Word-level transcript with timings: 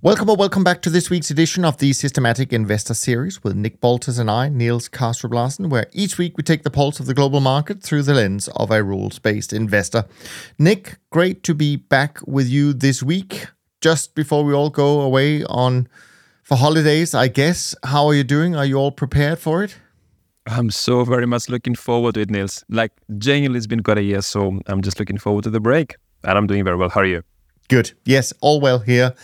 Welcome 0.00 0.30
or 0.30 0.36
welcome 0.36 0.62
back 0.62 0.80
to 0.82 0.90
this 0.90 1.10
week's 1.10 1.32
edition 1.32 1.64
of 1.64 1.78
the 1.78 1.92
Systematic 1.92 2.52
Investor 2.52 2.94
Series 2.94 3.42
with 3.42 3.56
Nick 3.56 3.80
Baltas 3.80 4.20
and 4.20 4.30
I, 4.30 4.48
Niels 4.48 4.88
Kaastrup 4.88 5.34
Larsen, 5.34 5.70
where 5.70 5.86
each 5.92 6.18
week 6.18 6.36
we 6.36 6.44
take 6.44 6.62
the 6.62 6.70
pulse 6.70 7.00
of 7.00 7.06
the 7.06 7.14
global 7.14 7.40
market 7.40 7.82
through 7.82 8.04
the 8.04 8.14
lens 8.14 8.46
of 8.54 8.70
a 8.70 8.80
rules 8.84 9.18
based 9.18 9.52
investor. 9.52 10.04
Nick, 10.56 10.98
great 11.10 11.42
to 11.42 11.52
be 11.52 11.74
back 11.74 12.20
with 12.28 12.46
you 12.46 12.72
this 12.72 13.02
week, 13.02 13.48
just 13.80 14.14
before 14.14 14.44
we 14.44 14.54
all 14.54 14.70
go 14.70 15.00
away 15.00 15.42
on 15.46 15.88
for 16.44 16.56
holidays, 16.56 17.12
I 17.12 17.26
guess. 17.26 17.74
How 17.82 18.06
are 18.06 18.14
you 18.14 18.22
doing? 18.22 18.54
Are 18.54 18.66
you 18.66 18.76
all 18.76 18.92
prepared 18.92 19.40
for 19.40 19.64
it? 19.64 19.78
I'm 20.46 20.70
so 20.70 21.02
very 21.02 21.26
much 21.26 21.48
looking 21.48 21.74
forward 21.74 22.14
to 22.14 22.20
it, 22.20 22.30
Niels. 22.30 22.64
Like, 22.68 22.92
genuinely, 23.18 23.56
it's 23.58 23.66
been 23.66 23.82
quite 23.82 23.98
a 23.98 24.02
year, 24.04 24.22
so 24.22 24.60
I'm 24.66 24.80
just 24.80 25.00
looking 25.00 25.18
forward 25.18 25.42
to 25.42 25.50
the 25.50 25.58
break. 25.58 25.96
And 26.22 26.38
I'm 26.38 26.46
doing 26.46 26.62
very 26.62 26.76
well. 26.76 26.88
How 26.88 27.00
are 27.00 27.04
you? 27.04 27.24
Good. 27.68 27.92
Yes, 28.04 28.32
all 28.40 28.60
well 28.60 28.78
here. 28.78 29.14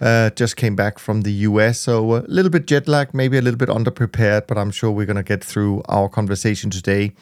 Uh, 0.00 0.30
just 0.30 0.56
came 0.56 0.76
back 0.76 0.98
from 0.98 1.22
the 1.22 1.32
US, 1.32 1.80
so 1.80 2.16
a 2.16 2.24
little 2.28 2.50
bit 2.50 2.66
jet 2.66 2.86
lagged, 2.86 3.14
maybe 3.14 3.36
a 3.36 3.42
little 3.42 3.58
bit 3.58 3.68
underprepared, 3.68 4.46
but 4.46 4.56
I'm 4.56 4.70
sure 4.70 4.90
we're 4.90 5.06
going 5.06 5.16
to 5.16 5.22
get 5.22 5.42
through 5.42 5.82
our 5.88 6.08
conversation 6.08 6.70
today. 6.70 7.12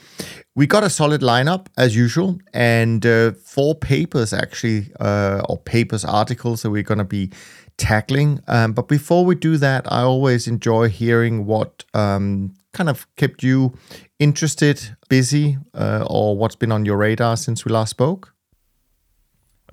We 0.55 0.67
got 0.67 0.85
a 0.85 0.91
solid 0.91 1.23
lineup 1.23 1.67
as 1.79 1.97
usual, 1.97 2.39
and 2.53 3.05
uh, 3.07 3.33
four 3.33 3.75
papers 3.75 4.33
actually, 4.33 4.91
uh, 5.01 5.43
or 5.49 5.59
papers 5.59 6.05
articles 6.05 6.63
that 6.63 6.71
we're 6.71 6.83
going 6.83 6.99
to 6.99 7.05
be 7.05 7.31
tackling. 7.79 8.41
Um, 8.49 8.73
but 8.73 8.89
before 8.89 9.25
we 9.25 9.35
do 9.35 9.57
that, 9.59 9.91
I 9.91 10.03
always 10.03 10.47
enjoy 10.47 10.89
hearing 10.89 11.47
what 11.47 11.85
um, 11.95 12.55
kind 12.73 12.89
of 12.89 13.07
kept 13.17 13.43
you 13.43 13.75
interested, 14.19 14.97
busy, 15.09 15.59
uh, 15.75 16.07
or 16.09 16.37
what's 16.37 16.57
been 16.57 16.73
on 16.73 16.85
your 16.85 16.97
radar 16.97 17.37
since 17.37 17.65
we 17.65 17.73
last 17.73 17.91
spoke. 17.91 18.35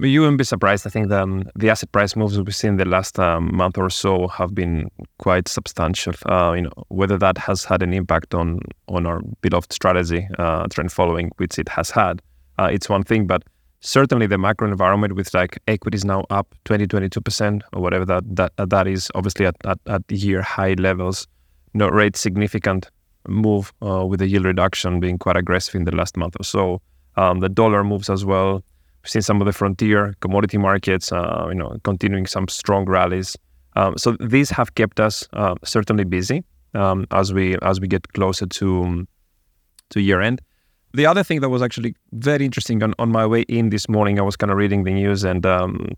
You 0.03 0.19
wouldn't 0.19 0.37
be 0.37 0.43
surprised. 0.43 0.85
I 0.85 0.89
think 0.89 1.07
the, 1.07 1.23
um, 1.23 1.49
the 1.55 1.69
asset 1.69 1.89
price 1.93 2.17
moves 2.17 2.37
we've 2.37 2.53
seen 2.53 2.75
the 2.75 2.83
last 2.83 3.17
um, 3.19 3.55
month 3.55 3.77
or 3.77 3.89
so 3.89 4.27
have 4.27 4.53
been 4.53 4.89
quite 5.17 5.47
substantial. 5.47 6.13
Uh, 6.25 6.51
you 6.53 6.63
know, 6.63 6.71
whether 6.89 7.17
that 7.17 7.37
has 7.37 7.63
had 7.63 7.81
an 7.81 7.93
impact 7.93 8.33
on 8.33 8.59
on 8.89 9.05
our 9.05 9.21
beloved 9.41 9.71
strategy, 9.71 10.27
uh, 10.37 10.67
trend 10.67 10.91
following, 10.91 11.31
which 11.37 11.57
it 11.57 11.69
has 11.69 11.89
had, 11.89 12.21
uh, 12.59 12.69
it's 12.69 12.89
one 12.89 13.03
thing. 13.03 13.27
But 13.27 13.43
certainly 13.79 14.27
the 14.27 14.37
macro 14.37 14.67
environment 14.67 15.15
with 15.15 15.33
like 15.33 15.57
equities 15.69 16.03
now 16.03 16.25
up 16.29 16.53
20, 16.65 16.85
22% 16.87 17.61
or 17.71 17.81
whatever 17.81 18.03
that 18.05 18.23
that, 18.35 18.51
that 18.57 18.87
is, 18.87 19.09
obviously 19.15 19.45
at, 19.45 19.55
at, 19.65 19.79
at 19.87 20.11
year 20.11 20.41
high 20.41 20.73
levels, 20.73 21.27
no 21.73 21.87
rate 21.87 22.17
significant 22.17 22.89
move 23.29 23.71
uh, 23.81 24.05
with 24.05 24.19
the 24.19 24.27
yield 24.27 24.43
reduction 24.43 24.99
being 24.99 25.17
quite 25.17 25.37
aggressive 25.37 25.75
in 25.75 25.85
the 25.85 25.95
last 25.95 26.17
month 26.17 26.35
or 26.37 26.43
so. 26.43 26.81
Um, 27.15 27.39
the 27.39 27.47
dollar 27.47 27.85
moves 27.85 28.09
as 28.09 28.25
well 28.25 28.63
seen 29.05 29.21
some 29.21 29.41
of 29.41 29.45
the 29.45 29.53
frontier 29.53 30.13
commodity 30.21 30.57
markets, 30.57 31.11
uh, 31.11 31.45
you 31.49 31.55
know, 31.55 31.77
continuing 31.83 32.25
some 32.25 32.47
strong 32.47 32.85
rallies. 32.85 33.35
Um, 33.75 33.97
so 33.97 34.15
these 34.19 34.49
have 34.51 34.75
kept 34.75 34.99
us 34.99 35.27
uh, 35.33 35.55
certainly 35.63 36.03
busy 36.03 36.43
um, 36.73 37.05
as 37.11 37.33
we 37.33 37.57
as 37.61 37.79
we 37.79 37.87
get 37.87 38.11
closer 38.13 38.45
to 38.45 39.07
to 39.89 40.01
year 40.01 40.21
end. 40.21 40.41
The 40.93 41.05
other 41.07 41.23
thing 41.23 41.41
that 41.41 41.49
was 41.49 41.63
actually 41.63 41.95
very 42.11 42.45
interesting 42.45 42.83
on, 42.83 42.93
on 42.99 43.11
my 43.11 43.25
way 43.25 43.41
in 43.41 43.69
this 43.69 43.89
morning, 43.89 44.19
I 44.19 44.21
was 44.21 44.35
kind 44.35 44.51
of 44.51 44.57
reading 44.57 44.83
the 44.83 44.93
news, 44.93 45.23
and 45.23 45.43
um, 45.43 45.89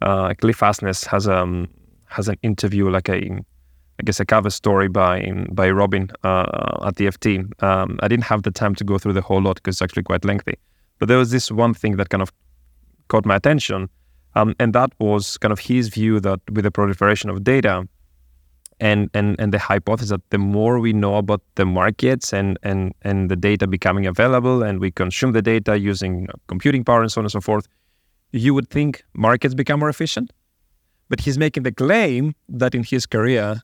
uh, 0.00 0.32
Cliff 0.40 0.60
Asness 0.60 1.06
has 1.06 1.28
um 1.28 1.68
has 2.06 2.28
an 2.28 2.36
interview, 2.42 2.88
like 2.88 3.08
a 3.08 3.16
I 3.16 4.02
guess 4.02 4.18
a 4.18 4.24
cover 4.24 4.50
story 4.50 4.88
by 4.88 5.30
by 5.50 5.70
Robin 5.70 6.10
uh, 6.24 6.86
at 6.86 6.96
the 6.96 7.06
FT. 7.06 7.62
Um, 7.62 7.98
I 8.02 8.08
didn't 8.08 8.24
have 8.24 8.42
the 8.42 8.50
time 8.50 8.74
to 8.76 8.84
go 8.84 8.98
through 8.98 9.12
the 9.12 9.20
whole 9.20 9.42
lot 9.42 9.56
because 9.56 9.76
it's 9.76 9.82
actually 9.82 10.04
quite 10.04 10.24
lengthy. 10.24 10.54
But 11.00 11.08
there 11.08 11.18
was 11.18 11.32
this 11.32 11.50
one 11.50 11.74
thing 11.74 11.96
that 11.96 12.10
kind 12.10 12.22
of 12.22 12.30
caught 13.08 13.26
my 13.26 13.34
attention, 13.34 13.88
um, 14.36 14.54
and 14.60 14.72
that 14.74 14.92
was 15.00 15.36
kind 15.38 15.50
of 15.50 15.58
his 15.58 15.88
view 15.88 16.20
that 16.20 16.40
with 16.52 16.62
the 16.64 16.70
proliferation 16.70 17.28
of 17.30 17.42
data 17.42 17.88
and 18.78 19.10
and 19.12 19.34
and 19.40 19.52
the 19.52 19.58
hypothesis 19.58 20.10
that 20.10 20.20
the 20.30 20.38
more 20.38 20.78
we 20.78 20.92
know 20.92 21.16
about 21.16 21.42
the 21.56 21.64
markets 21.64 22.32
and 22.32 22.58
and 22.62 22.94
and 23.02 23.30
the 23.30 23.36
data 23.36 23.66
becoming 23.66 24.06
available, 24.06 24.62
and 24.62 24.78
we 24.78 24.90
consume 24.90 25.32
the 25.32 25.42
data 25.42 25.78
using 25.78 26.28
computing 26.46 26.84
power 26.84 27.00
and 27.00 27.10
so 27.10 27.20
on 27.20 27.24
and 27.24 27.32
so 27.32 27.40
forth, 27.40 27.66
you 28.32 28.54
would 28.54 28.68
think 28.68 29.02
markets 29.14 29.54
become 29.54 29.80
more 29.80 29.88
efficient. 29.88 30.32
But 31.08 31.20
he's 31.20 31.38
making 31.38 31.64
the 31.64 31.72
claim 31.72 32.34
that 32.48 32.74
in 32.74 32.84
his 32.84 33.04
career, 33.04 33.62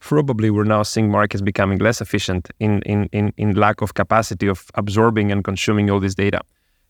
probably 0.00 0.50
we're 0.50 0.64
now 0.64 0.82
seeing 0.82 1.08
markets 1.10 1.42
becoming 1.42 1.78
less 1.78 2.00
efficient 2.00 2.48
in, 2.58 2.82
in, 2.82 3.08
in, 3.12 3.32
in 3.36 3.52
lack 3.52 3.80
of 3.80 3.94
capacity 3.94 4.48
of 4.48 4.66
absorbing 4.74 5.30
and 5.30 5.44
consuming 5.44 5.88
all 5.88 6.00
this 6.00 6.16
data. 6.16 6.40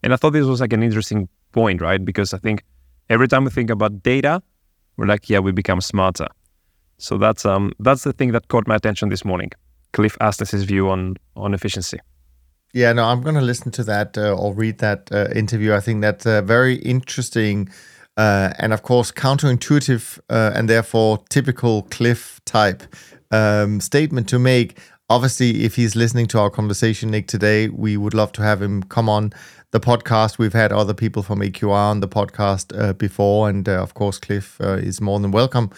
And 0.03 0.13
I 0.13 0.17
thought 0.17 0.33
this 0.33 0.47
was 0.47 0.61
like 0.61 0.73
an 0.73 0.83
interesting 0.83 1.29
point, 1.53 1.81
right? 1.81 2.05
Because 2.05 2.35
I 2.35 2.39
think 2.39 2.65
every 3.09 3.29
time 3.29 3.45
we 3.45 3.51
think 3.51 3.71
about 3.71 4.03
data, 4.03 4.43
we're 4.97 5.07
like, 5.07 5.29
yeah, 5.29 5.39
we 5.39 5.53
become 5.53 5.81
smarter. 5.81 6.29
So 6.99 7.19
that's 7.19 7.47
um 7.47 7.73
that's 7.79 8.05
the 8.05 8.13
thing 8.13 8.33
that 8.33 8.49
caught 8.49 8.69
my 8.69 8.77
attention 8.77 9.09
this 9.09 9.25
morning. 9.25 9.51
Cliff 9.93 10.17
Asness's 10.21 10.65
view 10.65 10.91
on 10.91 11.17
on 11.35 11.55
efficiency. 11.55 11.99
Yeah, 12.73 12.93
no, 12.93 13.05
I'm 13.05 13.21
going 13.23 13.35
to 13.35 13.41
listen 13.41 13.73
to 13.73 13.85
that 13.85 14.17
uh, 14.17 14.33
or 14.33 14.55
read 14.55 14.79
that 14.79 15.11
uh, 15.11 15.27
interview. 15.35 15.75
I 15.75 15.81
think 15.81 16.03
that's 16.03 16.25
uh, 16.25 16.41
very 16.43 16.77
interesting 16.77 17.69
uh, 18.17 18.53
and, 18.59 18.73
of 18.73 18.83
course, 18.83 19.11
counterintuitive 19.11 20.21
uh, 20.29 20.53
and 20.55 20.69
therefore 20.69 21.25
typical 21.31 21.83
Cliff 21.91 22.41
type 22.45 22.83
um, 23.31 23.81
statement 23.81 24.29
to 24.29 24.39
make. 24.39 24.79
Obviously, 25.11 25.65
if 25.65 25.75
he's 25.75 25.97
listening 25.97 26.27
to 26.29 26.39
our 26.39 26.51
conversation, 26.51 27.11
Nick, 27.11 27.27
today, 27.27 27.69
we 27.69 27.97
would 27.97 28.15
love 28.15 28.31
to 28.31 28.43
have 28.43 28.63
him 28.63 28.85
come 28.85 29.09
on 29.09 29.33
the 29.73 29.81
podcast. 29.81 30.39
We've 30.39 30.53
had 30.53 30.73
other 30.73 30.95
people 30.95 31.25
from 31.25 31.41
AQR 31.41 31.73
on 31.73 31.99
the 31.99 32.07
podcast 32.07 32.73
uh, 32.81 32.93
before, 32.93 33.49
and 33.49 33.69
uh, 33.69 33.83
of 33.83 33.95
course, 33.95 34.19
Cliff 34.21 34.61
uh, 34.61 34.75
is 34.75 35.01
more 35.01 35.19
than 35.19 35.33
welcome 35.33 35.73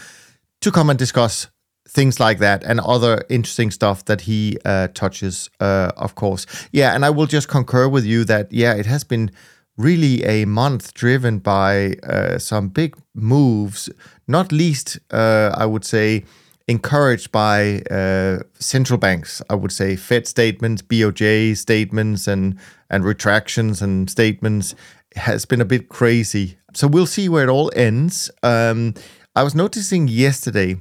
to 0.60 0.70
come 0.70 0.90
and 0.90 0.98
discuss 0.98 1.48
things 1.88 2.20
like 2.20 2.40
that 2.40 2.62
and 2.64 2.78
other 2.80 3.24
interesting 3.30 3.70
stuff 3.70 4.04
that 4.04 4.20
he 4.20 4.58
uh, 4.66 4.88
touches, 4.88 5.48
uh, 5.60 5.92
of 5.96 6.14
course. 6.14 6.44
Yeah, 6.70 6.94
and 6.94 7.02
I 7.02 7.08
will 7.08 7.26
just 7.26 7.48
concur 7.48 7.88
with 7.88 8.04
you 8.04 8.24
that 8.24 8.52
yeah, 8.52 8.74
it 8.74 8.84
has 8.84 9.02
been 9.02 9.30
really 9.78 10.22
a 10.24 10.44
month 10.44 10.92
driven 10.92 11.38
by 11.38 11.94
uh, 12.02 12.36
some 12.36 12.68
big 12.68 12.98
moves, 13.14 13.88
not 14.28 14.52
least, 14.52 14.98
I 15.10 15.64
would 15.64 15.86
say 15.86 16.24
encouraged 16.68 17.32
by 17.32 17.82
uh, 17.90 18.40
central 18.58 18.98
banks. 18.98 19.42
I 19.50 19.54
would 19.54 19.72
say 19.72 19.96
Fed 19.96 20.26
statements, 20.26 20.82
BOJ 20.82 21.56
statements, 21.56 22.26
and 22.26 22.58
and 22.90 23.04
retractions 23.04 23.82
and 23.82 24.08
statements 24.10 24.74
has 25.16 25.44
been 25.44 25.60
a 25.60 25.64
bit 25.64 25.88
crazy. 25.88 26.56
So 26.74 26.86
we'll 26.86 27.06
see 27.06 27.28
where 27.28 27.44
it 27.44 27.50
all 27.50 27.70
ends. 27.74 28.30
Um, 28.42 28.94
I 29.34 29.42
was 29.42 29.54
noticing 29.54 30.08
yesterday 30.08 30.76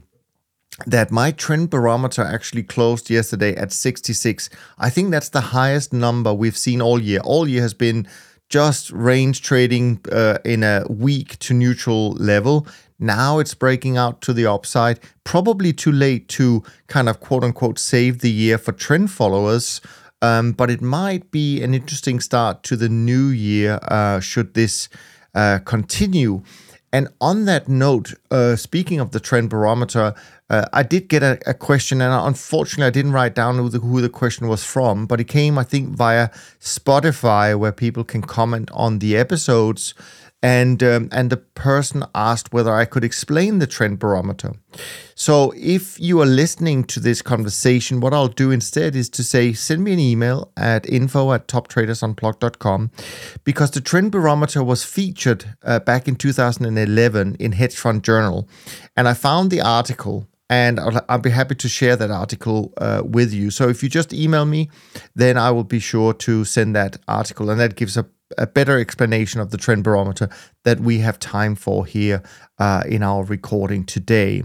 that 0.85 1.11
my 1.11 1.31
trend 1.31 1.69
barometer 1.69 2.21
actually 2.21 2.63
closed 2.63 3.09
yesterday 3.09 3.55
at 3.55 3.71
66. 3.71 4.49
I 4.77 4.89
think 4.89 5.11
that's 5.11 5.29
the 5.29 5.41
highest 5.41 5.93
number 5.93 6.33
we've 6.33 6.57
seen 6.57 6.81
all 6.81 7.01
year. 7.01 7.19
All 7.21 7.47
year 7.47 7.61
has 7.61 7.73
been 7.73 8.07
just 8.49 8.91
range 8.91 9.41
trading 9.41 10.01
uh, 10.11 10.37
in 10.43 10.63
a 10.63 10.85
weak 10.89 11.39
to 11.39 11.53
neutral 11.53 12.11
level. 12.11 12.67
Now 13.01 13.39
it's 13.39 13.55
breaking 13.55 13.97
out 13.97 14.21
to 14.21 14.33
the 14.33 14.45
upside. 14.45 14.99
Probably 15.23 15.73
too 15.73 15.91
late 15.91 16.27
to 16.29 16.63
kind 16.87 17.09
of 17.09 17.19
quote 17.19 17.43
unquote 17.43 17.79
save 17.79 18.19
the 18.19 18.31
year 18.31 18.57
for 18.59 18.71
trend 18.71 19.11
followers. 19.11 19.81
Um, 20.21 20.51
but 20.51 20.69
it 20.69 20.81
might 20.81 21.31
be 21.31 21.63
an 21.63 21.73
interesting 21.73 22.19
start 22.19 22.61
to 22.63 22.75
the 22.75 22.89
new 22.89 23.27
year 23.27 23.79
uh, 23.87 24.19
should 24.19 24.53
this 24.53 24.87
uh, 25.33 25.59
continue. 25.65 26.43
And 26.93 27.07
on 27.19 27.45
that 27.45 27.67
note, 27.67 28.13
uh, 28.29 28.55
speaking 28.55 28.99
of 28.99 29.11
the 29.11 29.19
trend 29.19 29.49
barometer, 29.49 30.13
uh, 30.49 30.65
I 30.73 30.83
did 30.83 31.07
get 31.07 31.23
a, 31.23 31.39
a, 31.47 31.53
question, 31.53 32.01
and 32.01 32.13
unfortunately, 32.13 32.85
I 32.85 32.89
didn't 32.89 33.13
write 33.13 33.33
down 33.33 33.57
who 33.57 33.69
the, 33.69 33.79
who 33.79 34.01
the 34.01 34.09
question 34.09 34.49
was 34.49 34.65
from, 34.65 35.05
but 35.05 35.21
it 35.21 35.29
came, 35.29 35.57
I 35.57 35.63
think, 35.63 35.89
via 35.89 36.29
Spotify, 36.59 37.57
where 37.57 37.71
people 37.71 38.03
can 38.03 38.21
comment 38.21 38.69
on 38.73 38.99
the 38.99 39.15
episodes 39.15 39.93
and 40.43 40.81
um, 40.81 41.09
and 41.11 41.29
the 41.29 41.37
person 41.37 42.03
asked 42.15 42.51
whether 42.51 42.73
I 42.73 42.85
could 42.85 43.03
explain 43.03 43.59
the 43.59 43.67
trend 43.67 43.99
barometer. 43.99 44.53
So 45.13 45.53
if 45.55 45.99
you 45.99 46.19
are 46.21 46.25
listening 46.25 46.83
to 46.85 46.99
this 46.99 47.21
conversation, 47.21 47.99
what 47.99 48.13
I'll 48.13 48.27
do 48.27 48.49
instead 48.49 48.95
is 48.95 49.09
to 49.11 49.23
say 49.23 49.53
send 49.53 49.83
me 49.83 49.93
an 49.93 49.99
email 49.99 50.51
at 50.57 50.89
info 50.89 51.31
at 51.33 51.47
toptradersunplugged.com 51.47 52.91
because 53.43 53.71
the 53.71 53.81
trend 53.81 54.11
barometer 54.11 54.63
was 54.63 54.83
featured 54.83 55.55
uh, 55.63 55.79
back 55.79 56.07
in 56.07 56.15
2011 56.15 57.35
in 57.39 57.51
Hedge 57.51 57.75
Fund 57.75 58.03
Journal, 58.03 58.47
and 58.97 59.07
I 59.07 59.13
found 59.13 59.51
the 59.51 59.61
article 59.61 60.27
and 60.49 60.81
I'll, 60.81 60.99
I'll, 61.07 61.17
be 61.17 61.29
happy 61.29 61.55
to 61.55 61.69
share 61.69 61.95
that 61.95 62.11
article 62.11 62.73
uh, 62.77 63.03
with 63.05 63.31
you. 63.33 63.51
So 63.51 63.69
if 63.69 63.81
you 63.81 63.87
just 63.87 64.11
email 64.11 64.43
me, 64.43 64.69
then 65.15 65.37
I 65.37 65.49
will 65.51 65.63
be 65.63 65.79
sure 65.79 66.13
to 66.13 66.43
send 66.43 66.75
that 66.75 66.97
article, 67.07 67.49
and 67.49 67.59
that 67.61 67.77
gives 67.77 67.95
a, 67.95 68.05
a 68.37 68.47
better 68.47 68.79
explanation 68.79 69.39
of 69.39 69.51
the 69.51 69.57
trend 69.57 69.83
barometer 69.83 70.29
that 70.63 70.79
we 70.79 70.99
have 70.99 71.19
time 71.19 71.55
for 71.55 71.85
here 71.85 72.23
uh, 72.59 72.83
in 72.87 73.03
our 73.03 73.23
recording 73.23 73.85
today. 73.85 74.43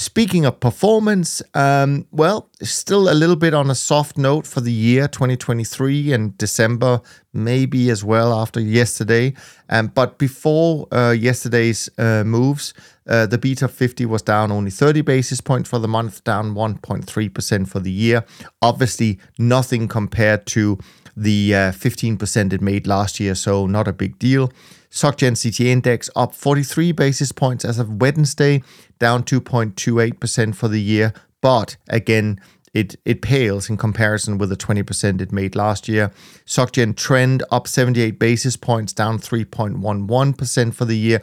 Speaking 0.00 0.44
of 0.46 0.60
performance, 0.60 1.42
um, 1.54 2.06
well, 2.12 2.48
still 2.62 3.10
a 3.10 3.14
little 3.14 3.34
bit 3.34 3.52
on 3.52 3.68
a 3.68 3.74
soft 3.74 4.16
note 4.16 4.46
for 4.46 4.60
the 4.60 4.70
year 4.70 5.08
2023 5.08 6.12
and 6.12 6.38
December, 6.38 7.00
maybe 7.32 7.90
as 7.90 8.04
well 8.04 8.32
after 8.32 8.60
yesterday. 8.60 9.34
Um, 9.68 9.88
but 9.88 10.16
before 10.16 10.86
uh, 10.92 11.10
yesterday's 11.10 11.90
uh, 11.98 12.22
moves, 12.22 12.74
uh, 13.08 13.26
the 13.26 13.38
BTOP50 13.38 14.06
was 14.06 14.22
down 14.22 14.52
only 14.52 14.70
30 14.70 15.00
basis 15.00 15.40
points 15.40 15.68
for 15.68 15.80
the 15.80 15.88
month, 15.88 16.22
down 16.22 16.54
1.3% 16.54 17.68
for 17.68 17.80
the 17.80 17.90
year. 17.90 18.24
Obviously, 18.62 19.18
nothing 19.36 19.88
compared 19.88 20.46
to 20.46 20.78
the 21.22 21.54
uh, 21.54 21.72
15% 21.72 22.52
it 22.52 22.60
made 22.60 22.86
last 22.86 23.18
year, 23.20 23.34
so 23.34 23.66
not 23.66 23.88
a 23.88 23.92
big 23.92 24.18
deal. 24.18 24.52
SocGen 24.90 25.32
CTA 25.32 25.66
index 25.66 26.08
up 26.16 26.34
43 26.34 26.92
basis 26.92 27.32
points 27.32 27.64
as 27.64 27.78
of 27.78 28.00
Wednesday, 28.00 28.62
down 28.98 29.22
2.28% 29.22 30.54
for 30.54 30.68
the 30.68 30.80
year. 30.80 31.12
But 31.40 31.76
again, 31.88 32.40
it, 32.72 32.96
it 33.04 33.22
pales 33.22 33.68
in 33.68 33.76
comparison 33.76 34.38
with 34.38 34.50
the 34.50 34.56
20% 34.56 35.20
it 35.20 35.32
made 35.32 35.56
last 35.56 35.88
year. 35.88 36.12
SocGen 36.46 36.96
trend 36.96 37.42
up 37.50 37.66
78 37.66 38.18
basis 38.18 38.56
points, 38.56 38.92
down 38.92 39.18
3.11% 39.18 40.74
for 40.74 40.84
the 40.84 40.96
year. 40.96 41.20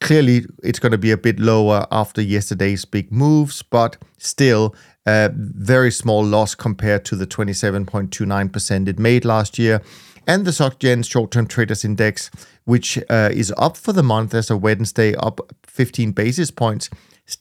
Clearly, 0.00 0.46
it's 0.62 0.78
going 0.78 0.92
to 0.92 0.98
be 0.98 1.10
a 1.10 1.18
bit 1.18 1.38
lower 1.38 1.86
after 1.90 2.22
yesterday's 2.22 2.86
big 2.86 3.12
moves, 3.12 3.62
but 3.62 3.98
still 4.16 4.74
very 5.06 5.90
small 5.90 6.24
loss 6.24 6.54
compared 6.54 7.04
to 7.06 7.16
the 7.16 7.26
27.29% 7.26 8.88
it 8.88 8.98
made 8.98 9.24
last 9.24 9.58
year. 9.58 9.82
And 10.26 10.44
the 10.44 10.50
SocGen 10.50 11.08
short 11.08 11.30
term 11.30 11.46
traders 11.46 11.84
index, 11.84 12.30
which 12.64 12.98
uh, 13.08 13.30
is 13.32 13.52
up 13.56 13.76
for 13.76 13.92
the 13.92 14.02
month 14.02 14.34
as 14.34 14.50
of 14.50 14.62
Wednesday, 14.62 15.14
up 15.16 15.40
15 15.66 16.12
basis 16.12 16.50
points. 16.50 16.90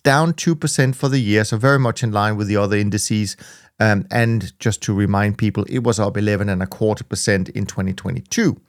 Down 0.04 0.34
2% 0.34 0.96
for 0.96 1.10
the 1.10 1.20
year, 1.20 1.44
so 1.44 1.58
very 1.58 1.80
much 1.80 2.04
in 2.04 2.12
line 2.12 2.38
with 2.38 2.48
the 2.48 2.58
other 2.58 2.78
indices. 2.78 3.36
Um, 3.80 4.06
and 4.12 4.58
just 4.60 4.82
to 4.84 4.94
remind 4.94 5.38
people, 5.38 5.66
it 5.68 5.84
was 5.84 6.00
up 6.00 6.16
11 6.16 6.48
and 6.48 6.62
a 6.62 6.68
quarter 6.68 7.04
percent 7.04 7.50
in 7.50 7.66
2022. 7.66 8.60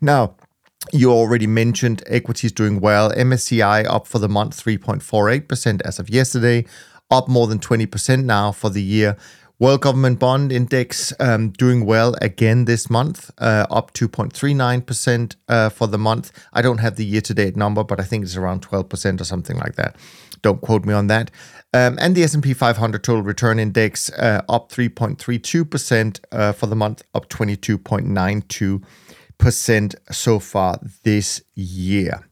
Now, 0.00 0.34
you 0.92 1.12
already 1.12 1.46
mentioned 1.46 2.02
equities 2.06 2.52
doing 2.52 2.80
well. 2.80 3.10
MSCI 3.12 3.86
up 3.88 4.06
for 4.06 4.18
the 4.18 4.28
month 4.28 4.62
3.48% 4.62 5.82
as 5.82 5.98
of 5.98 6.10
yesterday 6.10 6.64
up 7.12 7.28
more 7.28 7.46
than 7.46 7.58
20% 7.58 8.24
now 8.24 8.50
for 8.50 8.70
the 8.70 8.82
year. 8.82 9.16
World 9.58 9.82
Government 9.82 10.18
Bond 10.18 10.50
Index 10.50 11.12
um, 11.20 11.50
doing 11.50 11.86
well 11.86 12.16
again 12.20 12.64
this 12.64 12.90
month, 12.90 13.30
uh, 13.38 13.66
up 13.70 13.92
2.39% 13.92 15.36
uh, 15.48 15.68
for 15.68 15.86
the 15.86 15.98
month. 15.98 16.32
I 16.52 16.62
don't 16.62 16.78
have 16.78 16.96
the 16.96 17.04
year-to-date 17.04 17.54
number, 17.54 17.84
but 17.84 18.00
I 18.00 18.02
think 18.02 18.24
it's 18.24 18.34
around 18.34 18.66
12% 18.66 19.20
or 19.20 19.24
something 19.24 19.56
like 19.58 19.76
that. 19.76 19.94
Don't 20.40 20.60
quote 20.60 20.84
me 20.84 20.92
on 20.92 21.06
that. 21.06 21.30
Um, 21.72 21.96
and 22.00 22.16
the 22.16 22.24
S&P 22.24 22.54
500 22.54 23.04
Total 23.04 23.22
Return 23.22 23.60
Index 23.60 24.10
uh, 24.10 24.42
up 24.48 24.72
3.32% 24.72 26.20
uh, 26.32 26.52
for 26.52 26.66
the 26.66 26.74
month, 26.74 27.04
up 27.14 27.28
22.92% 27.28 28.82
so 30.10 30.38
far 30.38 30.78
this 31.02 31.42
year. 31.54 32.26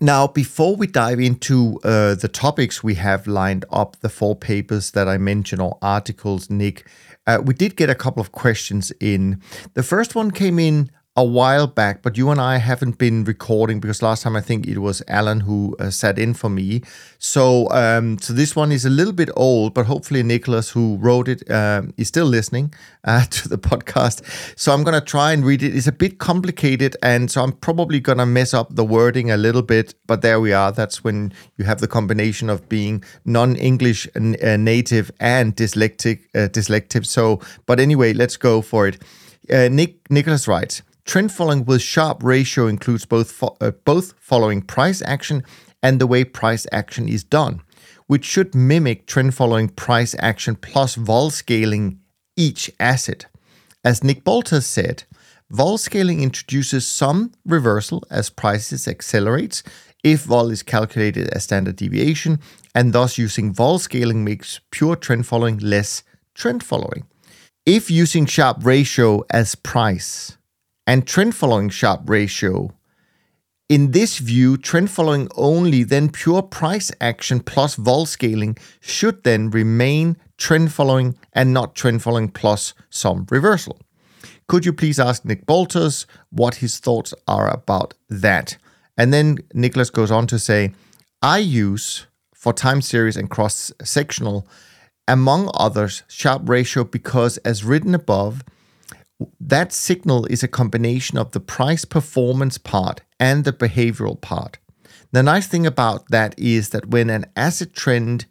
Now, 0.00 0.26
before 0.26 0.74
we 0.74 0.86
dive 0.86 1.20
into 1.20 1.78
uh, 1.84 2.14
the 2.14 2.28
topics 2.28 2.82
we 2.82 2.94
have 2.94 3.26
lined 3.26 3.64
up, 3.70 3.96
the 4.00 4.08
four 4.08 4.34
papers 4.34 4.90
that 4.92 5.08
I 5.08 5.18
mentioned 5.18 5.62
or 5.62 5.78
articles, 5.80 6.50
Nick, 6.50 6.88
uh, 7.26 7.40
we 7.44 7.54
did 7.54 7.76
get 7.76 7.88
a 7.88 7.94
couple 7.94 8.20
of 8.20 8.32
questions 8.32 8.92
in. 9.00 9.40
The 9.74 9.82
first 9.82 10.14
one 10.14 10.30
came 10.30 10.58
in 10.58 10.90
a 11.14 11.24
while 11.24 11.66
back, 11.66 12.00
but 12.00 12.16
you 12.16 12.30
and 12.30 12.40
I 12.40 12.56
haven't 12.56 12.96
been 12.96 13.24
recording 13.24 13.80
because 13.80 14.00
last 14.00 14.22
time 14.22 14.34
I 14.34 14.40
think 14.40 14.66
it 14.66 14.78
was 14.78 15.02
Alan 15.08 15.40
who 15.40 15.76
uh, 15.78 15.90
sat 15.90 16.18
in 16.18 16.32
for 16.32 16.48
me. 16.48 16.80
So, 17.18 17.70
um, 17.70 18.16
so 18.18 18.32
this 18.32 18.56
one 18.56 18.72
is 18.72 18.86
a 18.86 18.90
little 18.90 19.12
bit 19.12 19.28
old, 19.36 19.74
but 19.74 19.84
hopefully 19.84 20.22
Nicholas, 20.22 20.70
who 20.70 20.96
wrote 20.96 21.28
it, 21.28 21.48
uh, 21.50 21.82
is 21.98 22.08
still 22.08 22.24
listening 22.24 22.72
uh, 23.04 23.26
to 23.30 23.48
the 23.48 23.58
podcast. 23.58 24.22
So 24.58 24.72
I'm 24.72 24.84
gonna 24.84 25.02
try 25.02 25.32
and 25.32 25.44
read 25.44 25.62
it. 25.62 25.76
It's 25.76 25.86
a 25.86 25.92
bit 25.92 26.18
complicated, 26.18 26.96
and 27.02 27.30
so 27.30 27.42
I'm 27.42 27.52
probably 27.52 28.00
gonna 28.00 28.24
mess 28.24 28.54
up 28.54 28.74
the 28.74 28.84
wording 28.84 29.30
a 29.30 29.36
little 29.36 29.62
bit. 29.62 29.94
But 30.06 30.22
there 30.22 30.40
we 30.40 30.54
are. 30.54 30.72
That's 30.72 31.04
when 31.04 31.34
you 31.58 31.66
have 31.66 31.80
the 31.80 31.88
combination 31.88 32.48
of 32.48 32.66
being 32.70 33.04
non-English 33.26 34.08
uh, 34.16 34.56
native 34.56 35.10
and 35.20 35.54
dyslexic. 35.54 36.20
Uh, 36.34 36.48
dyslexic. 36.48 37.04
So, 37.04 37.40
but 37.66 37.80
anyway, 37.80 38.14
let's 38.14 38.38
go 38.38 38.62
for 38.62 38.88
it. 38.88 39.02
Uh, 39.52 39.68
Nick 39.68 40.10
Nicholas 40.10 40.48
writes. 40.48 40.80
Trend 41.04 41.32
following 41.32 41.64
with 41.64 41.82
Sharpe 41.82 42.22
ratio 42.22 42.66
includes 42.68 43.04
both, 43.04 43.30
fo- 43.30 43.56
uh, 43.60 43.72
both 43.84 44.14
following 44.18 44.62
price 44.62 45.02
action 45.02 45.42
and 45.82 46.00
the 46.00 46.06
way 46.06 46.24
price 46.24 46.66
action 46.70 47.08
is 47.08 47.24
done, 47.24 47.60
which 48.06 48.24
should 48.24 48.54
mimic 48.54 49.06
trend 49.06 49.34
following 49.34 49.68
price 49.68 50.14
action 50.20 50.54
plus 50.54 50.94
vol 50.94 51.30
scaling 51.30 51.98
each 52.36 52.70
asset. 52.78 53.26
As 53.84 54.04
Nick 54.04 54.22
Baltas 54.22 54.66
said, 54.66 55.04
vol 55.50 55.76
scaling 55.76 56.22
introduces 56.22 56.86
some 56.86 57.32
reversal 57.44 58.04
as 58.10 58.30
prices 58.30 58.86
accelerates 58.86 59.62
if 60.04 60.22
vol 60.22 60.50
is 60.50 60.62
calculated 60.62 61.28
as 61.28 61.44
standard 61.44 61.76
deviation, 61.76 62.40
and 62.74 62.92
thus 62.92 63.18
using 63.18 63.52
vol 63.52 63.78
scaling 63.78 64.24
makes 64.24 64.60
pure 64.70 64.96
trend 64.96 65.26
following 65.26 65.58
less 65.58 66.02
trend 66.34 66.62
following. 66.62 67.06
If 67.66 67.90
using 67.90 68.26
Sharpe 68.26 68.64
ratio 68.64 69.24
as 69.30 69.54
price, 69.54 70.36
and 70.86 71.06
trend 71.06 71.34
following 71.34 71.68
Sharpe 71.68 72.08
ratio. 72.08 72.72
In 73.68 73.92
this 73.92 74.18
view, 74.18 74.56
trend 74.56 74.90
following 74.90 75.28
only, 75.34 75.82
then 75.82 76.10
pure 76.10 76.42
price 76.42 76.90
action 77.00 77.40
plus 77.40 77.76
vol 77.76 78.04
scaling 78.04 78.58
should 78.80 79.22
then 79.24 79.50
remain 79.50 80.16
trend 80.36 80.72
following 80.72 81.16
and 81.32 81.54
not 81.54 81.74
trend 81.74 82.02
following 82.02 82.28
plus 82.28 82.74
some 82.90 83.26
reversal. 83.30 83.80
Could 84.48 84.66
you 84.66 84.72
please 84.72 84.98
ask 85.00 85.24
Nick 85.24 85.46
Baltas 85.46 86.06
what 86.30 86.56
his 86.56 86.78
thoughts 86.78 87.14
are 87.26 87.48
about 87.48 87.94
that? 88.10 88.58
And 88.98 89.12
then 89.12 89.38
Nicholas 89.54 89.88
goes 89.88 90.10
on 90.10 90.26
to 90.26 90.38
say, 90.38 90.74
I 91.22 91.38
use 91.38 92.06
for 92.34 92.52
time 92.52 92.82
series 92.82 93.16
and 93.16 93.30
cross 93.30 93.72
sectional, 93.82 94.46
among 95.08 95.50
others, 95.54 96.02
Sharpe 96.08 96.48
ratio 96.48 96.84
because, 96.84 97.38
as 97.38 97.64
written 97.64 97.94
above, 97.94 98.42
that 99.40 99.72
signal 99.72 100.26
is 100.26 100.42
a 100.42 100.48
combination 100.48 101.18
of 101.18 101.32
the 101.32 101.40
price 101.40 101.84
performance 101.84 102.58
part 102.58 103.02
and 103.18 103.44
the 103.44 103.52
behavioral 103.52 104.20
part. 104.20 104.58
The 105.12 105.22
nice 105.22 105.46
thing 105.46 105.66
about 105.66 106.08
that 106.08 106.34
is 106.38 106.70
that 106.70 106.86
when 106.86 107.10
an 107.10 107.26
asset 107.36 107.74
trend 107.74 108.26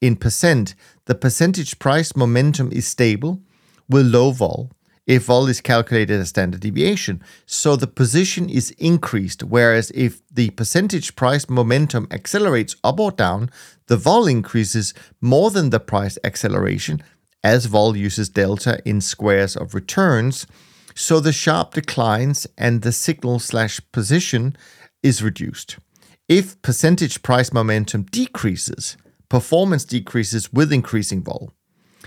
in 0.00 0.16
percent, 0.16 0.74
the 1.06 1.14
percentage 1.14 1.78
price 1.78 2.16
momentum 2.16 2.70
is 2.72 2.86
stable 2.86 3.40
with 3.88 4.06
low 4.06 4.30
vol 4.30 4.70
if 5.08 5.24
vol 5.24 5.48
is 5.48 5.62
calculated 5.62 6.20
as 6.20 6.28
standard 6.28 6.60
deviation. 6.60 7.22
So 7.46 7.76
the 7.76 7.86
position 7.86 8.50
is 8.50 8.70
increased, 8.72 9.42
whereas 9.42 9.90
if 9.94 10.20
the 10.30 10.50
percentage 10.50 11.16
price 11.16 11.48
momentum 11.48 12.06
accelerates 12.10 12.76
up 12.84 13.00
or 13.00 13.10
down, 13.10 13.50
the 13.86 13.96
vol 13.96 14.26
increases 14.26 14.92
more 15.22 15.50
than 15.50 15.70
the 15.70 15.80
price 15.80 16.18
acceleration, 16.22 17.02
as 17.42 17.66
vol 17.66 17.96
uses 17.96 18.28
delta 18.28 18.80
in 18.84 19.00
squares 19.00 19.56
of 19.56 19.74
returns, 19.74 20.46
so 20.94 21.20
the 21.20 21.32
Sharpe 21.32 21.74
declines 21.74 22.46
and 22.56 22.82
the 22.82 22.92
signal 22.92 23.38
slash 23.38 23.80
position 23.92 24.56
is 25.02 25.22
reduced. 25.22 25.78
If 26.28 26.60
percentage 26.60 27.22
price 27.22 27.52
momentum 27.52 28.02
decreases, 28.04 28.96
performance 29.28 29.84
decreases 29.84 30.52
with 30.52 30.72
increasing 30.72 31.22
vol. 31.22 31.52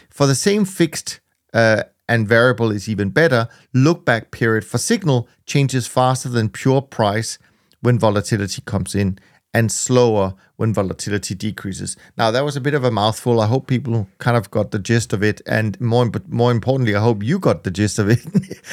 For 0.10 0.28
the 0.28 0.36
same 0.36 0.66
fixed 0.66 1.22
uh, 1.54 1.84
and 2.08 2.28
variable 2.28 2.72
is 2.72 2.90
even 2.90 3.10
better, 3.10 3.48
look 3.74 4.06
back 4.06 4.32
period 4.32 4.66
for 4.66 4.78
signal 4.78 5.30
changes 5.46 5.88
faster 5.88 6.30
than 6.30 6.50
pure 6.50 6.82
price 6.82 7.40
when 7.80 7.98
volatility 7.98 8.62
comes 8.66 8.94
in 8.94 9.18
and 9.54 9.72
slower 9.72 10.34
when 10.56 10.74
volatility 10.74 11.36
decreases. 11.36 11.98
Now 12.18 12.32
that 12.32 12.46
was 12.46 12.56
a 12.56 12.62
bit 12.62 12.74
of 12.74 12.84
a 12.84 12.92
mouthful. 12.92 13.42
I 13.42 13.48
hope 13.48 13.68
people 13.68 14.08
kind 14.18 14.38
of 14.38 14.50
got 14.52 14.72
the 14.72 14.80
gist 14.80 15.14
of 15.14 15.24
it, 15.24 15.42
and 15.46 15.80
more 15.82 16.10
more 16.28 16.52
importantly, 16.52 16.96
I 16.96 17.02
hope 17.02 17.24
you 17.24 17.40
got 17.40 17.64
the 17.64 17.72
gist 17.72 18.00
of 18.00 18.10
it, 18.10 18.26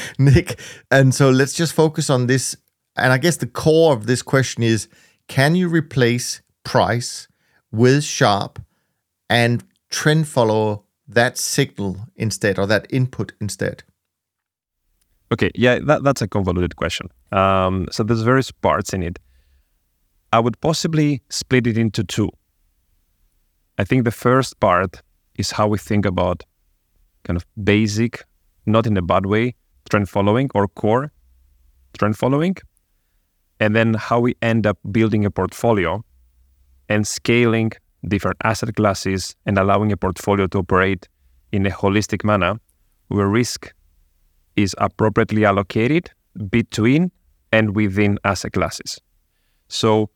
Nick. 0.18 0.60
And 0.90 1.14
so 1.14 1.30
let's 1.30 1.54
just 1.54 1.72
focus 1.72 2.10
on 2.10 2.26
this. 2.26 2.56
And 2.96 3.12
I 3.12 3.18
guess 3.18 3.36
the 3.36 3.46
core 3.46 3.92
of 3.92 4.06
this 4.06 4.22
question 4.22 4.62
is: 4.62 4.88
Can 5.28 5.54
you 5.54 5.68
replace 5.68 6.42
price 6.64 7.28
with 7.72 8.04
Sharpe 8.04 8.60
and 9.28 9.64
trend 9.90 10.28
follow 10.28 10.84
that 11.06 11.38
signal 11.38 11.96
instead, 12.16 12.58
or 12.58 12.66
that 12.66 12.86
input 12.90 13.32
instead? 13.40 13.82
Okay, 15.30 15.50
yeah, 15.54 15.78
that, 15.80 16.04
that's 16.04 16.22
a 16.22 16.28
convoluted 16.28 16.76
question. 16.76 17.10
Um, 17.32 17.86
so 17.90 18.02
there's 18.02 18.22
various 18.22 18.50
parts 18.50 18.92
in 18.94 19.02
it. 19.02 19.18
I 20.32 20.40
would 20.40 20.60
possibly 20.60 21.22
split 21.30 21.66
it 21.66 21.78
into 21.78 22.04
two. 22.04 22.30
I 23.78 23.84
think 23.84 24.04
the 24.04 24.10
first 24.10 24.60
part 24.60 25.02
is 25.36 25.52
how 25.52 25.68
we 25.68 25.78
think 25.78 26.04
about 26.04 26.42
kind 27.24 27.36
of 27.36 27.46
basic, 27.64 28.24
not 28.66 28.86
in 28.86 28.96
a 28.96 29.02
bad 29.02 29.26
way, 29.26 29.54
trend 29.88 30.08
following 30.08 30.50
or 30.54 30.68
core 30.68 31.12
trend 31.96 32.16
following. 32.16 32.56
And 33.60 33.74
then 33.74 33.94
how 33.94 34.20
we 34.20 34.36
end 34.42 34.66
up 34.66 34.78
building 34.92 35.24
a 35.24 35.30
portfolio 35.30 36.04
and 36.88 37.06
scaling 37.06 37.72
different 38.06 38.36
asset 38.44 38.74
classes 38.76 39.34
and 39.46 39.58
allowing 39.58 39.90
a 39.92 39.96
portfolio 39.96 40.46
to 40.48 40.58
operate 40.58 41.08
in 41.52 41.66
a 41.66 41.70
holistic 41.70 42.24
manner 42.24 42.60
where 43.08 43.26
risk 43.26 43.72
is 44.56 44.74
appropriately 44.78 45.44
allocated 45.44 46.10
between 46.50 47.10
and 47.52 47.74
within 47.74 48.18
asset 48.24 48.52
classes. 48.52 49.00
So 49.68 50.10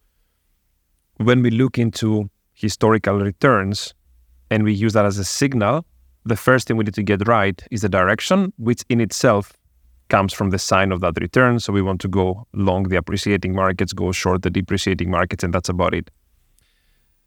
when 1.27 1.43
we 1.43 1.51
look 1.51 1.79
into 1.79 2.31
historical 2.55 3.19
returns 3.19 3.95
and 4.51 4.65
we 4.65 4.73
use 4.73 4.93
that 4.93 5.05
as 5.05 5.19
a 5.19 5.25
signal, 5.25 5.85
the 6.25 6.37
first 6.37 6.69
thing 6.69 6.77
we 6.77 6.85
need 6.85 6.95
to 6.95 7.03
get 7.03 7.27
right 7.27 7.61
is 7.71 7.83
the 7.83 7.89
direction, 7.89 8.53
which 8.57 8.85
in 8.89 9.01
itself 9.01 9.53
comes 10.09 10.33
from 10.33 10.51
the 10.51 10.59
sign 10.59 10.93
of 10.93 11.01
that 11.01 11.19
return. 11.21 11.59
So 11.59 11.73
we 11.73 11.83
want 11.83 12.01
to 12.03 12.09
go 12.09 12.47
long 12.53 12.85
the 12.85 12.97
appreciating 12.97 13.55
markets, 13.55 13.93
go 13.93 14.13
short 14.13 14.43
the 14.43 14.51
depreciating 14.51 15.11
markets, 15.11 15.43
and 15.43 15.53
that's 15.53 15.69
about 15.69 15.95
it. 15.95 16.11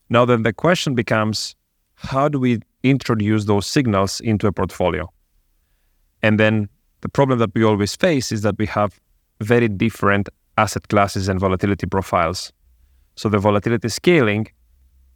Now, 0.10 0.24
then 0.25 0.44
the 0.44 0.54
question 0.54 0.94
becomes 0.94 1.56
how 1.96 2.30
do 2.30 2.40
we 2.40 2.60
introduce 2.84 3.46
those 3.46 3.66
signals 3.66 4.20
into 4.20 4.48
a 4.48 4.52
portfolio? 4.52 5.12
And 6.22 6.40
then 6.40 6.70
the 7.02 7.10
problem 7.10 7.40
that 7.40 7.54
we 7.56 7.64
always 7.64 7.96
face 7.96 8.32
is 8.32 8.42
that 8.44 8.58
we 8.58 8.68
have 8.68 9.00
very 9.42 9.68
different 9.68 10.30
asset 10.58 10.88
classes 10.88 11.28
and 11.28 11.40
volatility 11.40 11.88
profiles. 11.88 12.54
So 13.15 13.29
the 13.29 13.39
volatility 13.39 13.89
scaling 13.89 14.48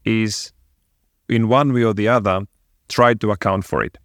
is 0.06 0.54
in 1.28 1.48
one 1.48 1.74
way 1.74 1.84
or 1.84 1.94
the 1.94 2.08
other, 2.08 2.42
try 2.88 3.14
to 3.14 3.32
account 3.32 3.66
for 3.66 3.84
it. 3.84 3.98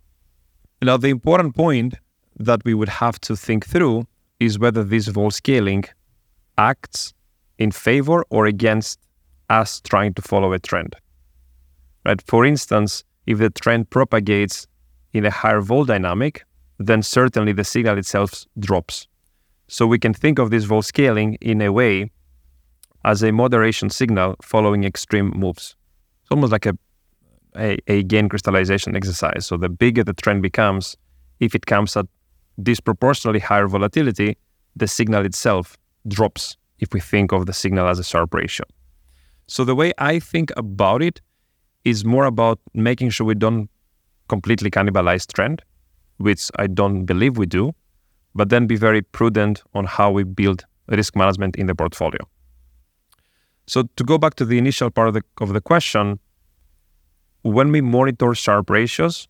Now, 0.82 0.96
the 0.96 1.08
important 1.08 1.54
point 1.54 1.94
that 2.38 2.62
we 2.64 2.74
would 2.74 2.88
have 2.88 3.18
to 3.20 3.36
think 3.36 3.66
through 3.66 4.06
is 4.40 4.58
whether 4.58 4.84
this 4.84 5.08
vol 5.08 5.30
scaling 5.30 5.84
acts 6.58 7.14
in 7.58 7.70
favor 7.70 8.24
or 8.30 8.46
against 8.46 8.98
us 9.48 9.80
trying 9.80 10.12
to 10.14 10.22
follow 10.22 10.52
a 10.52 10.58
trend. 10.58 10.96
Right? 12.04 12.20
For 12.26 12.44
instance, 12.44 13.04
if 13.26 13.38
the 13.38 13.50
trend 13.50 13.90
propagates 13.90 14.66
in 15.12 15.24
a 15.24 15.30
higher 15.30 15.60
vol 15.60 15.84
dynamic, 15.84 16.44
then 16.78 17.02
certainly 17.02 17.52
the 17.52 17.64
signal 17.64 17.96
itself 17.96 18.44
drops. 18.58 19.06
So 19.68 19.86
we 19.86 19.98
can 19.98 20.12
think 20.12 20.38
of 20.38 20.50
this 20.50 20.64
vol 20.64 20.82
scaling 20.82 21.38
in 21.40 21.62
a 21.62 21.72
way 21.72 22.10
as 23.04 23.22
a 23.22 23.32
moderation 23.32 23.90
signal 23.90 24.36
following 24.42 24.84
extreme 24.84 25.30
moves. 25.36 25.76
It's 26.22 26.30
almost 26.30 26.52
like 26.52 26.66
a, 26.66 26.76
a, 27.56 27.78
a 27.86 28.02
gain 28.02 28.28
crystallization 28.28 28.96
exercise. 28.96 29.46
So 29.46 29.56
the 29.56 29.68
bigger 29.68 30.02
the 30.02 30.14
trend 30.14 30.42
becomes, 30.42 30.96
if 31.40 31.54
it 31.54 31.66
comes 31.66 31.96
at 31.96 32.06
disproportionately 32.62 33.40
higher 33.40 33.68
volatility, 33.68 34.36
the 34.76 34.88
signal 34.88 35.24
itself 35.24 35.76
drops 36.08 36.56
if 36.78 36.92
we 36.92 37.00
think 37.00 37.32
of 37.32 37.46
the 37.46 37.52
signal 37.52 37.88
as 37.88 37.98
a 37.98 38.04
Sharpe 38.04 38.34
ratio. 38.34 38.66
So 39.46 39.64
the 39.64 39.74
way 39.74 39.92
I 39.98 40.18
think 40.18 40.50
about 40.56 41.02
it 41.02 41.20
is 41.84 42.04
more 42.04 42.24
about 42.24 42.58
making 42.72 43.10
sure 43.10 43.26
we 43.26 43.34
don't 43.34 43.68
completely 44.28 44.70
cannibalize 44.70 45.30
trend, 45.30 45.62
which 46.16 46.50
I 46.56 46.66
don't 46.66 47.04
believe 47.04 47.36
we 47.36 47.46
do, 47.46 47.74
but 48.34 48.48
then 48.48 48.66
be 48.66 48.76
very 48.76 49.02
prudent 49.02 49.62
on 49.74 49.84
how 49.84 50.10
we 50.10 50.24
build 50.24 50.64
risk 50.88 51.14
management 51.14 51.56
in 51.56 51.66
the 51.66 51.74
portfolio. 51.74 52.26
So 53.66 53.84
to 53.96 54.04
go 54.04 54.18
back 54.18 54.34
to 54.34 54.44
the 54.44 54.58
initial 54.58 54.90
part 54.90 55.08
of 55.08 55.14
the, 55.14 55.22
of 55.40 55.52
the 55.52 55.60
question, 55.60 56.18
when 57.42 57.70
we 57.70 57.80
monitor 57.80 58.34
Sharpe 58.34 58.70
ratios, 58.70 59.28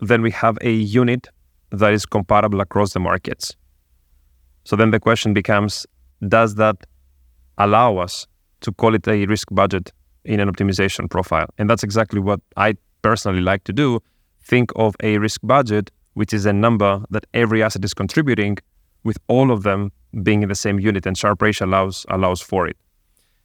then 0.00 0.22
we 0.22 0.30
have 0.32 0.58
a 0.60 0.72
unit 0.72 1.28
that 1.70 1.92
is 1.92 2.06
comparable 2.06 2.60
across 2.60 2.92
the 2.92 3.00
markets. 3.00 3.56
So 4.64 4.76
then 4.76 4.90
the 4.90 5.00
question 5.00 5.34
becomes, 5.34 5.86
does 6.26 6.54
that 6.56 6.76
allow 7.58 7.98
us 7.98 8.26
to 8.60 8.72
call 8.72 8.94
it 8.94 9.06
a 9.06 9.26
risk 9.26 9.48
budget 9.50 9.92
in 10.24 10.40
an 10.40 10.50
optimization 10.50 11.08
profile? 11.10 11.46
And 11.58 11.68
that's 11.68 11.82
exactly 11.82 12.20
what 12.20 12.40
I 12.56 12.74
personally 13.02 13.42
like 13.42 13.64
to 13.64 13.72
do. 13.72 14.00
Think 14.42 14.70
of 14.76 14.96
a 15.02 15.18
risk 15.18 15.40
budget, 15.42 15.90
which 16.14 16.32
is 16.32 16.46
a 16.46 16.52
number 16.52 17.02
that 17.10 17.24
every 17.34 17.62
asset 17.62 17.84
is 17.84 17.94
contributing, 17.94 18.58
with 19.04 19.18
all 19.28 19.50
of 19.50 19.62
them 19.62 19.92
being 20.22 20.42
in 20.42 20.48
the 20.48 20.54
same 20.54 20.80
unit, 20.80 21.06
and 21.06 21.16
Sharpe 21.16 21.42
ratio 21.42 21.66
allows 21.66 22.06
allows 22.08 22.40
for 22.40 22.66
it. 22.66 22.76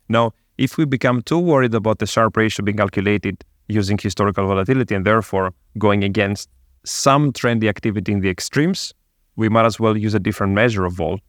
Now, 0.10 0.34
if 0.58 0.78
we 0.78 0.86
become 0.86 1.22
too 1.22 1.40
worried 1.40 1.74
about 1.74 2.00
the 2.00 2.06
Sharpe 2.06 2.36
ratio 2.36 2.66
being 2.66 2.78
calculated 2.78 3.44
using 3.68 3.98
historical 3.98 4.48
volatility 4.48 4.96
and 4.96 5.06
therefore 5.06 5.54
going 5.78 6.04
against 6.04 6.50
some 6.84 7.32
trendy 7.32 7.70
activity 7.70 8.12
in 8.12 8.20
the 8.20 8.30
extremes, 8.30 8.94
we 9.36 9.48
might 9.48 9.66
as 9.66 9.80
well 9.80 9.96
use 9.96 10.14
a 10.14 10.20
different 10.20 10.54
measure 10.54 10.86
of 10.86 10.94
vol 10.94 11.20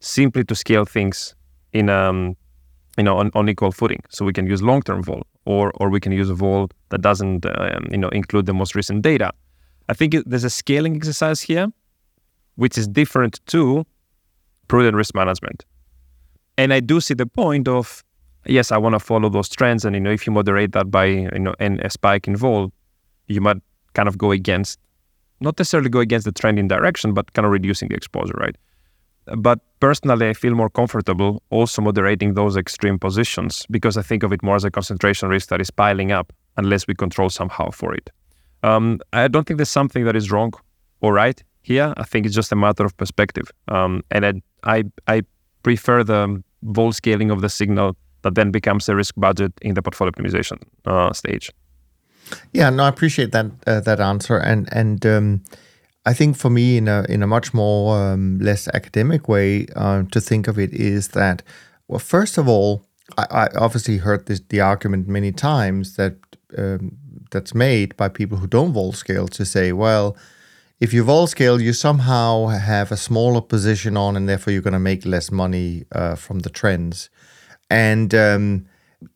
simply 0.00 0.44
to 0.44 0.54
scale 0.54 0.84
things 0.84 1.34
in 1.72 1.88
um, 1.88 2.36
you 2.96 3.04
know 3.04 3.16
on, 3.16 3.30
on 3.34 3.48
equal 3.48 3.72
footing. 3.72 4.02
So 4.10 4.24
we 4.24 4.32
can 4.32 4.46
use 4.46 4.62
long-term 4.62 5.02
vol 5.02 5.22
or 5.44 5.72
or 5.76 5.88
we 5.88 5.98
can 5.98 6.12
use 6.12 6.30
a 6.30 6.34
vol 6.34 6.70
that 6.90 7.00
doesn't 7.00 7.46
uh, 7.46 7.80
you 7.90 7.98
know 7.98 8.10
include 8.10 8.46
the 8.46 8.54
most 8.54 8.74
recent 8.74 9.02
data. 9.02 9.32
I 9.88 9.94
think 9.94 10.14
there's 10.26 10.44
a 10.44 10.50
scaling 10.50 10.94
exercise 10.96 11.40
here, 11.40 11.68
which 12.56 12.76
is 12.76 12.86
different 12.86 13.40
to 13.46 13.84
prudent 14.68 14.96
risk 14.96 15.14
management. 15.14 15.64
And 16.58 16.72
I 16.72 16.80
do 16.80 17.00
see 17.00 17.14
the 17.14 17.26
point 17.26 17.66
of 17.68 18.04
yes, 18.46 18.72
I 18.72 18.78
want 18.78 18.94
to 18.94 19.00
follow 19.00 19.28
those 19.28 19.48
trends. 19.48 19.84
And 19.84 19.94
you 19.94 20.00
know, 20.00 20.10
if 20.10 20.26
you 20.26 20.32
moderate 20.32 20.72
that 20.72 20.90
by 20.90 21.06
you 21.06 21.38
know 21.38 21.54
and 21.58 21.80
a 21.80 21.90
spike 21.90 22.26
in 22.26 22.36
vol, 22.36 22.72
you 23.26 23.40
might 23.40 23.58
kind 23.94 24.08
of 24.08 24.18
go 24.18 24.30
against, 24.30 24.78
not 25.40 25.58
necessarily 25.58 25.88
go 25.88 26.00
against 26.00 26.24
the 26.24 26.32
trending 26.32 26.68
direction, 26.68 27.14
but 27.14 27.32
kind 27.32 27.46
of 27.46 27.52
reducing 27.52 27.88
the 27.88 27.94
exposure, 27.94 28.34
right? 28.38 28.56
But 29.36 29.60
personally, 29.80 30.28
I 30.28 30.32
feel 30.32 30.54
more 30.54 30.70
comfortable 30.70 31.42
also 31.50 31.82
moderating 31.82 32.34
those 32.34 32.56
extreme 32.56 32.98
positions 32.98 33.66
because 33.70 33.96
I 33.96 34.02
think 34.02 34.22
of 34.22 34.32
it 34.32 34.42
more 34.42 34.56
as 34.56 34.64
a 34.64 34.70
concentration 34.70 35.28
risk 35.28 35.48
that 35.50 35.60
is 35.60 35.70
piling 35.70 36.12
up 36.12 36.32
unless 36.56 36.86
we 36.86 36.94
control 36.94 37.28
somehow 37.28 37.70
for 37.70 37.94
it. 37.94 38.10
Um, 38.62 39.00
I 39.12 39.28
don't 39.28 39.46
think 39.46 39.58
there's 39.58 39.70
something 39.70 40.04
that 40.04 40.16
is 40.16 40.30
wrong 40.30 40.52
or 41.00 41.12
right 41.12 41.42
here. 41.62 41.92
I 41.96 42.04
think 42.04 42.26
it's 42.26 42.34
just 42.34 42.52
a 42.52 42.56
matter 42.56 42.84
of 42.84 42.96
perspective. 42.96 43.50
Um, 43.68 44.02
and 44.10 44.26
I, 44.26 44.32
I, 44.64 44.84
I 45.06 45.22
prefer 45.62 46.02
the 46.02 46.42
vol 46.62 46.92
scaling 46.92 47.30
of 47.30 47.40
the 47.40 47.48
signal 47.48 47.96
that 48.22 48.34
then 48.34 48.50
becomes 48.50 48.88
a 48.88 48.96
risk 48.96 49.14
budget 49.16 49.52
in 49.62 49.74
the 49.74 49.82
portfolio 49.82 50.10
optimization 50.10 50.58
uh, 50.86 51.12
stage. 51.12 51.52
Yeah, 52.52 52.70
no, 52.70 52.84
I 52.84 52.88
appreciate 52.88 53.32
that 53.32 53.46
uh, 53.66 53.80
that 53.80 54.00
answer, 54.00 54.36
and 54.36 54.68
and 54.72 55.06
um, 55.06 55.42
I 56.04 56.14
think 56.14 56.36
for 56.36 56.50
me, 56.50 56.76
in 56.76 56.88
a 56.88 57.04
in 57.08 57.22
a 57.22 57.26
much 57.26 57.54
more 57.54 57.96
um, 57.96 58.38
less 58.40 58.68
academic 58.68 59.28
way 59.28 59.66
uh, 59.76 60.02
to 60.10 60.20
think 60.20 60.48
of 60.48 60.58
it 60.58 60.72
is 60.72 61.08
that, 61.08 61.42
well, 61.88 61.98
first 61.98 62.38
of 62.38 62.48
all, 62.48 62.82
I, 63.16 63.26
I 63.30 63.48
obviously 63.56 63.98
heard 63.98 64.26
this 64.26 64.40
the 64.48 64.60
argument 64.60 65.08
many 65.08 65.32
times 65.32 65.96
that 65.96 66.14
um, 66.56 66.96
that's 67.30 67.54
made 67.54 67.96
by 67.96 68.08
people 68.08 68.38
who 68.38 68.46
don't 68.46 68.72
vol 68.72 68.92
scale 68.92 69.28
to 69.28 69.44
say, 69.44 69.72
well, 69.72 70.16
if 70.80 70.92
you 70.92 71.04
vol 71.04 71.26
scale, 71.26 71.60
you 71.60 71.72
somehow 71.72 72.46
have 72.46 72.92
a 72.92 72.96
smaller 72.96 73.40
position 73.40 73.96
on, 73.96 74.16
and 74.16 74.28
therefore 74.28 74.52
you're 74.52 74.62
going 74.62 74.72
to 74.72 74.78
make 74.78 75.04
less 75.04 75.30
money 75.30 75.84
uh, 75.92 76.14
from 76.14 76.40
the 76.40 76.50
trends. 76.50 77.10
And, 77.70 78.14
um, 78.14 78.66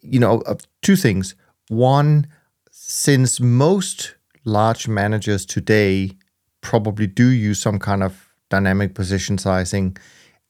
you 0.01 0.21
know, 0.21 0.43
two 0.83 0.97
things. 0.97 1.35
One, 1.69 2.27
since 2.71 3.41
most 3.41 4.15
large 4.45 4.89
managers 4.89 5.47
today 5.47 6.13
probably 6.61 7.07
do 7.07 7.29
use 7.29 7.61
some 7.61 7.79
kind 7.79 8.03
of 8.03 8.33
dynamic 8.51 8.95
position 8.95 9.39
sizing, 9.39 9.97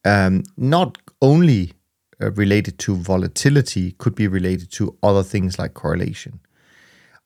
um, 0.04 0.42
not 0.56 0.98
only 1.20 1.72
uh, 2.20 2.32
related 2.32 2.78
to 2.78 2.96
volatility, 2.96 3.92
could 3.92 4.14
be 4.14 4.26
related 4.26 4.70
to 4.72 4.96
other 5.02 5.22
things 5.22 5.58
like 5.58 5.74
correlation. 5.74 6.40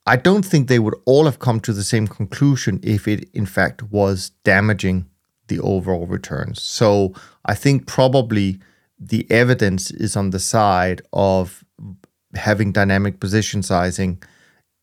I 0.07 0.17
don't 0.17 0.45
think 0.45 0.69
they 0.69 0.79
would 0.79 0.95
all 1.05 1.25
have 1.25 1.41
come 1.41 1.59
to 1.61 1.73
the 1.73 1.83
same 1.83 2.07
conclusion 2.07 2.79
if 2.83 3.09
it, 3.09 3.29
in 3.35 3.47
fact, 3.47 3.83
was 3.85 4.31
damaging 4.45 5.07
the 5.49 5.59
overall 5.61 6.07
returns. 6.07 6.63
So 6.63 7.13
I 7.45 7.55
think 7.55 7.87
probably 7.87 8.61
the 8.99 9.31
evidence 9.31 9.91
is 9.91 10.17
on 10.17 10.31
the 10.31 10.39
side 10.39 11.03
of 11.13 11.65
having 12.35 12.73
dynamic 12.73 13.21
position 13.21 13.63
sizing 13.63 14.23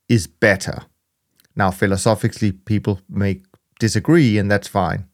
is 0.10 0.28
better. 0.28 0.84
Now, 1.56 1.72
philosophically, 1.72 2.52
people 2.52 3.00
may 3.10 3.42
disagree, 3.80 4.38
and 4.38 4.50
that's 4.50 4.68
fine. 4.68 5.06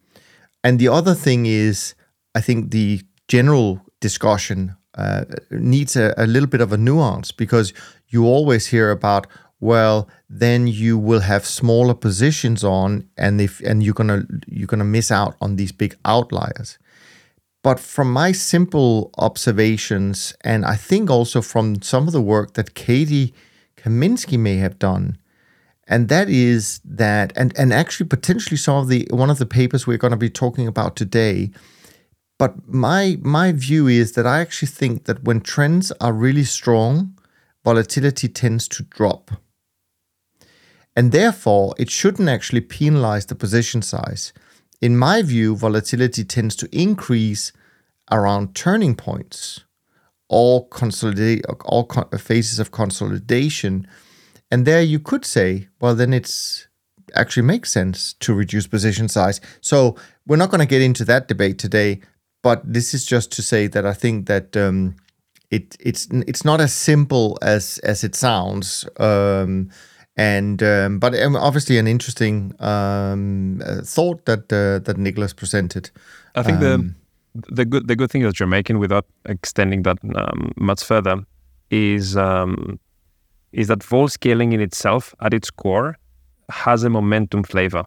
And 0.63 0.79
the 0.79 0.87
other 0.87 1.13
thing 1.13 1.45
is, 1.45 1.95
I 2.35 2.41
think 2.41 2.71
the 2.71 3.01
general 3.27 3.81
discussion 3.99 4.75
uh, 4.95 5.25
needs 5.51 5.95
a, 5.95 6.13
a 6.17 6.25
little 6.25 6.49
bit 6.49 6.61
of 6.61 6.73
a 6.73 6.77
nuance 6.77 7.31
because 7.31 7.73
you 8.07 8.25
always 8.25 8.67
hear 8.67 8.91
about 8.91 9.27
well 9.59 10.07
then 10.29 10.67
you 10.67 10.97
will 10.97 11.19
have 11.19 11.45
smaller 11.45 11.93
positions 11.93 12.63
on 12.63 13.07
and 13.17 13.39
if 13.39 13.59
and 13.61 13.83
you're 13.83 13.93
gonna 13.93 14.23
you're 14.47 14.67
gonna 14.67 14.83
miss 14.83 15.11
out 15.11 15.35
on 15.41 15.57
these 15.57 15.71
big 15.71 15.95
outliers 16.05 16.79
but 17.61 17.79
from 17.79 18.11
my 18.11 18.31
simple 18.31 19.11
observations, 19.17 20.33
and 20.41 20.65
I 20.65 20.75
think 20.75 21.09
also 21.09 21.41
from 21.41 21.81
some 21.81 22.07
of 22.07 22.13
the 22.13 22.21
work 22.21 22.53
that 22.53 22.73
Katie 22.73 23.33
Kaminski 23.75 24.39
may 24.39 24.57
have 24.57 24.79
done, 24.79 25.17
and 25.87 26.07
that 26.07 26.29
is 26.29 26.79
that, 26.85 27.33
and 27.35 27.57
and 27.57 27.73
actually 27.73 28.07
potentially 28.07 28.57
some 28.57 28.77
of 28.77 28.87
the 28.87 29.07
one 29.11 29.29
of 29.29 29.39
the 29.39 29.45
papers 29.45 29.85
we're 29.85 29.97
going 29.97 30.11
to 30.11 30.17
be 30.17 30.29
talking 30.29 30.67
about 30.67 30.95
today. 30.95 31.51
But 32.37 32.67
my 32.67 33.17
my 33.21 33.51
view 33.51 33.87
is 33.87 34.13
that 34.13 34.25
I 34.25 34.39
actually 34.39 34.69
think 34.69 35.05
that 35.05 35.23
when 35.23 35.41
trends 35.41 35.91
are 35.99 36.13
really 36.13 36.45
strong, 36.45 37.19
volatility 37.65 38.29
tends 38.29 38.67
to 38.69 38.83
drop. 38.83 39.31
And 40.95 41.11
therefore, 41.11 41.75
it 41.77 41.89
shouldn't 41.89 42.29
actually 42.29 42.61
penalize 42.61 43.25
the 43.25 43.35
position 43.35 43.81
size. 43.81 44.33
In 44.81 44.97
my 44.97 45.21
view, 45.21 45.55
volatility 45.55 46.23
tends 46.23 46.55
to 46.57 46.69
increase 46.71 47.51
around 48.11 48.55
turning 48.55 48.95
points 48.95 49.65
all 50.27 50.67
consolidate 50.67 51.43
all 51.65 51.89
phases 52.17 52.59
of 52.59 52.71
consolidation. 52.71 53.87
And 54.51 54.65
there 54.65 54.81
you 54.81 54.99
could 54.99 55.25
say 55.25 55.67
well 55.81 55.95
then 55.95 56.13
it's 56.13 56.67
actually 57.15 57.43
makes 57.43 57.71
sense 57.71 58.13
to 58.13 58.33
reduce 58.33 58.67
position 58.67 59.09
size. 59.09 59.41
So 59.61 59.95
we're 60.27 60.35
not 60.35 60.51
going 60.51 60.59
to 60.59 60.67
get 60.67 60.83
into 60.83 61.03
that 61.05 61.27
debate 61.27 61.57
today 61.57 62.01
but 62.41 62.61
this 62.63 62.93
is 62.93 63.05
just 63.05 63.33
to 63.33 63.41
say 63.41 63.67
that 63.67 63.85
i 63.85 63.93
think 63.93 64.27
that 64.27 64.55
um, 64.55 64.95
it 65.51 65.75
it's 65.79 66.07
it's 66.27 66.45
not 66.45 66.61
as 66.61 66.73
simple 66.73 67.37
as 67.41 67.79
as 67.79 68.03
it 68.03 68.15
sounds. 68.15 68.87
Um, 68.97 69.69
and 70.19 70.61
um, 70.61 70.99
but 70.99 71.15
obviously 71.35 71.77
an 71.77 71.87
interesting 71.87 72.53
um, 72.59 73.61
uh, 73.65 73.81
thought 73.83 74.25
that 74.25 74.51
uh, 74.51 74.79
that 74.79 74.97
Nicholas 74.97 75.33
presented. 75.33 75.91
I 76.35 76.43
think 76.43 76.59
the 76.59 76.73
um, 76.73 76.95
the 77.33 77.63
good 77.63 77.87
the 77.87 77.95
good 77.95 78.11
thing 78.11 78.23
that 78.23 78.37
you're 78.37 78.47
making 78.47 78.79
without 78.79 79.05
extending 79.25 79.83
that 79.83 79.97
um, 80.15 80.51
much 80.57 80.83
further 80.83 81.23
is 81.71 82.17
um, 82.17 82.79
is 83.53 83.67
that 83.67 83.81
vol 83.81 84.09
scaling 84.09 84.51
in 84.51 84.59
itself 84.59 85.15
at 85.21 85.33
its 85.33 85.49
core 85.49 85.97
has 86.49 86.83
a 86.83 86.89
momentum 86.89 87.43
flavor 87.43 87.85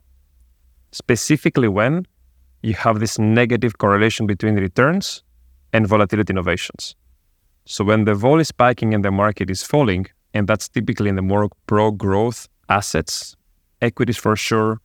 specifically 0.92 1.68
when 1.68 2.06
you 2.62 2.74
have 2.74 3.00
this 3.00 3.18
negative 3.18 3.76
correlation 3.78 4.26
between 4.26 4.54
returns 4.54 5.22
and 5.72 5.86
volatility 5.86 6.30
innovations 6.30 6.94
so 7.64 7.84
when 7.84 8.04
the 8.04 8.14
vol 8.14 8.38
is 8.38 8.48
spiking 8.48 8.94
and 8.94 9.04
the 9.04 9.10
market 9.10 9.50
is 9.50 9.62
falling 9.64 10.06
and 10.34 10.48
that's 10.48 10.68
typically 10.68 11.08
in 11.08 11.16
the 11.16 11.22
more 11.22 11.48
pro 11.66 11.90
growth 11.90 12.48
assets 12.68 13.36
equities 13.80 14.16
for 14.16 14.36
sure 14.36 14.80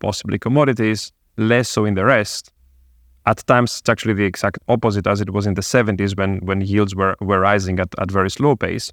possibly 0.00 0.38
commodities 0.38 1.12
less 1.36 1.68
so 1.68 1.84
in 1.84 1.94
the 1.94 2.04
rest 2.04 2.52
at 3.26 3.46
times, 3.46 3.78
it's 3.80 3.88
actually 3.88 4.14
the 4.14 4.24
exact 4.24 4.58
opposite 4.68 5.06
as 5.06 5.20
it 5.20 5.30
was 5.30 5.46
in 5.46 5.54
the 5.54 5.62
70s 5.62 6.16
when, 6.16 6.38
when 6.38 6.60
yields 6.60 6.94
were, 6.94 7.14
were 7.20 7.38
rising 7.38 7.78
at, 7.78 7.88
at 8.00 8.10
very 8.10 8.30
slow 8.30 8.56
pace. 8.56 8.92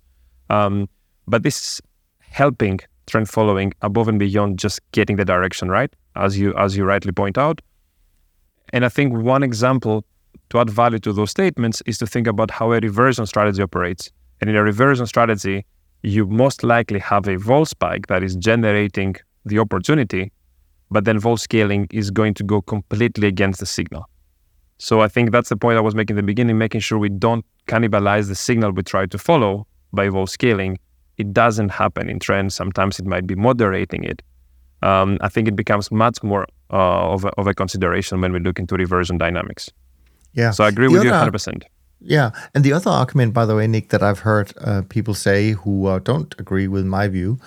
Um, 0.50 0.88
but 1.28 1.44
this 1.44 1.58
is 1.58 1.82
helping 2.20 2.80
trend 3.08 3.28
following 3.28 3.74
above 3.82 4.08
and 4.08 4.20
beyond 4.20 4.60
just 4.60 4.80
getting 4.92 5.16
the 5.16 5.26
direction 5.26 5.70
right, 5.70 5.92
as 6.16 6.38
you 6.38 6.54
as 6.56 6.78
you 6.78 6.86
rightly 6.86 7.12
point 7.12 7.38
out. 7.38 7.62
And 8.72 8.86
I 8.86 8.90
think 8.90 9.14
one 9.14 9.42
example 9.42 10.06
to 10.52 10.60
add 10.60 10.70
value 10.70 11.00
to 11.00 11.14
those 11.14 11.32
statements 11.32 11.82
is 11.88 11.98
to 12.00 12.08
think 12.08 12.28
about 12.28 12.52
how 12.52 12.72
a 12.72 12.80
reversion 12.80 13.26
strategy 13.26 13.64
operates. 13.64 14.12
And 14.42 14.50
in 14.50 14.56
a 14.56 14.64
reversion 14.64 15.08
strategy, 15.08 15.66
you 16.04 16.26
most 16.26 16.64
likely 16.64 17.00
have 17.00 17.28
a 17.28 17.38
vol 17.38 17.66
spike 17.66 18.08
that 18.08 18.24
is 18.24 18.36
generating 18.36 19.16
the 19.46 19.60
opportunity, 19.60 20.32
but 20.92 21.06
then 21.06 21.20
vol 21.20 21.38
scaling 21.38 21.88
is 21.92 22.12
going 22.12 22.34
to 22.36 22.44
go 22.44 22.62
completely 22.62 23.28
against 23.28 23.60
the 23.60 23.66
signal. 23.66 24.10
So 24.78 25.02
I 25.02 25.10
think 25.10 25.32
that's 25.32 25.50
the 25.50 25.58
point 25.58 25.78
I 25.78 25.82
was 25.82 25.94
making 25.94 26.14
in 26.14 26.18
the 26.18 26.24
beginning, 26.24 26.58
making 26.58 26.82
sure 26.82 26.98
we 26.98 27.10
don't 27.10 27.46
cannibalize 27.68 28.30
the 28.30 28.36
signal 28.36 28.72
we 28.72 28.84
try 28.84 29.06
to 29.06 29.18
follow 29.18 29.68
by 29.92 30.08
vol 30.08 30.26
scaling. 30.26 30.80
It 31.18 31.34
doesn't 31.34 31.70
happen 31.70 32.10
in 32.10 32.20
trends. 32.20 32.56
Sometimes 32.56 32.98
it 32.98 33.06
might 33.06 33.28
be 33.28 33.36
moderating 33.36 34.06
it. 34.06 34.22
Um, 34.82 35.18
I 35.20 35.28
think 35.28 35.50
it 35.50 35.58
becomes 35.58 35.92
much 35.92 36.24
more 36.24 36.48
uh, 36.72 37.12
of, 37.12 37.26
a, 37.26 37.30
of 37.32 37.48
a 37.48 37.54
consideration 37.54 38.22
when 38.22 38.32
we 38.32 38.40
look 38.40 38.58
into 38.58 38.76
reversion 38.76 39.18
dynamics. 39.18 39.70
Yeah. 40.34 40.52
So 40.52 40.64
I 40.64 40.70
agree 40.70 40.88
the 40.88 40.94
with 40.94 41.08
other, 41.08 41.26
you 41.26 41.32
100%. 41.32 41.64
Yeah. 42.02 42.32
And 42.56 42.64
the 42.64 42.74
other 42.74 42.90
argument, 42.90 43.34
by 43.34 43.46
the 43.46 43.56
way, 43.56 43.68
Nick, 43.68 43.90
that 43.90 44.02
I've 44.02 44.20
heard 44.20 44.54
uh, 44.62 44.84
people 44.90 45.14
say 45.14 45.52
who 45.52 45.88
uh, 45.88 46.00
don't 46.00 46.34
agree 46.40 46.68
with 46.68 46.86
my 46.86 47.08
view 47.08 47.40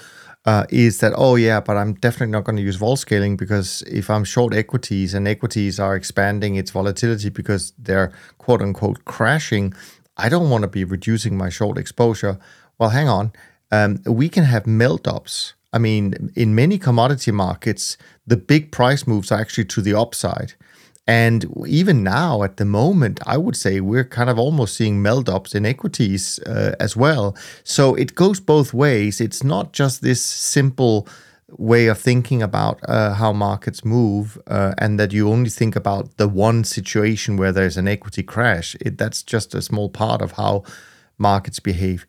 uh, 0.44 0.66
is 0.70 0.98
that 0.98 1.12
oh 1.16 1.36
yeah, 1.36 1.60
but 1.60 1.76
I'm 1.76 1.94
definitely 1.94 2.32
not 2.32 2.44
going 2.44 2.56
to 2.56 2.62
use 2.62 2.76
vol 2.76 2.96
scaling 2.96 3.36
because 3.36 3.82
if 3.82 4.10
I'm 4.10 4.24
short 4.24 4.54
equities 4.54 5.14
and 5.14 5.28
equities 5.28 5.78
are 5.78 5.94
expanding 5.94 6.56
its 6.56 6.70
volatility 6.70 7.28
because 7.28 7.72
they're 7.78 8.12
quote 8.38 8.60
unquote 8.60 9.04
crashing, 9.04 9.72
I 10.16 10.28
don't 10.28 10.50
want 10.50 10.62
to 10.62 10.68
be 10.68 10.84
reducing 10.84 11.36
my 11.36 11.48
short 11.48 11.78
exposure. 11.78 12.38
Well, 12.78 12.90
hang 12.90 13.08
on, 13.08 13.32
um, 13.70 14.00
we 14.04 14.28
can 14.28 14.44
have 14.44 14.66
melt 14.66 15.06
ups. 15.06 15.54
I 15.72 15.78
mean, 15.78 16.30
in 16.34 16.54
many 16.54 16.76
commodity 16.76 17.30
markets, 17.30 17.96
the 18.26 18.36
big 18.36 18.72
price 18.72 19.06
moves 19.06 19.32
are 19.32 19.40
actually 19.40 19.64
to 19.66 19.80
the 19.80 19.94
upside. 19.94 20.54
And 21.06 21.46
even 21.66 22.04
now, 22.04 22.44
at 22.44 22.58
the 22.58 22.64
moment, 22.64 23.18
I 23.26 23.36
would 23.36 23.56
say 23.56 23.80
we're 23.80 24.04
kind 24.04 24.30
of 24.30 24.38
almost 24.38 24.76
seeing 24.76 25.02
melt 25.02 25.28
ups 25.28 25.54
in 25.54 25.66
equities 25.66 26.38
uh, 26.40 26.76
as 26.78 26.96
well. 26.96 27.36
So 27.64 27.94
it 27.96 28.14
goes 28.14 28.38
both 28.38 28.72
ways. 28.72 29.20
It's 29.20 29.42
not 29.42 29.72
just 29.72 30.00
this 30.00 30.22
simple 30.22 31.08
way 31.58 31.86
of 31.86 31.98
thinking 31.98 32.42
about 32.42 32.80
uh, 32.88 33.14
how 33.14 33.32
markets 33.32 33.84
move 33.84 34.40
uh, 34.46 34.74
and 34.78 34.98
that 34.98 35.12
you 35.12 35.28
only 35.28 35.50
think 35.50 35.76
about 35.76 36.16
the 36.16 36.28
one 36.28 36.64
situation 36.64 37.36
where 37.36 37.52
there's 37.52 37.76
an 37.76 37.88
equity 37.88 38.22
crash. 38.22 38.76
It, 38.80 38.96
that's 38.96 39.22
just 39.22 39.54
a 39.54 39.62
small 39.62 39.88
part 39.90 40.22
of 40.22 40.32
how 40.32 40.62
markets 41.18 41.60
behave. 41.60 42.06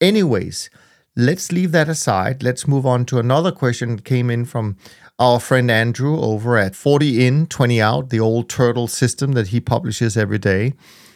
Anyways, 0.00 0.70
let's 1.16 1.52
leave 1.52 1.72
that 1.72 1.88
aside. 1.88 2.42
Let's 2.42 2.66
move 2.66 2.86
on 2.86 3.04
to 3.06 3.18
another 3.18 3.52
question 3.52 3.96
that 3.96 4.04
came 4.04 4.30
in 4.30 4.44
from 4.44 4.76
our 5.20 5.38
friend 5.38 5.70
Andrew 5.70 6.18
over 6.18 6.56
at 6.56 6.74
40 6.74 7.26
in, 7.26 7.46
20 7.46 7.80
out, 7.80 8.08
the 8.08 8.18
old 8.18 8.48
turtle 8.48 8.88
system 8.88 9.32
that 9.32 9.48
he 9.48 9.60
publishes 9.60 10.16
every 10.16 10.38
day. 10.38 10.72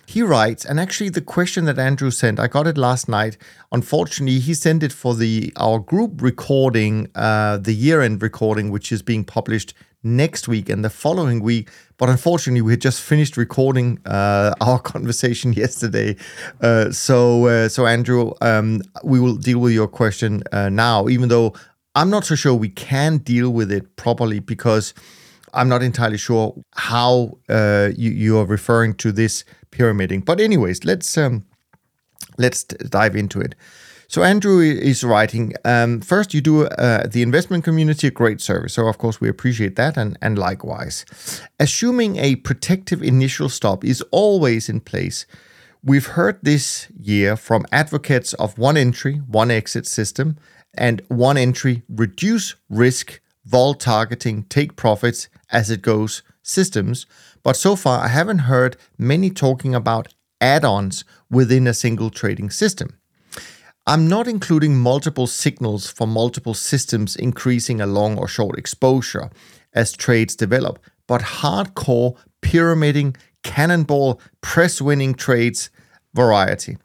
He 0.07 0.21
writes, 0.21 0.67
and 0.67 0.79
actually 0.79 1.09
the 1.09 1.23
question 1.23 1.65
that 1.65 1.79
Andrew 1.79 2.11
sent, 2.11 2.39
I 2.39 2.47
got 2.47 2.67
it 2.67 2.77
last 2.77 3.09
night. 3.09 3.39
Unfortunately, 3.73 4.39
he 4.39 4.53
sent 4.53 4.83
it 4.83 4.93
for 4.93 5.15
the 5.15 5.51
our 5.57 5.79
group 5.79 6.21
recording, 6.21 7.09
uh, 7.15 7.57
the 7.57 7.73
year-end 7.73 8.23
recording, 8.23 8.71
which 8.71 8.93
is 8.93 9.01
being 9.01 9.25
published 9.25 9.73
next 10.03 10.47
week 10.47 10.69
and 10.69 10.85
the 10.85 10.91
following 10.91 11.41
week. 11.41 11.71
But 11.97 12.11
unfortunately, 12.11 12.61
we 12.61 12.73
had 12.73 12.83
just 12.83 13.01
finished 13.01 13.39
recording 13.39 13.99
uh, 14.05 14.53
our 14.61 14.79
conversation 14.95 15.55
yesterday. 15.55 16.17
Uh, 16.61 16.91
so, 16.91 17.47
uh, 17.47 17.69
so 17.71 17.87
Andrew, 17.87 18.33
um, 18.43 18.83
we 19.03 19.19
will 19.19 19.37
deal 19.37 19.61
with 19.61 19.73
your 19.73 19.89
question 19.89 20.43
uh, 20.53 20.69
now, 20.69 21.09
even 21.09 21.31
though 21.31 21.55
I'm 21.95 22.11
not 22.11 22.25
so 22.25 22.35
sure 22.35 22.55
we 22.55 22.71
can 22.71 23.19
deal 23.19 23.51
with 23.51 23.71
it 23.71 23.97
properly 23.97 24.41
because 24.41 24.95
I'm 25.53 25.69
not 25.69 25.83
entirely 25.83 26.19
sure 26.19 26.55
how 26.75 27.39
uh, 27.49 27.91
you, 27.97 28.11
you 28.11 28.39
are 28.39 28.45
referring 28.45 28.95
to 28.95 29.13
this 29.13 29.45
pyramiding. 29.71 30.23
But 30.23 30.41
anyways, 30.41 30.85
let's 30.85 31.17
um, 31.17 31.45
let's 32.37 32.65
dive 32.65 33.15
into 33.15 33.41
it. 33.41 33.55
So 34.09 34.23
Andrew 34.23 34.61
is 34.61 35.03
writing. 35.03 35.55
Um, 35.65 36.01
first, 36.01 36.35
you 36.35 36.41
do 36.41 36.67
uh, 36.67 37.07
the 37.07 37.23
investment 37.23 37.65
community 37.65 38.09
a 38.09 38.11
great 38.11 38.41
service. 38.41 38.75
So 38.75 38.87
of 38.87 38.99
course 38.99 39.21
we 39.21 39.29
appreciate 39.29 39.77
that, 39.77 39.97
and 39.97 40.19
and 40.21 40.37
likewise, 40.37 41.05
assuming 41.61 42.17
a 42.17 42.37
protective 42.37 43.03
initial 43.03 43.49
stop 43.49 43.85
is 43.85 44.03
always 44.11 44.69
in 44.69 44.81
place. 44.81 45.27
We've 45.83 46.07
heard 46.07 46.39
this 46.43 46.89
year 46.99 47.37
from 47.37 47.67
advocates 47.71 48.33
of 48.35 48.59
one 48.59 48.77
entry, 48.77 49.17
one 49.27 49.51
exit 49.51 49.87
system 49.87 50.37
and 50.77 51.03
one 51.09 51.37
entry 51.37 51.83
reduce 51.89 52.55
risk, 52.69 53.21
vol 53.45 53.75
targeting, 53.75 54.45
take 54.45 54.77
profits 54.77 55.29
as 55.51 55.71
it 55.71 55.83
goes 55.83 56.23
systems. 56.43 57.07
But 57.43 57.57
so 57.57 57.77
far, 57.77 58.05
I 58.05 58.09
haven't 58.09 58.41
heard 58.41 58.77
many 58.99 59.31
talking 59.31 59.75
about 59.75 60.09
add 60.41 60.65
ons 60.65 61.05
within 61.31 61.67
a 61.67 61.75
single 61.75 62.11
trading 62.11 62.51
system. 62.51 62.99
I'm 63.87 64.09
not 64.09 64.27
including 64.27 64.79
multiple 64.79 65.27
signals 65.27 65.91
for 65.91 66.07
multiple 66.07 66.55
systems 66.55 67.17
increasing 67.17 67.81
a 67.81 67.87
long 67.87 68.17
or 68.17 68.27
short 68.27 68.59
exposure 68.59 69.31
as 69.75 69.93
trades 69.93 70.35
develop, 70.35 70.79
but 71.07 71.21
hardcore 71.21 72.17
pyramiding, 72.41 73.17
cannonball, 73.43 74.21
press 74.41 74.81
winning 74.81 75.15
trades 75.15 75.69
variety. 76.15 76.79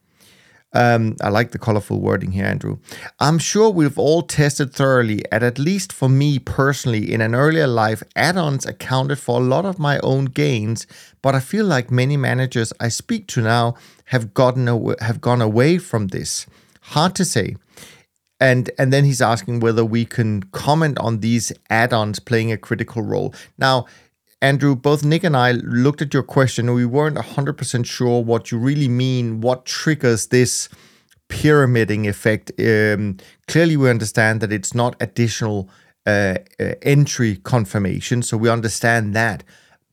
Um, 0.72 1.16
I 1.22 1.30
like 1.30 1.52
the 1.52 1.58
colorful 1.58 2.00
wording 2.00 2.32
here, 2.32 2.46
Andrew. 2.46 2.78
I'm 3.20 3.40
sure 3.40 3.70
we've 3.72 3.98
all 3.98 4.22
tested 4.22 4.72
thoroughly, 4.72 5.24
and 5.32 5.44
at 5.44 5.58
least 5.58 5.92
for 5.92 6.08
me 6.08 6.38
personally, 6.38 7.12
in 7.12 7.22
an 7.22 7.34
earlier 7.34 7.66
life, 7.66 8.04
add 8.16 8.38
ons 8.38 8.66
accounted 8.68 9.18
for 9.18 9.40
a 9.40 9.44
lot 9.44 9.66
of 9.66 9.80
my 9.80 10.00
own 10.00 10.26
gains, 10.26 10.86
but 11.24 11.34
I 11.34 11.40
feel 11.40 11.66
like 11.66 11.90
many 11.90 12.18
managers 12.18 12.72
I 12.80 12.90
speak 12.90 13.26
to 13.30 13.42
now 13.42 13.76
have 14.06 14.34
gotten 14.34 14.68
have 15.02 15.22
gone 15.22 15.42
away 15.42 15.80
from 15.80 16.08
this. 16.08 16.46
Hard 16.82 17.16
to 17.16 17.26
say. 17.26 17.56
And, 18.42 18.72
and 18.78 18.94
then 18.94 19.04
he's 19.04 19.22
asking 19.22 19.60
whether 19.60 19.84
we 19.84 20.06
can 20.06 20.44
comment 20.44 20.98
on 21.00 21.20
these 21.20 21.52
add-ons 21.70 22.20
playing 22.20 22.54
a 22.54 22.58
critical 22.58 23.02
role. 23.02 23.34
Now, 23.58 23.86
Andrew, 24.42 24.76
both 24.76 25.04
Nick 25.04 25.24
and 25.26 25.36
I 25.36 25.52
looked 25.52 26.02
at 26.02 26.14
your 26.14 26.24
question 26.24 26.74
we 26.74 26.86
weren't 26.86 27.18
100% 27.18 27.86
sure 27.86 28.24
what 28.24 28.52
you 28.52 28.58
really 28.58 28.88
mean, 28.88 29.42
what 29.42 29.66
triggers 29.66 30.28
this 30.28 30.70
pyramiding 31.28 32.08
effect. 32.08 32.52
Um, 32.60 33.18
clearly, 33.48 33.76
we 33.76 33.90
understand 33.90 34.42
that 34.42 34.54
it's 34.54 34.74
not 34.74 34.96
additional 35.02 35.70
uh, 36.06 36.36
uh, 36.60 36.74
entry 36.82 37.38
confirmation, 37.38 38.22
so 38.22 38.38
we 38.38 38.50
understand 38.50 39.14
that. 39.16 39.44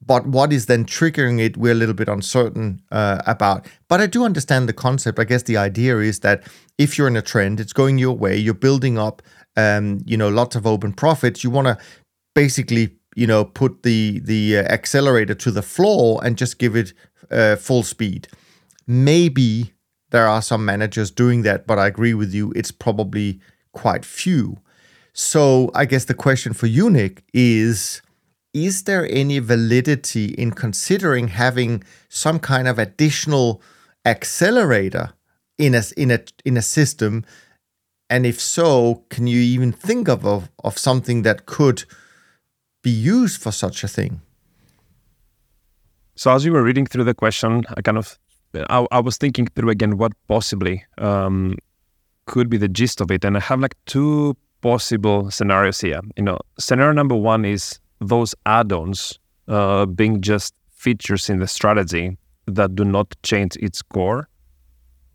But 0.05 0.27
what 0.27 0.53
is 0.53 0.67
then 0.67 0.85
triggering 0.85 1.41
it, 1.41 1.57
we're 1.57 1.73
a 1.73 1.75
little 1.75 1.95
bit 1.95 2.09
uncertain 2.09 2.81
uh, 2.93 3.23
about. 3.27 3.67
But 3.89 4.01
I 4.01 4.07
do 4.07 4.25
understand 4.25 4.69
the 4.69 4.73
concept. 4.73 5.19
I 5.19 5.25
guess 5.25 5.43
the 5.43 5.57
idea 5.57 5.99
is 5.99 6.21
that 6.21 6.47
if 6.79 6.97
you're 6.97 7.09
in 7.09 7.17
a 7.17 7.23
trend, 7.23 7.59
it's 7.59 7.73
going 7.73 7.99
your 7.99 8.17
way, 8.17 8.37
you're 8.37 8.55
building 8.55 8.99
up, 8.99 9.23
um, 9.57 10.01
you 10.07 10.17
know, 10.17 10.29
lots 10.29 10.55
of 10.55 10.67
open 10.67 10.93
profits. 10.93 11.43
You 11.43 11.51
want 11.51 11.67
to 11.67 11.79
basically, 12.35 12.97
you 13.17 13.27
know, 13.27 13.45
put 13.45 13.83
the 13.83 14.21
the 14.21 14.59
uh, 14.59 14.63
accelerator 14.63 15.35
to 15.35 15.51
the 15.51 15.63
floor 15.63 16.21
and 16.23 16.39
just 16.39 16.59
give 16.59 16.77
it 16.77 16.93
uh, 17.31 17.57
full 17.57 17.83
speed. 17.83 18.29
Maybe 18.87 19.73
there 20.11 20.29
are 20.29 20.43
some 20.43 20.65
managers 20.65 21.11
doing 21.11 21.43
that, 21.43 21.67
but 21.67 21.79
I 21.79 21.89
agree 21.89 22.15
with 22.15 22.33
you. 22.33 22.53
It's 22.55 22.71
probably 22.71 23.41
quite 23.73 24.05
few. 24.05 24.59
So 25.13 25.71
I 25.75 25.87
guess 25.87 26.05
the 26.05 26.15
question 26.15 26.53
for 26.53 26.67
you, 26.67 26.91
Nick, 26.91 27.25
is 27.33 28.03
is 28.53 28.85
there 28.85 29.09
any 29.11 29.39
validity 29.39 30.27
in 30.27 30.53
considering 30.53 31.29
having 31.29 31.83
some 32.09 32.39
kind 32.39 32.69
of 32.69 32.79
additional 32.79 33.63
accelerator 34.05 35.15
in 35.59 35.75
a 35.75 35.83
in 35.97 36.11
a 36.11 36.21
in 36.45 36.57
a 36.59 36.63
system? 36.63 37.25
And 38.11 38.27
if 38.27 38.41
so, 38.41 39.05
can 39.09 39.27
you 39.27 39.41
even 39.41 39.73
think 39.73 40.09
of, 40.09 40.25
of, 40.25 40.49
of 40.63 40.79
something 40.79 41.23
that 41.23 41.47
could 41.47 41.85
be 42.87 42.93
used 43.17 43.43
for 43.43 43.51
such 43.51 43.83
a 43.83 43.89
thing? 43.89 44.21
So 46.15 46.31
as 46.35 46.45
you 46.45 46.53
were 46.53 46.63
reading 46.63 46.87
through 46.87 47.03
the 47.11 47.15
question, 47.15 47.65
I 47.77 47.83
kind 47.83 47.99
of 47.99 48.17
I, 48.71 48.87
I 48.99 49.01
was 49.01 49.17
thinking 49.19 49.47
through 49.55 49.71
again 49.71 49.99
what 49.99 50.13
possibly 50.29 50.85
um, 50.99 51.57
could 52.27 52.49
be 52.49 52.59
the 52.65 52.69
gist 52.69 53.01
of 53.01 53.11
it, 53.11 53.25
and 53.25 53.37
I 53.37 53.41
have 53.41 53.61
like 53.61 53.77
two 53.87 54.37
possible 54.61 55.31
scenarios 55.31 55.81
here. 55.81 56.01
You 56.17 56.25
know, 56.29 56.39
scenario 56.59 56.93
number 56.93 57.17
one 57.17 57.45
is 57.45 57.81
those 58.01 58.35
add-ons 58.47 59.19
uh, 59.49 59.87
being 59.87 60.21
just 60.21 60.55
features 60.71 61.29
in 61.29 61.41
the 61.41 61.49
strategy 61.49 62.17
that 62.47 62.77
do 62.77 62.85
not 62.85 63.09
change 63.23 63.57
its 63.57 63.83
core. 63.83 64.29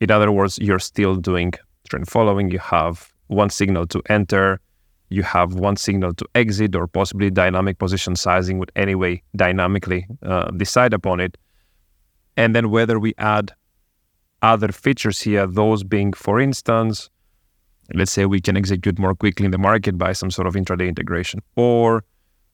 In 0.01 0.11
other 0.11 0.31
words, 0.31 0.59
you're 0.59 0.85
still 0.91 1.15
doing 1.15 1.53
trend 1.89 2.09
following. 2.09 2.51
You 2.51 2.59
have 2.59 3.13
one 3.27 3.49
signal 3.49 3.87
to 3.87 4.01
enter. 4.09 4.59
You 5.11 5.23
have 5.23 5.55
one 5.55 5.75
signal 5.75 6.13
to 6.13 6.25
exit, 6.35 6.73
or 6.73 6.87
possibly 6.87 7.29
dynamic 7.29 7.77
position 7.77 8.15
sizing 8.15 8.59
would 8.59 8.71
anyway 8.77 9.21
dynamically 9.35 10.07
uh, 10.23 10.49
decide 10.51 10.93
upon 10.93 11.19
it. 11.19 11.37
And 12.37 12.55
then 12.55 12.71
whether 12.71 12.97
we 12.97 13.13
add 13.17 13.51
other 14.41 14.69
features 14.69 15.19
here, 15.19 15.45
those 15.45 15.83
being, 15.83 16.13
for 16.13 16.39
instance, 16.39 17.09
let's 17.93 18.13
say 18.13 18.25
we 18.25 18.39
can 18.39 18.55
execute 18.55 18.97
more 18.97 19.13
quickly 19.13 19.45
in 19.45 19.51
the 19.51 19.57
market 19.57 19.97
by 19.97 20.13
some 20.13 20.31
sort 20.31 20.47
of 20.47 20.53
intraday 20.53 20.87
integration, 20.87 21.41
or 21.57 22.05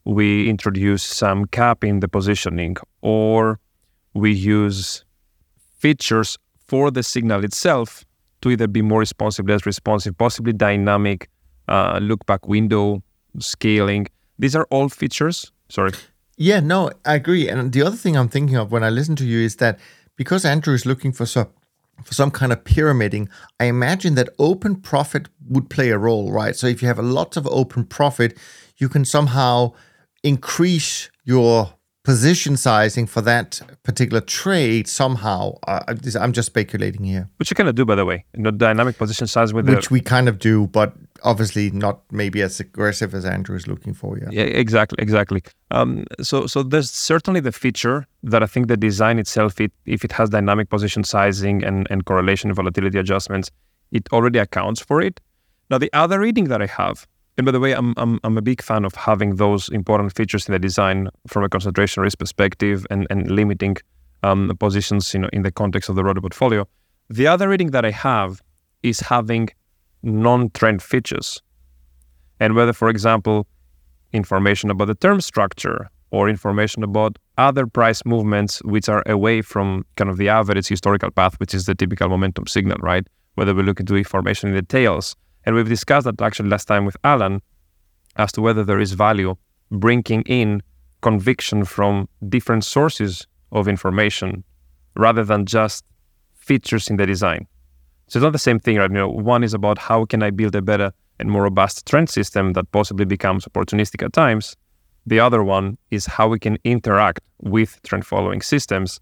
we 0.05 0.49
introduce 0.49 1.03
some 1.03 1.45
cap 1.45 1.83
in 1.83 1.99
the 1.99 2.07
positioning, 2.07 2.75
or 3.01 3.59
we 4.15 4.31
use 4.31 5.05
features 5.77 6.39
for 6.67 6.89
the 6.89 7.03
signal 7.03 7.43
itself 7.43 8.03
to 8.41 8.49
either 8.49 8.67
be 8.67 8.81
more 8.81 8.99
responsive, 8.99 9.47
less 9.47 9.63
responsive, 9.67 10.17
possibly 10.17 10.53
dynamic 10.53 11.29
uh, 11.67 11.99
look 12.01 12.25
back 12.25 12.47
window 12.47 13.01
scaling. 13.39 14.07
These 14.39 14.55
are 14.55 14.67
all 14.69 14.89
features. 14.89 15.51
Sorry. 15.69 15.91
Yeah, 16.37 16.59
no, 16.59 16.91
I 17.05 17.15
agree. 17.15 17.49
And 17.49 17.71
the 17.71 17.81
other 17.81 17.95
thing 17.95 18.15
I'm 18.15 18.29
thinking 18.29 18.55
of 18.55 18.71
when 18.71 18.83
I 18.83 18.89
listen 18.89 19.15
to 19.17 19.25
you 19.25 19.39
is 19.39 19.55
that 19.57 19.79
because 20.15 20.45
Andrew 20.45 20.73
is 20.73 20.85
looking 20.85 21.11
for 21.11 21.25
some 21.25 21.47
for 22.03 22.13
some 22.13 22.29
kind 22.29 22.51
of 22.51 22.63
pyramiding, 22.63 23.27
I 23.59 23.65
imagine 23.65 24.13
that 24.15 24.29
open 24.37 24.75
profit 24.75 25.29
would 25.49 25.67
play 25.67 25.89
a 25.89 25.97
role, 25.97 26.31
right? 26.31 26.55
So 26.55 26.67
if 26.67 26.81
you 26.81 26.87
have 26.87 26.99
a 26.99 27.03
lot 27.03 27.37
of 27.37 27.47
open 27.47 27.85
profit, 27.85 28.37
you 28.77 28.87
can 28.87 29.03
somehow 29.03 29.73
increase 30.23 31.09
your 31.25 31.73
position 32.07 32.55
sizing 32.55 33.05
for 33.05 33.19
that 33.19 33.59
particular 33.83 34.21
trade 34.21 34.87
somehow. 34.87 35.51
Uh, 35.67 35.93
I'm 36.17 36.31
just 36.31 36.45
speculating 36.45 37.03
here. 37.03 37.27
Which 37.35 37.51
you 37.51 37.55
kind 37.55 37.67
of 37.67 37.75
do, 37.75 37.83
by 37.83 37.95
the 37.95 38.05
way, 38.05 38.23
you 38.33 38.43
know, 38.43 38.51
dynamic 38.51 38.97
position 38.97 39.27
size 39.27 39.53
with 39.53 39.67
which 39.67 39.89
the... 39.89 39.93
we 39.95 39.99
kind 39.99 40.29
of 40.29 40.39
do, 40.39 40.67
but 40.67 40.93
obviously 41.23 41.69
not 41.69 41.99
maybe 42.09 42.41
as 42.41 42.61
aggressive 42.61 43.13
as 43.13 43.25
Andrew 43.25 43.57
is 43.57 43.67
looking 43.67 43.93
for. 43.93 44.17
Yeah, 44.17 44.29
yeah 44.31 44.43
exactly, 44.43 44.99
exactly. 45.01 45.43
Um, 45.71 46.05
so, 46.21 46.47
so 46.47 46.63
there's 46.63 46.89
certainly 46.89 47.41
the 47.41 47.51
feature 47.51 48.07
that 48.23 48.41
I 48.41 48.45
think 48.45 48.69
the 48.69 48.77
design 48.77 49.19
itself, 49.19 49.59
it, 49.59 49.73
if 49.85 50.05
it 50.05 50.13
has 50.13 50.29
dynamic 50.29 50.69
position 50.69 51.03
sizing 51.03 51.61
and, 51.61 51.87
and 51.89 52.05
correlation 52.05 52.49
and 52.49 52.55
volatility 52.55 52.97
adjustments, 52.97 53.51
it 53.91 54.07
already 54.13 54.39
accounts 54.39 54.79
for 54.79 55.01
it. 55.01 55.19
Now, 55.69 55.77
the 55.77 55.91
other 55.91 56.21
reading 56.21 56.45
that 56.45 56.61
I 56.61 56.67
have 56.67 57.05
and 57.37 57.45
by 57.45 57.51
the 57.51 57.59
way, 57.59 57.73
I'm, 57.73 57.93
I'm, 57.97 58.19
I'm 58.23 58.37
a 58.37 58.41
big 58.41 58.63
fan 58.63 58.83
of 58.83 58.95
having 58.95 59.35
those 59.35 59.69
important 59.69 60.15
features 60.15 60.47
in 60.47 60.53
the 60.53 60.59
design 60.59 61.09
from 61.27 61.43
a 61.43 61.49
concentration 61.49 62.01
risk 62.01 62.17
perspective 62.17 62.85
and, 62.89 63.05
and 63.11 63.29
limiting 63.29 63.77
um, 64.23 64.51
positions 64.59 65.13
you 65.13 65.19
know, 65.19 65.29
in 65.31 65.43
the 65.43 65.51
context 65.51 65.87
of 65.87 65.95
the 65.95 66.01
broader 66.01 66.19
portfolio. 66.19 66.67
The 67.09 67.27
other 67.27 67.47
reading 67.47 67.71
that 67.71 67.85
I 67.85 67.91
have 67.91 68.41
is 68.81 68.99
having 68.99 69.49
non-trend 70.01 70.81
features. 70.81 71.41
And 72.39 72.55
whether, 72.55 72.73
for 72.73 72.89
example, 72.89 73.45
information 74.13 74.71
about 74.71 74.85
the 74.85 74.95
term 74.95 75.21
structure 75.21 75.89
or 76.09 76.29
information 76.29 76.81
about 76.81 77.19
other 77.37 77.67
price 77.67 78.03
movements 78.03 78.63
which 78.63 78.89
are 78.89 79.03
away 79.05 79.43
from 79.43 79.85
kind 79.95 80.09
of 80.09 80.17
the 80.17 80.29
average 80.29 80.67
historical 80.67 81.11
path, 81.11 81.39
which 81.39 81.53
is 81.53 81.65
the 81.65 81.75
typical 81.75 82.09
momentum 82.09 82.47
signal, 82.47 82.77
right? 82.79 83.05
Whether 83.35 83.53
we 83.53 83.61
look 83.61 83.79
into 83.79 83.95
information 83.95 84.49
in 84.49 84.55
the 84.55 84.63
tails 84.63 85.15
and 85.47 85.55
we've 85.55 85.69
discussed 85.69 86.03
that 86.03 86.21
actually 86.21 86.49
last 86.49 86.65
time 86.65 86.83
with 86.83 86.97
Alan 87.05 87.41
as 88.17 88.33
to 88.33 88.41
whether 88.41 88.65
there 88.65 88.81
is 88.81 88.91
value 88.91 89.33
bringing 89.71 90.21
in 90.23 90.61
conviction 91.01 91.63
from 91.63 92.09
different 92.27 92.65
sources 92.65 93.25
of 93.53 93.69
information 93.69 94.43
rather 94.97 95.23
than 95.23 95.45
just 95.45 95.85
features 96.35 96.89
in 96.89 96.97
the 96.97 97.05
design. 97.05 97.47
So 98.09 98.19
it's 98.19 98.23
not 98.23 98.33
the 98.33 98.39
same 98.39 98.59
thing, 98.59 98.75
right? 98.75 98.91
You 98.91 98.97
know, 98.97 99.09
one 99.09 99.41
is 99.41 99.53
about 99.53 99.77
how 99.77 100.03
can 100.03 100.21
I 100.21 100.31
build 100.31 100.53
a 100.53 100.61
better 100.61 100.91
and 101.17 101.31
more 101.31 101.43
robust 101.43 101.85
trend 101.85 102.09
system 102.09 102.51
that 102.53 102.69
possibly 102.73 103.05
becomes 103.05 103.45
opportunistic 103.45 104.03
at 104.03 104.11
times. 104.11 104.53
The 105.05 105.21
other 105.21 105.45
one 105.45 105.77
is 105.91 106.05
how 106.07 106.27
we 106.27 106.39
can 106.39 106.57
interact 106.65 107.21
with 107.41 107.79
trend 107.83 108.05
following 108.05 108.41
systems, 108.41 108.99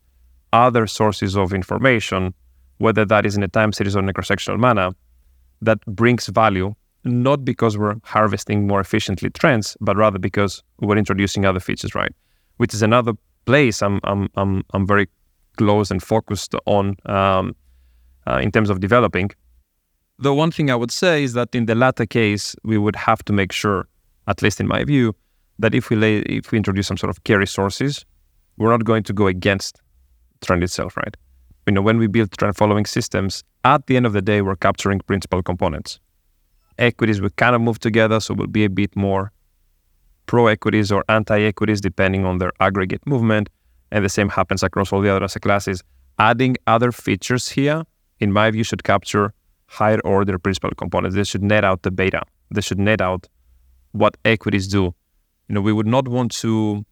other 0.53 0.85
sources 0.85 1.35
of 1.35 1.53
information, 1.53 2.35
whether 2.77 3.03
that 3.05 3.25
is 3.25 3.35
in 3.35 3.41
a 3.41 3.47
time 3.47 3.71
series 3.73 3.95
or 3.95 3.99
in 3.99 4.09
a 4.09 4.13
cross-sectional 4.13 4.59
manner, 4.59 4.91
that 5.61 5.79
brings 5.85 6.27
value, 6.27 6.73
not 7.03 7.45
because 7.45 7.77
we're 7.77 7.95
harvesting 8.03 8.67
more 8.67 8.79
efficiently 8.79 9.29
trends, 9.29 9.77
but 9.79 9.95
rather 9.95 10.19
because 10.19 10.63
we're 10.79 10.97
introducing 10.97 11.45
other 11.45 11.59
features, 11.59 11.95
right? 11.95 12.13
Which 12.57 12.73
is 12.73 12.81
another 12.81 13.13
place 13.45 13.81
I'm 13.81 13.99
I'm 14.03 14.29
I'm, 14.35 14.63
I'm 14.73 14.87
very 14.87 15.07
close 15.57 15.91
and 15.91 16.01
focused 16.01 16.55
on 16.65 16.95
um, 17.05 17.55
uh, 18.27 18.39
in 18.41 18.51
terms 18.51 18.69
of 18.69 18.79
developing. 18.79 19.31
The 20.17 20.33
one 20.33 20.51
thing 20.51 20.71
I 20.71 20.75
would 20.75 20.91
say 20.91 21.23
is 21.23 21.33
that 21.33 21.53
in 21.53 21.65
the 21.65 21.75
latter 21.75 22.05
case, 22.05 22.55
we 22.63 22.77
would 22.77 22.95
have 22.95 23.23
to 23.25 23.33
make 23.33 23.51
sure, 23.51 23.87
at 24.27 24.41
least 24.41 24.59
in 24.59 24.67
my 24.67 24.83
view, 24.83 25.13
that 25.59 25.75
if 25.75 25.89
we 25.89 25.95
lay, 25.95 26.19
if 26.19 26.51
we 26.51 26.57
introduce 26.57 26.87
some 26.87 26.97
sort 26.97 27.09
of 27.09 27.23
carry 27.23 27.47
sources, 27.47 28.05
we're 28.57 28.71
not 28.71 28.85
going 28.85 29.03
to 29.03 29.13
go 29.13 29.27
against 29.27 29.81
trend 30.41 30.63
itself, 30.63 30.95
right? 30.97 31.15
You 31.65 31.73
know, 31.73 31.81
when 31.81 31.97
we 31.97 32.07
build 32.07 32.31
trend 32.31 32.55
following 32.55 32.85
systems, 32.85 33.43
at 33.63 33.87
the 33.87 33.97
end 33.97 34.05
of 34.05 34.13
the 34.13 34.21
day, 34.21 34.41
we're 34.41 34.55
capturing 34.55 34.99
principal 34.99 35.41
components. 35.41 35.99
Equities 36.77 37.21
will 37.21 37.31
kind 37.31 37.55
of 37.55 37.61
move 37.61 37.79
together, 37.79 38.19
so 38.19 38.33
we'll 38.33 38.47
be 38.47 38.65
a 38.65 38.69
bit 38.69 38.95
more 38.95 39.31
pro 40.27 40.47
equities 40.47 40.91
or 40.91 41.03
anti 41.09 41.41
equities 41.41 41.81
depending 41.81 42.25
on 42.25 42.37
their 42.37 42.51
aggregate 42.59 43.05
movement. 43.07 43.49
And 43.91 44.03
the 44.03 44.09
same 44.09 44.29
happens 44.29 44.61
across 44.63 44.91
all 44.91 45.01
the 45.01 45.09
other 45.09 45.23
asset 45.23 45.41
classes. 45.41 45.83
Adding 46.19 46.57
other 46.67 46.91
features 46.91 47.49
here, 47.49 47.83
in 48.19 48.31
my 48.31 48.51
view, 48.51 48.63
should 48.63 48.83
capture 48.83 49.33
higher 49.67 49.99
order 50.03 50.37
principal 50.37 50.71
components. 50.71 51.15
They 51.15 51.23
should 51.23 51.43
net 51.43 51.63
out 51.63 51.83
the 51.83 51.91
beta. 51.91 52.23
They 52.51 52.61
should 52.61 52.79
net 52.79 53.01
out 53.01 53.27
what 53.91 54.17
equities 54.25 54.67
do. 54.67 54.93
You 55.47 55.55
know, 55.55 55.61
we 55.61 55.73
would 55.73 55.87
not 55.87 56.07
want 56.07 56.31
to, 56.33 56.85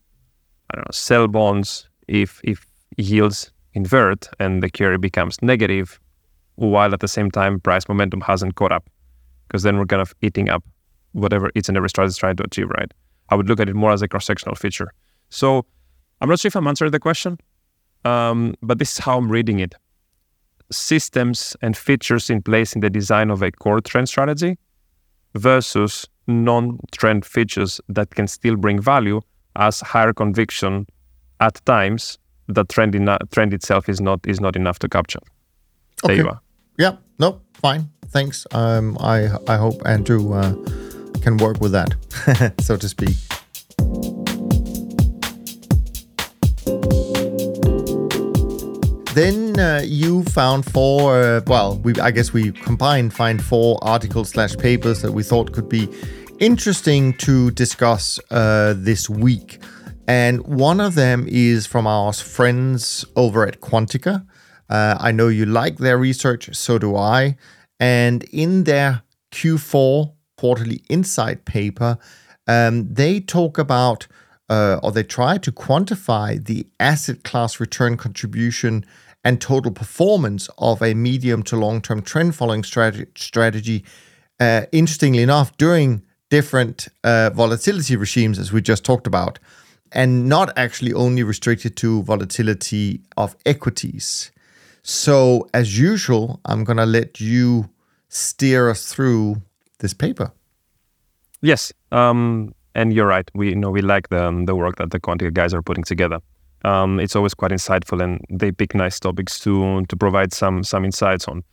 I 0.70 0.76
don't 0.76 0.86
know, 0.86 0.92
sell 0.92 1.28
bonds 1.28 1.90
if 2.08 2.42
if 2.44 2.66
yields 2.98 3.52
invert 3.74 4.30
and 4.40 4.62
the 4.62 4.70
carry 4.70 4.98
becomes 4.98 5.42
negative, 5.42 6.00
while 6.56 6.94
at 6.94 7.00
the 7.00 7.08
same 7.08 7.32
time 7.32 7.60
price 7.60 7.88
momentum 7.88 8.22
hasn't 8.22 8.56
caught 8.56 8.72
up, 8.72 8.90
because 9.48 9.64
then 9.64 9.78
we're 9.78 9.86
kind 9.86 10.02
of 10.02 10.14
eating 10.22 10.50
up 10.50 10.64
whatever 11.14 11.52
each 11.56 11.68
and 11.68 11.78
every 11.78 11.90
strategy 11.90 12.10
is 12.10 12.18
trying 12.18 12.36
to 12.36 12.44
achieve, 12.44 12.70
right? 12.70 12.92
I 13.30 13.36
would 13.36 13.48
look 13.48 13.60
at 13.60 13.70
it 13.70 13.76
more 13.76 13.92
as 13.92 14.02
a 14.02 14.08
cross-sectional 14.08 14.56
feature. 14.56 14.92
So 15.30 15.66
I'm 16.22 16.30
not 16.30 16.40
sure 16.40 16.50
if 16.50 16.56
I'm 16.56 16.68
answering 16.68 16.92
the 16.92 17.00
question, 17.00 17.40
um, 18.06 18.56
but 18.62 18.80
this 18.80 18.94
is 18.94 18.98
how 19.00 19.18
I'm 19.18 19.32
reading 19.32 19.60
it. 19.60 19.76
Systems 20.72 21.56
and 21.62 21.76
features 21.76 22.30
in 22.30 22.42
place 22.42 22.74
in 22.74 22.82
the 22.82 22.90
design 22.90 23.30
of 23.30 23.42
a 23.42 23.52
core 23.52 23.82
trend 23.82 24.10
strategy 24.10 24.58
versus 25.36 26.08
non-trend 26.28 27.26
features 27.26 27.82
that 27.90 28.12
can 28.12 28.28
still 28.28 28.56
bring 28.56 28.80
value 28.80 29.22
as 29.56 29.82
higher 29.82 30.14
conviction 30.14 30.86
at 31.40 31.64
times 31.66 32.18
the 32.54 32.64
trend 32.66 32.96
in 32.96 33.10
trend 33.32 33.54
itself 33.54 33.90
is 33.90 34.00
not 34.00 34.20
is 34.26 34.40
not 34.40 34.56
enough 34.56 34.80
to 34.80 34.90
capture. 34.90 35.20
Okay. 36.04 36.16
There 36.16 36.24
you 36.24 36.30
are. 36.30 36.42
Yeah. 36.78 36.96
No. 37.20 37.42
fine. 37.54 37.90
Thanks. 38.08 38.46
Um, 38.52 38.98
I 39.00 39.30
I 39.48 39.58
hope 39.58 39.82
Andrew 39.86 40.34
uh, 40.34 40.54
can 41.22 41.38
work 41.38 41.60
with 41.62 41.72
that, 41.72 41.96
so 42.62 42.78
to 42.78 42.90
speak. 42.90 43.16
Then 49.14 49.60
uh, 49.60 49.82
you 49.86 50.24
found 50.24 50.66
four. 50.66 51.22
Uh, 51.22 51.42
well, 51.46 51.78
we 51.84 51.94
I 52.00 52.12
guess 52.12 52.34
we 52.34 52.52
combined 52.52 53.14
find 53.14 53.44
four 53.44 53.78
articles 53.82 54.30
slash 54.30 54.58
papers 54.58 55.02
that 55.02 55.12
we 55.12 55.24
thought 55.24 55.54
could 55.54 55.70
be 55.70 55.88
interesting 56.40 57.14
to 57.20 57.52
discuss 57.52 58.20
uh, 58.32 58.74
this 58.76 59.10
week. 59.10 59.60
And 60.08 60.46
one 60.46 60.80
of 60.80 60.96
them 60.96 61.26
is 61.28 61.66
from 61.66 61.88
our 61.88 62.14
friends 62.14 63.06
over 63.16 63.48
at 63.48 63.62
Quantica. 63.62 64.26
Uh, 64.70 64.98
I 65.00 65.12
know 65.12 65.28
you 65.28 65.46
like 65.46 65.78
their 65.78 65.98
research, 65.98 66.54
so 66.56 66.78
do 66.78 66.96
I. 66.96 67.38
And 67.80 68.24
in 68.26 68.66
their 68.66 69.04
Q4 69.32 70.14
quarterly 70.38 70.84
insight 70.90 71.46
paper, 71.46 71.98
um, 72.48 72.94
they 72.94 73.20
talk 73.20 73.58
about 73.58 74.08
uh, 74.50 74.80
or 74.84 74.92
they 74.92 75.04
try 75.04 75.38
to 75.38 75.52
quantify 75.52 76.44
the 76.44 76.68
asset 76.80 77.24
class 77.24 77.60
return 77.60 77.98
contribution 77.98 78.86
and 79.24 79.40
total 79.40 79.72
performance 79.72 80.50
of 80.58 80.82
a 80.82 80.94
medium 80.94 81.44
to 81.44 81.56
long 81.56 81.82
term 81.82 82.02
trend 82.02 82.36
following 82.36 82.64
strategy, 82.64 83.84
uh, 84.40 84.66
interestingly 84.72 85.24
enough, 85.24 85.56
during 85.58 86.04
different 86.30 86.88
uh, 87.04 87.30
volatility 87.34 87.96
regimes, 87.96 88.38
as 88.38 88.52
we 88.52 88.62
just 88.62 88.84
talked 88.84 89.08
about, 89.08 89.40
and 89.94 90.28
not 90.28 90.52
actually 90.58 90.92
only 90.94 91.24
restricted 91.24 91.78
to 91.78 92.04
volatility 92.04 93.02
of 93.16 93.36
equities. 93.46 94.32
So, 94.82 95.48
as 95.54 95.80
usual, 95.80 96.42
I'm 96.46 96.64
going 96.64 96.78
to 96.78 96.86
let 96.86 97.22
you 97.22 97.70
steer 98.10 98.70
us 98.70 98.92
through 98.92 99.42
this 99.80 99.94
paper. 99.94 100.32
Yes, 101.42 101.72
um, 101.92 102.54
and 102.76 102.94
you're 102.94 103.08
right. 103.08 103.30
We 103.34 103.50
you 103.50 103.56
know 103.56 103.70
we 103.70 103.82
like 103.82 104.10
the 104.10 104.26
um, 104.26 104.46
the 104.46 104.56
work 104.56 104.78
that 104.78 104.92
the 104.92 105.00
Quantica 105.00 105.32
guys 105.34 105.54
are 105.54 105.62
putting 105.62 105.84
together. 105.84 106.20
Um, 106.66 107.00
it's 107.00 107.16
always 107.16 107.34
quite 107.34 107.52
insightful, 107.52 108.02
and 108.02 108.22
they 108.30 108.52
pick 108.52 108.74
nice 108.74 109.00
topics 109.00 109.40
to 109.40 109.86
to 109.86 109.96
provide 109.96 110.34
some 110.34 110.64
some 110.64 110.86
insights 110.86 111.28
on. 111.28 111.44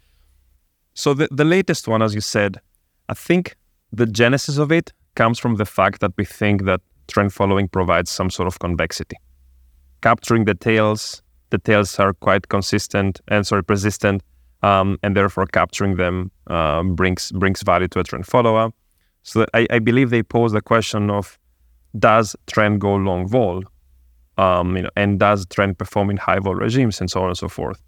So 0.95 1.15
the 1.15 1.29
the 1.31 1.45
latest 1.45 1.89
one, 1.89 2.03
as 2.03 2.15
you 2.15 2.21
said, 2.21 2.61
I 3.09 3.15
think 3.15 3.57
the 3.93 4.07
genesis 4.07 4.59
of 4.59 4.71
it 4.71 4.93
comes 5.15 5.39
from 5.39 5.57
the 5.57 5.67
fact 5.67 6.01
that 6.01 6.13
we 6.17 6.25
think 6.25 6.65
that 6.65 6.81
trend 7.11 7.33
following 7.33 7.69
provides 7.69 8.11
some 8.11 8.31
sort 8.31 8.47
of 8.47 8.59
convexity, 8.59 9.17
capturing 10.01 10.45
the 10.45 10.55
tails. 10.55 11.23
The 11.51 11.59
tails 11.59 11.99
are 11.99 12.15
quite 12.15 12.49
consistent 12.49 13.21
and 13.29 13.47
sorry 13.47 13.65
persistent, 13.65 14.23
um, 14.63 14.99
and 15.03 15.17
therefore 15.17 15.47
capturing 15.47 15.97
them 15.97 16.31
um, 16.47 16.95
brings 16.95 17.33
brings 17.33 17.63
value 17.63 17.89
to 17.89 18.01
a 18.01 18.05
trend 18.05 18.27
follower. 18.27 18.71
So 19.23 19.47
I, 19.53 19.67
I 19.71 19.79
believe 19.81 20.11
they 20.11 20.23
pose 20.23 20.53
the 20.53 20.63
question 20.63 21.11
of 21.11 21.39
does 21.99 22.37
trend 22.47 22.81
go 22.81 22.95
long 22.95 23.27
vol 23.29 23.65
um, 24.41 24.77
you 24.77 24.83
know, 24.83 24.91
and 24.97 25.19
does 25.19 25.47
trend 25.47 25.79
perform 25.79 26.11
in 26.11 26.17
high 26.17 26.39
vol 26.39 26.55
regimes 26.55 27.01
and 27.01 27.11
so 27.11 27.23
on 27.23 27.29
and 27.29 27.37
so 27.37 27.49
forth. 27.49 27.81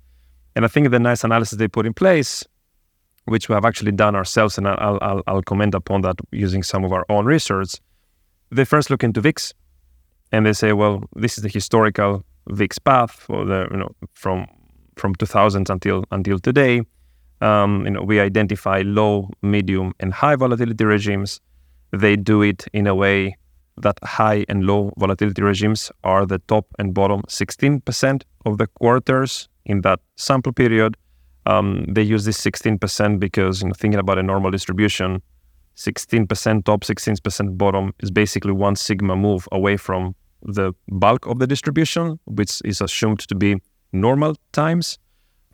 And 0.54 0.64
I 0.64 0.68
think 0.68 0.90
the 0.90 0.98
nice 0.98 1.24
analysis 1.24 1.58
they 1.58 1.68
put 1.68 1.86
in 1.86 1.94
place, 1.94 2.44
which 3.24 3.48
we 3.48 3.54
have 3.54 3.64
actually 3.64 3.92
done 3.92 4.14
ourselves, 4.14 4.58
and 4.58 4.68
I'll, 4.68 4.98
I'll, 5.00 5.22
I'll 5.26 5.42
comment 5.42 5.74
upon 5.74 6.02
that 6.02 6.16
using 6.30 6.62
some 6.62 6.84
of 6.84 6.92
our 6.92 7.06
own 7.08 7.24
research. 7.24 7.76
They 8.52 8.64
first 8.64 8.90
look 8.90 9.02
into 9.02 9.20
VIX, 9.20 9.54
and 10.30 10.44
they 10.46 10.52
say, 10.52 10.72
well, 10.72 11.02
this 11.16 11.38
is 11.38 11.42
the 11.42 11.48
historical 11.48 12.24
VIX 12.48 12.78
path 12.80 13.12
for 13.12 13.44
the 13.44 13.66
you 13.70 13.78
know 13.78 13.90
from 14.12 14.46
from 14.96 15.14
2000 15.14 15.70
until 15.70 16.04
until 16.10 16.38
today. 16.38 16.82
Um, 17.40 17.84
you 17.86 17.90
know, 17.90 18.02
we 18.02 18.20
identify 18.20 18.82
low, 18.84 19.28
medium, 19.42 19.94
and 19.98 20.12
high 20.12 20.36
volatility 20.36 20.84
regimes. 20.84 21.40
They 21.90 22.14
do 22.14 22.42
it 22.42 22.66
in 22.72 22.86
a 22.86 22.94
way 22.94 23.36
that 23.78 23.98
high 24.04 24.44
and 24.48 24.64
low 24.64 24.92
volatility 24.96 25.42
regimes 25.42 25.90
are 26.04 26.24
the 26.26 26.38
top 26.40 26.66
and 26.78 26.94
bottom 26.94 27.22
16% 27.22 28.22
of 28.46 28.58
the 28.58 28.66
quarters 28.66 29.48
in 29.64 29.80
that 29.80 30.00
sample 30.16 30.52
period. 30.52 30.96
Um, 31.46 31.84
they 31.88 32.02
use 32.02 32.24
this 32.24 32.40
16% 32.40 33.18
because, 33.18 33.62
you 33.62 33.68
know, 33.68 33.74
thinking 33.76 33.98
about 33.98 34.18
a 34.18 34.22
normal 34.22 34.50
distribution, 34.52 35.20
16% 35.76 36.64
top, 36.64 36.82
16% 36.82 37.58
bottom 37.58 37.94
is 38.00 38.10
basically 38.10 38.52
one 38.52 38.76
sigma 38.76 39.16
move 39.16 39.48
away 39.52 39.76
from 39.76 40.14
the 40.42 40.72
bulk 40.88 41.26
of 41.26 41.38
the 41.38 41.46
distribution, 41.46 42.18
which 42.24 42.60
is 42.64 42.80
assumed 42.80 43.20
to 43.20 43.34
be 43.34 43.56
normal 43.92 44.36
times. 44.52 44.98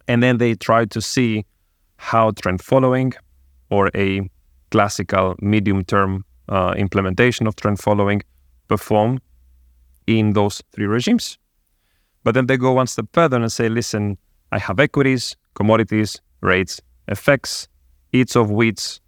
And 0.06 0.22
then 0.22 0.38
they 0.38 0.54
try 0.54 0.86
to 0.86 1.00
see 1.00 1.44
how 1.96 2.30
trend 2.30 2.62
following 2.62 3.12
or 3.70 3.90
a 3.94 4.28
classical 4.70 5.34
medium 5.40 5.84
term 5.84 6.24
uh, 6.48 6.74
implementation 6.76 7.46
of 7.46 7.56
trend 7.56 7.78
following 7.78 8.22
perform 8.68 9.20
in 10.06 10.32
those 10.32 10.62
three 10.72 10.86
regimes. 10.86 11.38
But 12.24 12.34
then 12.34 12.46
they 12.46 12.56
go 12.56 12.72
one 12.72 12.86
step 12.86 13.06
further 13.12 13.36
and 13.36 13.52
say, 13.52 13.68
listen, 13.68 14.18
I 14.52 14.58
have 14.58 14.80
equities, 14.80 15.36
commodities, 15.54 16.20
rates, 16.40 16.80
FX, 17.08 17.68
each 18.12 18.36
of 18.36 18.50
which 18.50 19.00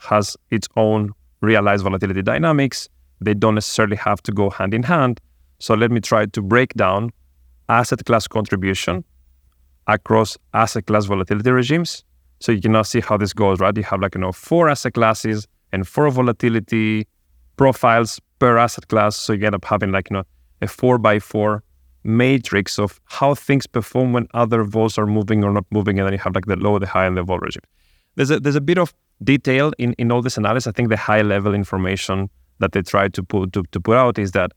has 0.00 0.36
its 0.50 0.68
own 0.76 1.12
realized 1.40 1.84
volatility 1.84 2.22
dynamics. 2.22 2.88
They 3.20 3.34
don't 3.34 3.54
necessarily 3.54 3.96
have 3.96 4.22
to 4.24 4.32
go 4.32 4.50
hand 4.50 4.74
in 4.74 4.82
hand. 4.82 5.20
So 5.58 5.74
let 5.74 5.90
me 5.90 6.00
try 6.00 6.26
to 6.26 6.42
break 6.42 6.74
down 6.74 7.10
asset 7.68 8.04
class 8.04 8.26
contribution 8.26 9.04
across 9.86 10.36
asset 10.54 10.86
class 10.86 11.04
volatility 11.06 11.50
regimes. 11.50 12.04
So 12.40 12.52
you 12.52 12.60
can 12.60 12.72
now 12.72 12.82
see 12.82 13.00
how 13.00 13.16
this 13.18 13.32
goes, 13.32 13.60
right? 13.60 13.76
You 13.76 13.82
have 13.84 14.00
like, 14.00 14.14
you 14.14 14.20
know, 14.20 14.32
four 14.32 14.68
asset 14.68 14.94
classes 14.94 15.46
and 15.72 15.86
four 15.86 16.10
volatility 16.10 17.06
profiles 17.56 18.20
per 18.38 18.56
asset 18.56 18.88
class. 18.88 19.16
So 19.16 19.32
you 19.34 19.44
end 19.46 19.54
up 19.54 19.64
having 19.64 19.92
like 19.92 20.10
you 20.10 20.14
know 20.14 20.24
a 20.62 20.66
four 20.66 20.98
by 20.98 21.18
four 21.18 21.62
matrix 22.02 22.78
of 22.78 22.98
how 23.04 23.34
things 23.34 23.66
perform 23.66 24.14
when 24.14 24.26
other 24.32 24.64
vols 24.64 24.96
are 24.96 25.06
moving 25.06 25.44
or 25.44 25.52
not 25.52 25.66
moving, 25.70 25.98
and 25.98 26.06
then 26.06 26.14
you 26.14 26.18
have 26.18 26.34
like 26.34 26.46
the 26.46 26.56
low, 26.56 26.78
the 26.78 26.86
high, 26.86 27.06
and 27.06 27.16
the 27.16 27.22
vol 27.22 27.38
regime. 27.38 27.62
There's 28.16 28.30
a 28.30 28.40
there's 28.40 28.56
a 28.56 28.60
bit 28.60 28.78
of 28.78 28.94
detail 29.22 29.72
in, 29.78 29.92
in 29.94 30.10
all 30.10 30.22
this 30.22 30.36
analysis. 30.36 30.66
I 30.66 30.72
think 30.72 30.88
the 30.88 30.96
high 30.96 31.22
level 31.22 31.54
information 31.54 32.30
that 32.58 32.72
they 32.72 32.82
try 32.82 33.08
to 33.08 33.22
put 33.22 33.52
to, 33.52 33.62
to 33.72 33.80
put 33.80 33.96
out 33.96 34.18
is 34.18 34.32
that 34.32 34.52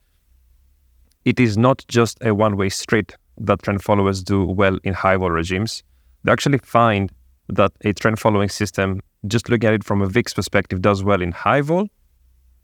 it 1.25 1.39
is 1.39 1.57
not 1.57 1.83
just 1.87 2.17
a 2.23 2.33
one 2.33 2.57
way 2.57 2.69
street 2.69 3.15
that 3.37 3.61
trend 3.63 3.83
followers 3.83 4.23
do 4.23 4.43
well 4.45 4.77
in 4.83 4.93
high 4.93 5.17
vol 5.17 5.31
regimes. 5.31 5.83
They 6.23 6.31
actually 6.31 6.59
find 6.59 7.11
that 7.49 7.71
a 7.83 7.93
trend 7.93 8.19
following 8.19 8.49
system 8.49 9.01
just 9.27 9.49
looking 9.49 9.67
at 9.67 9.73
it 9.73 9.83
from 9.83 10.01
a 10.01 10.07
VIX 10.07 10.33
perspective, 10.33 10.81
does 10.81 11.03
well 11.03 11.21
in 11.21 11.31
high 11.31 11.61
vol 11.61 11.87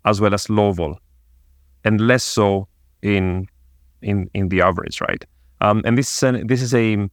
as 0.05 0.21
well 0.21 0.33
as 0.33 0.49
low 0.49 0.71
vol, 0.71 0.97
and 1.83 2.01
less 2.01 2.23
so 2.23 2.67
in 3.01 3.47
in 4.01 4.29
in 4.33 4.49
the 4.49 4.61
average, 4.61 5.01
right? 5.01 5.25
Um, 5.61 5.81
and 5.85 5.97
this 5.97 6.23
uh, 6.23 6.41
this 6.45 6.61
is 6.61 6.73
a 6.73 7.09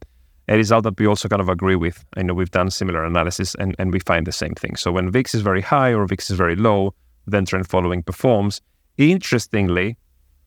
a 0.48 0.56
result 0.56 0.85
that 0.85 0.98
we 0.98 1.06
also 1.06 1.28
kind 1.28 1.40
of 1.40 1.48
agree 1.48 1.76
with. 1.76 2.04
I 2.16 2.22
know 2.22 2.35
we've 2.35 2.50
done 2.50 2.70
similar 2.70 3.04
analysis 3.04 3.54
and, 3.56 3.74
and 3.78 3.92
we 3.92 3.98
find 4.00 4.26
the 4.26 4.32
same 4.32 4.54
thing. 4.54 4.76
So 4.76 4.92
when 4.92 5.11
VIX 5.11 5.35
is 5.35 5.42
very 5.42 5.61
high 5.61 5.92
or 5.92 6.06
VIX 6.06 6.30
is 6.30 6.37
very 6.37 6.56
low, 6.56 6.94
then 7.26 7.44
trend 7.44 7.68
following 7.68 8.02
performs. 8.02 8.61
Interestingly, 8.96 9.96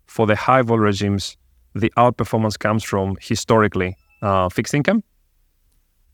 for 0.08 0.26
the 0.26 0.36
high 0.36 0.62
vol 0.62 0.80
regimes, 0.80 1.38
the 1.76 1.92
outperformance 1.98 2.58
comes 2.58 2.84
from 2.84 3.18
historically 3.22 3.96
uh, 4.22 4.50
fixed 4.50 4.74
income, 4.74 5.04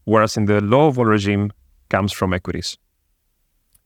whereas 0.05 0.35
in 0.35 0.45
the 0.45 0.61
low 0.61 0.89
vol 0.91 1.05
regime, 1.05 1.51
comes 1.89 2.11
from 2.11 2.33
equities. 2.33 2.77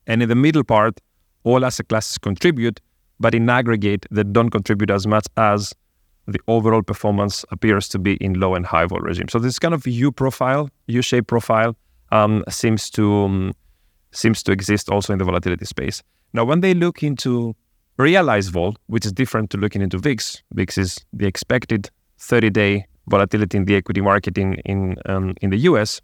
And 0.08 0.24
in 0.24 0.30
the 0.30 0.36
middle 0.36 0.64
part, 0.64 1.00
all 1.44 1.66
asset 1.66 1.90
classes 1.90 2.18
contribute, 2.18 2.80
but 3.20 3.36
in 3.36 3.50
aggregate, 3.50 4.06
they 4.10 4.24
don't 4.24 4.50
contribute 4.50 4.90
as 4.90 5.06
much 5.06 5.28
as 5.36 5.74
the 6.32 6.40
overall 6.48 6.82
performance 6.82 7.46
appears 7.52 7.88
to 7.90 8.00
be 8.00 8.14
in 8.16 8.40
low 8.40 8.56
and 8.56 8.66
high 8.66 8.86
vol 8.86 9.00
regime. 9.00 9.28
So 9.30 9.40
this 9.40 9.60
kind 9.60 9.74
of 9.74 9.86
U 9.86 10.12
profile, 10.12 10.70
U-shaped 10.88 11.28
profile, 11.28 11.76
um, 12.12 12.44
seems 12.50 12.90
to 12.92 13.24
um, 13.24 13.54
seems 14.12 14.42
to 14.44 14.52
exist 14.52 14.90
also 14.90 15.14
in 15.14 15.20
the 15.20 15.26
volatility 15.26 15.66
space. 15.66 16.02
Now, 16.34 16.44
when 16.44 16.62
they 16.62 16.74
look 16.74 17.04
into 17.04 17.56
realized 17.98 18.52
vol, 18.52 18.76
which 18.88 19.06
is 19.06 19.12
different 19.12 19.50
to 19.52 19.58
looking 19.58 19.82
into 19.82 19.98
VIX, 19.98 20.42
VIX 20.54 20.78
is 20.78 21.06
the 21.14 21.28
expected 21.28 21.90
30-day 22.20 22.86
volatility 23.08 23.58
in 23.58 23.66
the 23.66 23.76
equity 23.76 24.02
market 24.02 24.38
in 24.38 24.54
in 24.66 24.96
um, 25.06 25.36
in 25.42 25.50
the 25.50 25.58
US. 25.70 26.02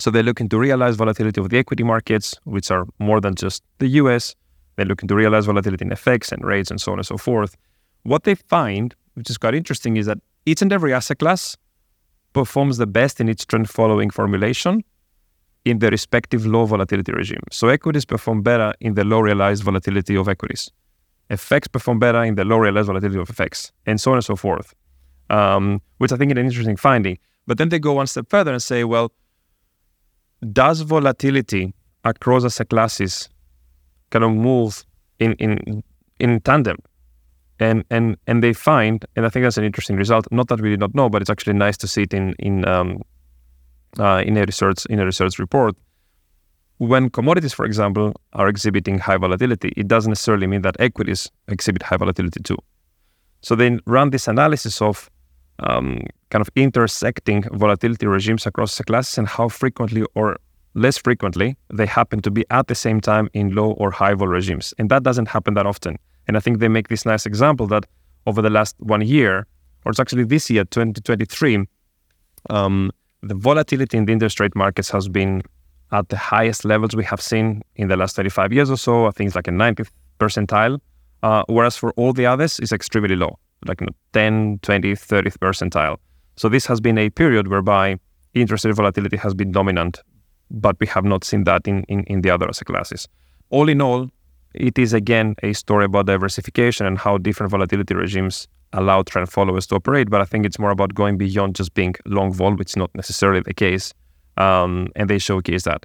So 0.00 0.10
they 0.10 0.22
look 0.22 0.40
into 0.40 0.58
realized 0.58 0.96
volatility 0.96 1.40
of 1.40 1.48
the 1.48 1.58
equity 1.58 1.82
markets, 1.82 2.36
which 2.44 2.70
are 2.70 2.86
more 2.98 3.20
than 3.20 3.34
just 3.34 3.62
the 3.78 3.88
US. 4.02 4.34
They 4.76 4.84
look 4.84 5.02
into 5.02 5.16
realized 5.16 5.46
volatility 5.46 5.84
in 5.84 5.90
FX 5.90 6.30
and 6.30 6.44
rates 6.44 6.70
and 6.70 6.80
so 6.80 6.92
on 6.92 6.98
and 6.98 7.06
so 7.06 7.16
forth. 7.16 7.56
What 8.04 8.22
they 8.22 8.36
find, 8.36 8.94
which 9.18 9.30
is 9.30 9.38
quite 9.38 9.54
interesting, 9.54 9.96
is 9.96 10.06
that 10.06 10.18
each 10.46 10.62
and 10.62 10.72
every 10.72 10.94
asset 10.94 11.18
class 11.18 11.56
performs 12.32 12.78
the 12.78 12.86
best 12.86 13.20
in 13.20 13.28
its 13.28 13.44
trend 13.44 13.68
following 13.68 14.10
formulation 14.10 14.84
in 15.64 15.80
the 15.80 15.90
respective 15.90 16.46
low 16.46 16.64
volatility 16.64 17.12
regime. 17.12 17.42
So 17.50 17.68
equities 17.68 18.04
perform 18.04 18.42
better 18.42 18.72
in 18.80 18.94
the 18.94 19.04
low 19.04 19.20
realized 19.20 19.62
volatility 19.62 20.16
of 20.16 20.28
equities. 20.28 20.70
FX 21.30 21.70
perform 21.70 21.98
better 21.98 22.22
in 22.22 22.36
the 22.36 22.44
low 22.44 22.58
realized 22.58 22.86
volatility 22.86 23.18
of 23.18 23.28
FX, 23.28 23.70
and 23.84 24.00
so 24.00 24.12
on 24.12 24.16
and 24.16 24.24
so 24.24 24.36
forth, 24.36 24.74
um, 25.28 25.82
which 25.98 26.12
I 26.12 26.16
think 26.16 26.30
is 26.32 26.38
an 26.38 26.44
interesting 26.44 26.76
finding. 26.76 27.18
But 27.46 27.58
then 27.58 27.68
they 27.68 27.78
go 27.78 27.94
one 27.94 28.06
step 28.06 28.26
further 28.28 28.52
and 28.52 28.62
say, 28.62 28.84
well, 28.84 29.12
does 30.52 30.80
volatility 30.80 31.74
across 32.04 32.44
asset 32.44 32.70
classes 32.70 33.28
kind 34.10 34.24
of 34.24 34.32
move 34.32 34.84
in 35.18 35.32
in 35.34 35.82
in 36.18 36.40
tandem? 36.40 36.78
And 37.60 37.84
and 37.90 38.16
and 38.26 38.42
they 38.42 38.52
find, 38.52 39.04
and 39.16 39.26
I 39.26 39.28
think 39.28 39.44
that's 39.44 39.58
an 39.58 39.64
interesting 39.64 39.96
result. 39.96 40.26
Not 40.30 40.48
that 40.48 40.60
we 40.60 40.70
did 40.70 40.80
not 40.80 40.94
know, 40.94 41.08
but 41.08 41.22
it's 41.22 41.30
actually 41.30 41.54
nice 41.54 41.76
to 41.78 41.88
see 41.88 42.02
it 42.02 42.14
in 42.14 42.34
in 42.38 42.66
um, 42.68 43.02
uh, 43.98 44.22
in 44.24 44.36
a 44.36 44.44
research 44.44 44.86
in 44.86 45.00
a 45.00 45.04
research 45.04 45.38
report. 45.38 45.74
When 46.78 47.10
commodities, 47.10 47.52
for 47.52 47.64
example, 47.64 48.14
are 48.34 48.48
exhibiting 48.48 49.00
high 49.00 49.16
volatility, 49.16 49.72
it 49.76 49.88
doesn't 49.88 50.10
necessarily 50.10 50.46
mean 50.46 50.62
that 50.62 50.76
equities 50.78 51.28
exhibit 51.48 51.82
high 51.82 51.96
volatility 51.96 52.40
too. 52.40 52.58
So 53.40 53.56
they 53.56 53.78
run 53.86 54.10
this 54.10 54.28
analysis 54.28 54.80
of 54.80 55.10
um, 55.60 56.00
kind 56.30 56.40
of 56.40 56.50
intersecting 56.54 57.42
volatility 57.52 58.06
regimes 58.06 58.46
across 58.46 58.78
the 58.78 58.84
classes 58.84 59.18
and 59.18 59.26
how 59.26 59.48
frequently 59.48 60.04
or 60.14 60.38
less 60.74 60.98
frequently 60.98 61.56
they 61.72 61.86
happen 61.86 62.20
to 62.22 62.30
be 62.30 62.44
at 62.50 62.68
the 62.68 62.74
same 62.74 63.00
time 63.00 63.28
in 63.32 63.54
low 63.54 63.72
or 63.72 63.90
high 63.90 64.14
vol 64.14 64.28
regimes. 64.28 64.74
And 64.78 64.90
that 64.90 65.02
doesn't 65.02 65.28
happen 65.28 65.54
that 65.54 65.66
often. 65.66 65.98
And 66.28 66.36
I 66.36 66.40
think 66.40 66.58
they 66.58 66.68
make 66.68 66.88
this 66.88 67.04
nice 67.04 67.26
example 67.26 67.66
that 67.68 67.86
over 68.26 68.42
the 68.42 68.50
last 68.50 68.76
one 68.78 69.00
year, 69.00 69.46
or 69.84 69.90
it's 69.90 69.98
actually 69.98 70.24
this 70.24 70.50
year, 70.50 70.64
2023, 70.64 71.66
um, 72.50 72.90
the 73.22 73.34
volatility 73.34 73.96
in 73.96 74.04
the 74.04 74.12
interest 74.12 74.38
rate 74.38 74.54
markets 74.54 74.90
has 74.90 75.08
been 75.08 75.42
at 75.90 76.10
the 76.10 76.16
highest 76.16 76.64
levels 76.64 76.94
we 76.94 77.04
have 77.04 77.20
seen 77.20 77.62
in 77.76 77.88
the 77.88 77.96
last 77.96 78.14
35 78.14 78.52
years 78.52 78.70
or 78.70 78.76
so. 78.76 79.06
I 79.06 79.10
think 79.10 79.28
it's 79.28 79.36
like 79.36 79.48
a 79.48 79.52
90th 79.52 79.90
percentile. 80.20 80.78
Uh, 81.22 81.42
whereas 81.48 81.76
for 81.76 81.92
all 81.92 82.12
the 82.12 82.26
others, 82.26 82.58
it's 82.60 82.72
extremely 82.72 83.16
low, 83.16 83.38
like 83.66 83.80
you 83.80 83.86
know, 83.86 83.92
10, 84.12 84.60
20, 84.62 84.92
30th 84.92 85.38
percentile. 85.38 85.96
So 86.36 86.48
this 86.48 86.66
has 86.66 86.80
been 86.80 86.98
a 86.98 87.10
period 87.10 87.48
whereby 87.48 87.98
interest 88.34 88.64
rate 88.64 88.76
volatility 88.76 89.16
has 89.16 89.34
been 89.34 89.50
dominant, 89.50 90.02
but 90.50 90.76
we 90.78 90.86
have 90.88 91.04
not 91.04 91.24
seen 91.24 91.44
that 91.44 91.66
in, 91.66 91.82
in, 91.84 92.04
in 92.04 92.20
the 92.20 92.30
other 92.30 92.46
asset 92.46 92.66
classes. 92.66 93.08
All 93.50 93.68
in 93.68 93.80
all, 93.80 94.10
it 94.54 94.78
is 94.78 94.92
again 94.92 95.34
a 95.42 95.52
story 95.52 95.84
about 95.84 96.06
diversification 96.06 96.86
and 96.86 96.98
how 96.98 97.18
different 97.18 97.50
volatility 97.50 97.94
regimes 97.94 98.48
allow 98.72 99.02
trend 99.02 99.30
followers 99.30 99.66
to 99.68 99.76
operate. 99.76 100.10
But 100.10 100.20
I 100.20 100.24
think 100.24 100.46
it's 100.46 100.58
more 100.58 100.70
about 100.70 100.94
going 100.94 101.18
beyond 101.18 101.54
just 101.54 101.74
being 101.74 101.94
long 102.06 102.32
vol, 102.32 102.54
which 102.54 102.72
is 102.72 102.76
not 102.76 102.90
necessarily 102.94 103.40
the 103.40 103.54
case. 103.54 103.92
Um, 104.36 104.88
and 104.94 105.10
they 105.10 105.18
showcase 105.18 105.64
that. 105.64 105.84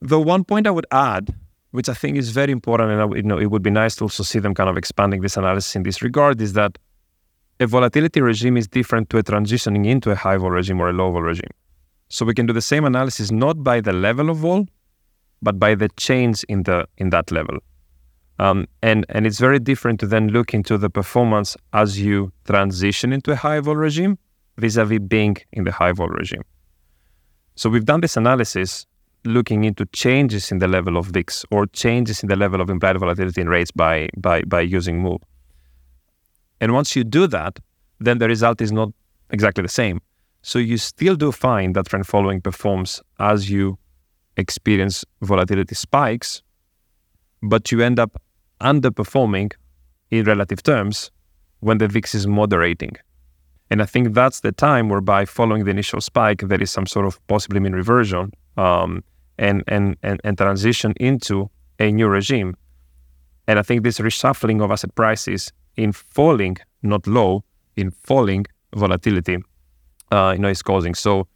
The 0.00 0.20
one 0.20 0.44
point 0.44 0.66
I 0.66 0.70
would 0.70 0.86
add 0.90 1.34
which 1.74 1.88
I 1.88 1.94
think 1.94 2.16
is 2.16 2.30
very 2.30 2.52
important, 2.52 2.92
and 2.92 3.16
you 3.16 3.24
know, 3.24 3.36
it 3.36 3.46
would 3.46 3.64
be 3.64 3.68
nice 3.68 3.96
to 3.96 4.04
also 4.04 4.22
see 4.22 4.38
them 4.38 4.54
kind 4.54 4.70
of 4.70 4.76
expanding 4.76 5.22
this 5.22 5.36
analysis 5.36 5.74
in 5.74 5.82
this 5.82 6.02
regard, 6.02 6.40
is 6.40 6.52
that 6.52 6.78
a 7.58 7.66
volatility 7.66 8.20
regime 8.20 8.56
is 8.56 8.68
different 8.68 9.10
to 9.10 9.18
a 9.18 9.24
transitioning 9.24 9.84
into 9.84 10.12
a 10.12 10.14
high 10.14 10.36
vol 10.36 10.52
regime 10.52 10.80
or 10.80 10.90
a 10.90 10.92
low 10.92 11.10
vol 11.10 11.22
regime. 11.22 11.50
So 12.10 12.24
we 12.24 12.32
can 12.32 12.46
do 12.46 12.52
the 12.52 12.62
same 12.62 12.84
analysis 12.84 13.32
not 13.32 13.64
by 13.64 13.80
the 13.80 13.92
level 13.92 14.30
of 14.30 14.36
vol, 14.36 14.68
but 15.44 15.58
by 15.58 15.74
the 15.74 15.88
change 15.96 16.44
in 16.48 16.64
the 16.64 16.78
in 16.96 17.10
that 17.10 17.30
level. 17.30 17.58
Um, 18.38 18.66
and 18.82 19.06
and 19.08 19.26
it's 19.26 19.38
very 19.38 19.60
different 19.70 20.00
to 20.00 20.06
then 20.06 20.28
look 20.28 20.54
into 20.54 20.76
the 20.76 20.90
performance 20.90 21.56
as 21.72 22.00
you 22.00 22.32
transition 22.44 23.12
into 23.12 23.30
a 23.30 23.36
high 23.36 23.60
vol 23.60 23.76
regime 23.76 24.18
vis-a-vis 24.56 25.00
being 25.14 25.36
in 25.52 25.64
the 25.64 25.72
high 25.72 25.92
vol 25.92 26.08
regime. 26.08 26.44
So 27.56 27.70
we've 27.70 27.84
done 27.84 28.00
this 28.00 28.16
analysis 28.16 28.86
looking 29.24 29.64
into 29.64 29.86
changes 29.86 30.50
in 30.52 30.58
the 30.58 30.68
level 30.68 30.96
of 30.96 31.06
VIX 31.06 31.44
or 31.50 31.66
changes 31.66 32.22
in 32.22 32.28
the 32.28 32.36
level 32.36 32.60
of 32.60 32.68
implied 32.68 32.98
volatility 32.98 33.40
in 33.40 33.48
rates 33.48 33.70
by, 33.70 34.08
by, 34.16 34.42
by 34.42 34.60
using 34.60 35.00
Move. 35.00 35.22
And 36.60 36.72
once 36.72 36.94
you 36.94 37.04
do 37.04 37.26
that, 37.28 37.58
then 38.00 38.18
the 38.18 38.28
result 38.28 38.60
is 38.60 38.70
not 38.72 38.90
exactly 39.30 39.62
the 39.62 39.68
same. 39.68 40.00
So 40.42 40.58
you 40.58 40.76
still 40.76 41.16
do 41.16 41.32
find 41.32 41.74
that 41.74 41.86
trend 41.86 42.06
following 42.06 42.40
performs 42.40 43.02
as 43.18 43.50
you 43.50 43.78
experience 44.36 45.04
volatility 45.22 45.74
spikes, 45.74 46.42
but 47.42 47.70
you 47.70 47.80
end 47.80 47.98
up 47.98 48.20
underperforming 48.60 49.52
in 50.10 50.24
relative 50.24 50.62
terms 50.62 51.10
when 51.60 51.78
the 51.78 51.88
VIX 51.88 52.14
is 52.14 52.26
moderating. 52.26 52.92
And 53.70 53.82
I 53.82 53.86
think 53.86 54.14
that's 54.14 54.40
the 54.40 54.52
time 54.52 54.88
whereby 54.88 55.24
following 55.24 55.64
the 55.64 55.70
initial 55.70 56.00
spike, 56.00 56.42
there 56.42 56.62
is 56.62 56.70
some 56.70 56.86
sort 56.86 57.06
of 57.06 57.24
possibly 57.26 57.60
mean 57.60 57.72
reversion 57.72 58.32
um, 58.56 59.02
and, 59.38 59.64
and, 59.68 59.96
and, 60.02 60.20
and 60.22 60.36
transition 60.36 60.94
into 61.00 61.50
a 61.78 61.90
new 61.90 62.08
regime. 62.08 62.56
And 63.46 63.58
I 63.58 63.62
think 63.62 63.82
this 63.82 63.98
reshuffling 63.98 64.62
of 64.62 64.70
asset 64.70 64.94
prices 64.94 65.52
in 65.76 65.92
falling, 65.92 66.56
not 66.82 67.06
low, 67.06 67.44
in 67.76 67.90
falling 67.90 68.46
volatility, 68.74 69.38
uh, 70.12 70.32
you 70.36 70.38
know, 70.38 70.48
is 70.48 70.62
causing. 70.62 70.94
So 70.94 71.26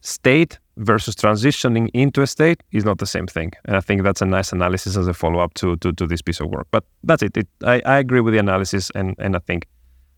state 0.00 0.58
versus 0.78 1.14
transitioning 1.14 1.88
into 1.92 2.22
a 2.22 2.26
state 2.26 2.62
is 2.72 2.84
not 2.84 2.98
the 2.98 3.06
same 3.06 3.26
thing. 3.26 3.52
And 3.64 3.76
I 3.76 3.80
think 3.80 4.02
that's 4.02 4.22
a 4.22 4.26
nice 4.26 4.52
analysis 4.52 4.96
as 4.96 5.06
a 5.08 5.14
follow-up 5.14 5.54
to, 5.54 5.76
to, 5.76 5.92
to 5.92 6.06
this 6.06 6.22
piece 6.22 6.40
of 6.40 6.48
work. 6.48 6.66
But 6.70 6.84
that's 7.04 7.22
it. 7.22 7.36
it 7.36 7.48
I, 7.62 7.82
I 7.84 7.98
agree 7.98 8.20
with 8.20 8.32
the 8.32 8.40
analysis 8.40 8.90
and, 8.94 9.14
and 9.18 9.36
I 9.36 9.40
think 9.40 9.66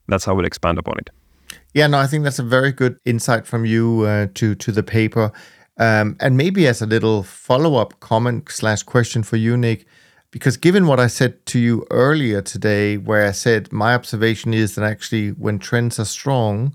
that's 0.08 0.24
how 0.24 0.34
we'll 0.34 0.46
expand 0.46 0.78
upon 0.78 0.98
it. 0.98 1.10
Yeah, 1.74 1.86
no, 1.86 1.98
I 1.98 2.06
think 2.06 2.24
that's 2.24 2.38
a 2.38 2.44
very 2.44 2.72
good 2.72 2.98
insight 3.04 3.46
from 3.46 3.64
you 3.64 4.02
uh, 4.02 4.26
to 4.34 4.54
to 4.54 4.72
the 4.72 4.82
paper. 4.82 5.32
Um, 5.78 6.16
and 6.20 6.36
maybe 6.36 6.66
as 6.66 6.82
a 6.82 6.86
little 6.86 7.22
follow 7.22 7.76
up 7.76 8.00
comment 8.00 8.50
slash 8.50 8.82
question 8.82 9.22
for 9.22 9.36
you, 9.36 9.56
Nick, 9.56 9.86
because 10.30 10.56
given 10.56 10.86
what 10.86 11.00
I 11.00 11.06
said 11.06 11.44
to 11.46 11.58
you 11.58 11.86
earlier 11.90 12.42
today, 12.42 12.98
where 12.98 13.26
I 13.26 13.32
said 13.32 13.72
my 13.72 13.94
observation 13.94 14.52
is 14.52 14.74
that 14.74 14.84
actually 14.84 15.30
when 15.30 15.58
trends 15.58 15.98
are 15.98 16.04
strong, 16.04 16.74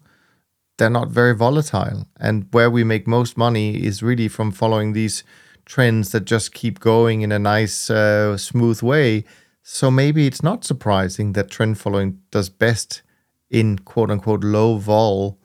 they're 0.78 0.90
not 0.90 1.10
very 1.10 1.36
volatile. 1.36 2.08
And 2.20 2.48
where 2.52 2.70
we 2.70 2.84
make 2.84 3.08
most 3.08 3.38
money 3.38 3.84
is 3.84 4.04
really 4.04 4.28
from 4.28 4.52
following 4.52 4.94
these 4.94 5.24
trends 5.66 6.12
that 6.12 6.26
just 6.26 6.54
keep 6.54 6.80
going 6.80 7.22
in 7.22 7.32
a 7.32 7.40
nice, 7.40 7.90
uh, 7.90 8.38
smooth 8.38 8.82
way. 8.82 9.26
So 9.64 9.90
maybe 9.90 10.28
it's 10.28 10.44
not 10.44 10.64
surprising 10.64 11.34
that 11.34 11.50
trend 11.50 11.80
following 11.80 12.20
does 12.32 12.50
best 12.50 13.02
in 13.50 13.80
quote 13.80 14.12
unquote 14.12 14.44
low 14.44 14.78
vol 14.78 15.40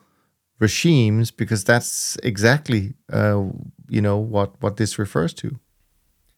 regimes 0.58 1.30
because 1.30 1.64
that's 1.64 2.16
exactly 2.22 2.94
uh, 3.12 3.44
you 3.88 4.00
know 4.00 4.18
what 4.18 4.60
what 4.62 4.76
this 4.76 4.98
refers 4.98 5.32
to. 5.34 5.58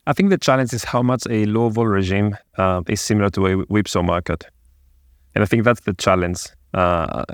I 0.06 0.12
think 0.12 0.30
the 0.30 0.38
challenge 0.38 0.72
is 0.72 0.84
how 0.84 1.02
much 1.02 1.26
a 1.28 1.44
low 1.46 1.68
vol 1.68 1.86
regime 1.86 2.36
uh, 2.56 2.82
is 2.88 3.00
similar 3.00 3.30
to 3.30 3.46
a 3.46 3.54
whipsaw 3.64 4.02
market, 4.02 4.46
and 5.34 5.42
I 5.42 5.46
think 5.46 5.64
that's 5.64 5.80
the 5.80 5.94
challenge. 5.94 6.46
Uh, 6.74 7.24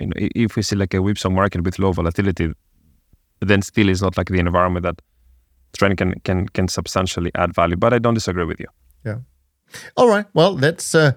you 0.00 0.06
know, 0.06 0.12
if 0.16 0.56
we 0.56 0.62
see 0.62 0.76
like 0.76 0.94
a 0.94 1.02
whipsaw 1.02 1.30
market 1.30 1.62
with 1.62 1.78
low 1.78 1.92
volatility, 1.92 2.52
then 3.40 3.62
still 3.62 3.88
it's 3.88 4.02
not 4.02 4.16
like 4.16 4.28
the 4.28 4.38
environment 4.38 4.84
that 4.84 5.00
trend 5.76 5.96
can 5.96 6.18
can 6.20 6.48
can 6.48 6.68
substantially 6.68 7.30
add 7.34 7.54
value. 7.54 7.76
But 7.76 7.92
I 7.94 7.98
don't 7.98 8.14
disagree 8.14 8.44
with 8.44 8.60
you. 8.60 8.66
Yeah. 9.04 9.18
All 9.96 10.08
right. 10.08 10.26
Well, 10.34 10.54
let's 10.54 10.94
uh, 10.94 11.12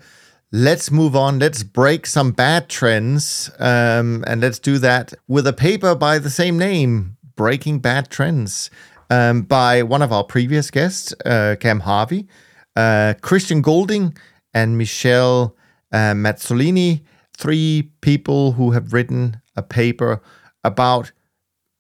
Let's 0.54 0.92
move 0.92 1.16
on. 1.16 1.40
Let's 1.40 1.64
break 1.64 2.06
some 2.06 2.32
bad 2.34 2.68
trends. 2.68 3.50
Um, 3.58 4.26
and 4.28 4.42
let's 4.42 4.60
do 4.60 4.80
that 4.80 5.14
with 5.30 5.48
a 5.48 5.54
paper 5.54 5.96
by 5.96 6.20
the 6.20 6.30
same 6.30 6.58
name 6.58 7.16
Breaking 7.38 7.80
Bad 7.80 8.10
Trends 8.10 8.70
um, 9.10 9.44
by 9.44 9.82
one 9.82 10.02
of 10.02 10.12
our 10.12 10.26
previous 10.26 10.70
guests, 10.70 11.14
uh, 11.26 11.56
Cam 11.58 11.80
Harvey, 11.80 12.28
uh, 12.76 13.14
Christian 13.22 13.62
Goulding, 13.62 14.14
and 14.54 14.78
Michelle 14.78 15.56
uh, 15.94 16.14
Mazzoleni. 16.14 17.02
Three 17.42 17.92
people 18.02 18.52
who 18.52 18.70
have 18.72 18.94
written 18.94 19.42
a 19.56 19.64
paper 19.64 20.22
about 20.64 21.12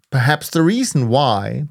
perhaps 0.09 0.49
the 0.49 0.63
reason 0.63 1.07
why 1.07 1.65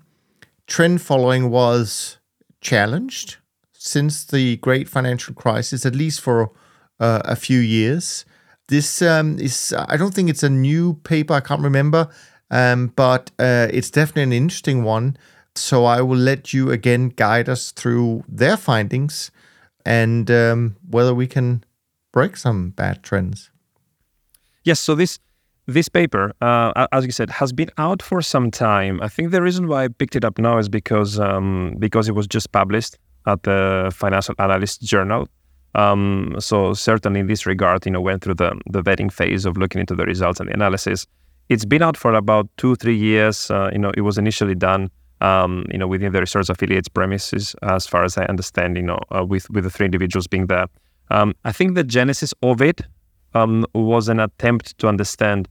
trend 0.68 1.02
following 1.02 1.50
was 1.50 2.18
challenged 2.60 3.38
since 3.72 4.24
the 4.24 4.58
great 4.58 4.88
financial 4.88 5.34
crisis, 5.34 5.84
at 5.84 5.96
least 5.96 6.20
for 6.20 6.52
uh, 7.00 7.22
a 7.24 7.34
few 7.34 7.58
years. 7.58 8.24
This 8.68 9.02
um, 9.02 9.40
is, 9.40 9.74
I 9.76 9.96
don't 9.96 10.14
think 10.14 10.30
it's 10.30 10.44
a 10.44 10.50
new 10.50 10.94
paper, 11.02 11.34
I 11.34 11.40
can't 11.40 11.60
remember, 11.60 12.08
um, 12.48 12.92
but 12.94 13.32
uh, 13.40 13.66
it's 13.72 13.90
definitely 13.90 14.22
an 14.22 14.32
interesting 14.32 14.84
one. 14.84 15.16
So 15.56 15.84
I 15.84 16.00
will 16.00 16.16
let 16.16 16.54
you 16.54 16.70
again 16.70 17.08
guide 17.08 17.48
us 17.48 17.72
through 17.72 18.22
their 18.28 18.56
findings 18.56 19.32
and 19.84 20.30
um, 20.30 20.76
whether 20.88 21.12
we 21.12 21.26
can 21.26 21.64
break 22.12 22.36
some 22.36 22.70
bad 22.70 23.02
trends. 23.02 23.50
Yes, 24.64 24.80
so 24.80 24.94
this 24.94 25.18
this 25.66 25.88
paper, 25.88 26.32
uh, 26.40 26.86
as 26.90 27.06
you 27.06 27.12
said, 27.12 27.30
has 27.30 27.52
been 27.52 27.70
out 27.78 28.02
for 28.02 28.20
some 28.22 28.50
time. 28.50 29.00
I 29.02 29.08
think 29.08 29.30
the 29.30 29.40
reason 29.40 29.68
why 29.68 29.84
I 29.84 29.88
picked 29.88 30.16
it 30.16 30.24
up 30.24 30.38
now 30.38 30.58
is 30.58 30.68
because 30.68 31.20
um, 31.20 31.76
because 31.78 32.08
it 32.08 32.14
was 32.14 32.26
just 32.26 32.50
published 32.52 32.98
at 33.26 33.42
the 33.42 33.92
Financial 33.94 34.34
Analyst 34.38 34.82
Journal 34.82 35.28
um, 35.74 36.36
so 36.38 36.74
certainly 36.74 37.20
in 37.20 37.26
this 37.26 37.46
regard, 37.46 37.86
you 37.86 37.92
know, 37.92 38.00
went 38.00 38.22
through 38.22 38.34
the 38.34 38.60
the 38.70 38.82
vetting 38.82 39.12
phase 39.12 39.44
of 39.46 39.56
looking 39.56 39.80
into 39.80 39.94
the 39.94 40.04
results 40.04 40.40
and 40.40 40.48
the 40.48 40.54
analysis. 40.54 41.06
It's 41.48 41.64
been 41.64 41.82
out 41.82 41.96
for 41.96 42.14
about 42.14 42.48
two 42.56 42.74
three 42.76 42.96
years. 42.96 43.50
Uh, 43.50 43.70
you 43.72 43.78
know, 43.78 43.92
it 43.96 44.02
was 44.02 44.18
initially 44.18 44.54
done. 44.54 44.90
Um, 45.20 45.66
you 45.70 45.76
know, 45.76 45.86
within 45.86 46.12
the 46.12 46.20
research 46.20 46.48
affiliates 46.48 46.88
premises, 46.88 47.54
as 47.62 47.86
far 47.86 48.04
as 48.04 48.16
I 48.16 48.24
understand, 48.24 48.78
you 48.78 48.82
know, 48.82 48.98
uh, 49.14 49.24
with 49.24 49.48
with 49.50 49.64
the 49.64 49.70
three 49.70 49.84
individuals 49.84 50.26
being 50.26 50.46
there. 50.46 50.66
Um, 51.10 51.34
I 51.44 51.52
think 51.52 51.74
the 51.74 51.84
genesis 51.84 52.32
of 52.42 52.62
it 52.62 52.80
um, 53.34 53.66
was 53.74 54.08
an 54.08 54.20
attempt 54.20 54.76
to 54.78 54.88
understand 54.88 55.48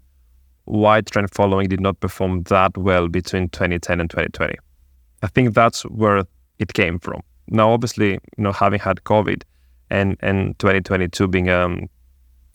why 0.65 1.01
trend 1.01 1.33
following 1.33 1.67
did 1.67 1.81
not 1.81 1.99
perform 1.99 2.43
that 2.43 2.77
well 2.77 3.07
between 3.07 3.49
2010 3.49 3.99
and 3.99 4.09
2020. 4.09 4.55
I 5.23 5.27
think 5.27 5.53
that's 5.53 5.81
where 5.83 6.23
it 6.59 6.73
came 6.73 6.99
from. 6.99 7.21
Now, 7.47 7.71
obviously, 7.71 8.11
you 8.11 8.43
know, 8.43 8.51
having 8.51 8.79
had 8.79 8.97
COVID 9.03 9.43
and 9.89 10.17
and 10.21 10.57
2022 10.59 11.27
being 11.27 11.49
um, 11.49 11.89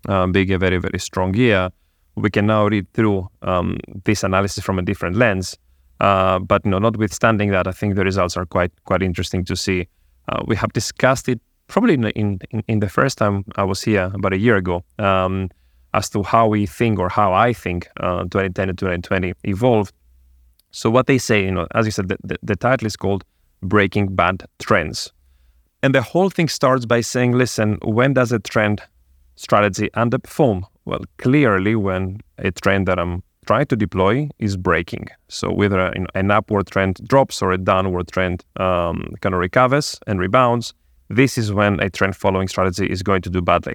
uh, 0.09 0.27
being 0.29 0.53
a 0.53 0.59
very 0.59 0.79
very 0.79 0.99
strong 0.99 1.35
year, 1.35 1.71
we 2.15 2.31
can 2.31 2.47
now 2.47 2.67
read 2.67 2.87
through 2.93 3.29
um, 3.43 3.79
this 4.05 4.23
analysis 4.23 4.63
from 4.63 4.79
a 4.79 4.83
different 4.83 5.17
lens. 5.17 5.59
Uh, 6.01 6.39
but 6.39 6.65
you 6.65 6.71
know, 6.71 6.79
notwithstanding 6.79 7.51
that, 7.51 7.67
I 7.67 7.73
think 7.73 7.97
the 7.97 8.05
results 8.05 8.37
are 8.37 8.47
quite 8.47 8.73
quite 8.85 9.03
interesting 9.03 9.45
to 9.47 9.57
see. 9.57 9.89
Uh, 10.29 10.43
we 10.47 10.57
have 10.57 10.73
discussed 10.73 11.29
it 11.29 11.41
probably 11.75 11.95
in, 11.95 12.05
in, 12.05 12.39
in 12.69 12.79
the 12.79 12.89
first 12.89 13.19
time 13.19 13.45
I 13.57 13.65
was 13.65 13.83
here 13.83 14.09
about 14.15 14.33
a 14.33 14.39
year 14.39 14.57
ago 14.57 14.85
um, 15.01 15.51
as 15.93 16.09
to 16.11 16.23
how 16.23 16.47
we 16.47 16.67
think 16.67 17.01
or 17.01 17.09
how 17.09 17.33
I 17.33 17.53
think 17.53 17.89
uh, 17.99 18.23
2010 18.23 18.69
to 18.69 18.75
2020 18.75 19.35
evolved. 19.43 19.93
So 20.71 20.89
what 20.89 21.09
they 21.09 21.19
say, 21.19 21.45
you 21.45 21.51
know, 21.51 21.67
as 21.75 21.85
you 21.85 21.91
said, 21.91 22.09
the, 22.09 22.17
the, 22.23 22.39
the 22.45 22.55
title 22.55 22.87
is 22.87 22.95
called 22.95 23.25
Breaking 23.61 24.15
Bad 24.15 24.45
Trends. 24.61 25.13
And 25.83 25.93
the 25.93 26.03
whole 26.03 26.31
thing 26.31 26.49
starts 26.49 26.87
by 26.87 27.01
saying, 27.01 27.33
listen, 27.33 27.79
when 27.83 28.15
does 28.15 28.31
a 28.31 28.39
trend 28.39 28.81
strategy 29.35 29.91
underperform? 29.97 30.63
Well, 30.85 31.01
clearly 31.19 31.75
when 31.75 32.21
a 32.39 32.53
trend 32.53 32.87
that 32.87 33.01
I'm 33.01 33.25
trying 33.47 33.67
to 33.67 33.77
deploy 33.77 34.29
is 34.39 34.57
breaking. 34.57 35.09
So 35.29 35.53
whether 35.53 35.93
an 36.15 36.31
upward 36.31 36.69
trend 36.69 37.01
drops 37.09 37.43
or 37.43 37.51
a 37.51 37.59
downward 37.59 38.13
trend 38.13 38.45
um, 38.61 39.13
kind 39.21 39.35
of 39.35 39.41
recovers 39.41 39.99
and 40.07 40.21
rebounds, 40.21 40.73
this 41.17 41.39
is 41.39 41.53
when 41.53 41.81
a 41.81 41.91
trend 41.91 42.17
following 42.17 42.49
strategy 42.49 42.87
is 42.87 43.03
going 43.03 43.23
to 43.23 43.31
do 43.31 43.41
badly. 43.41 43.75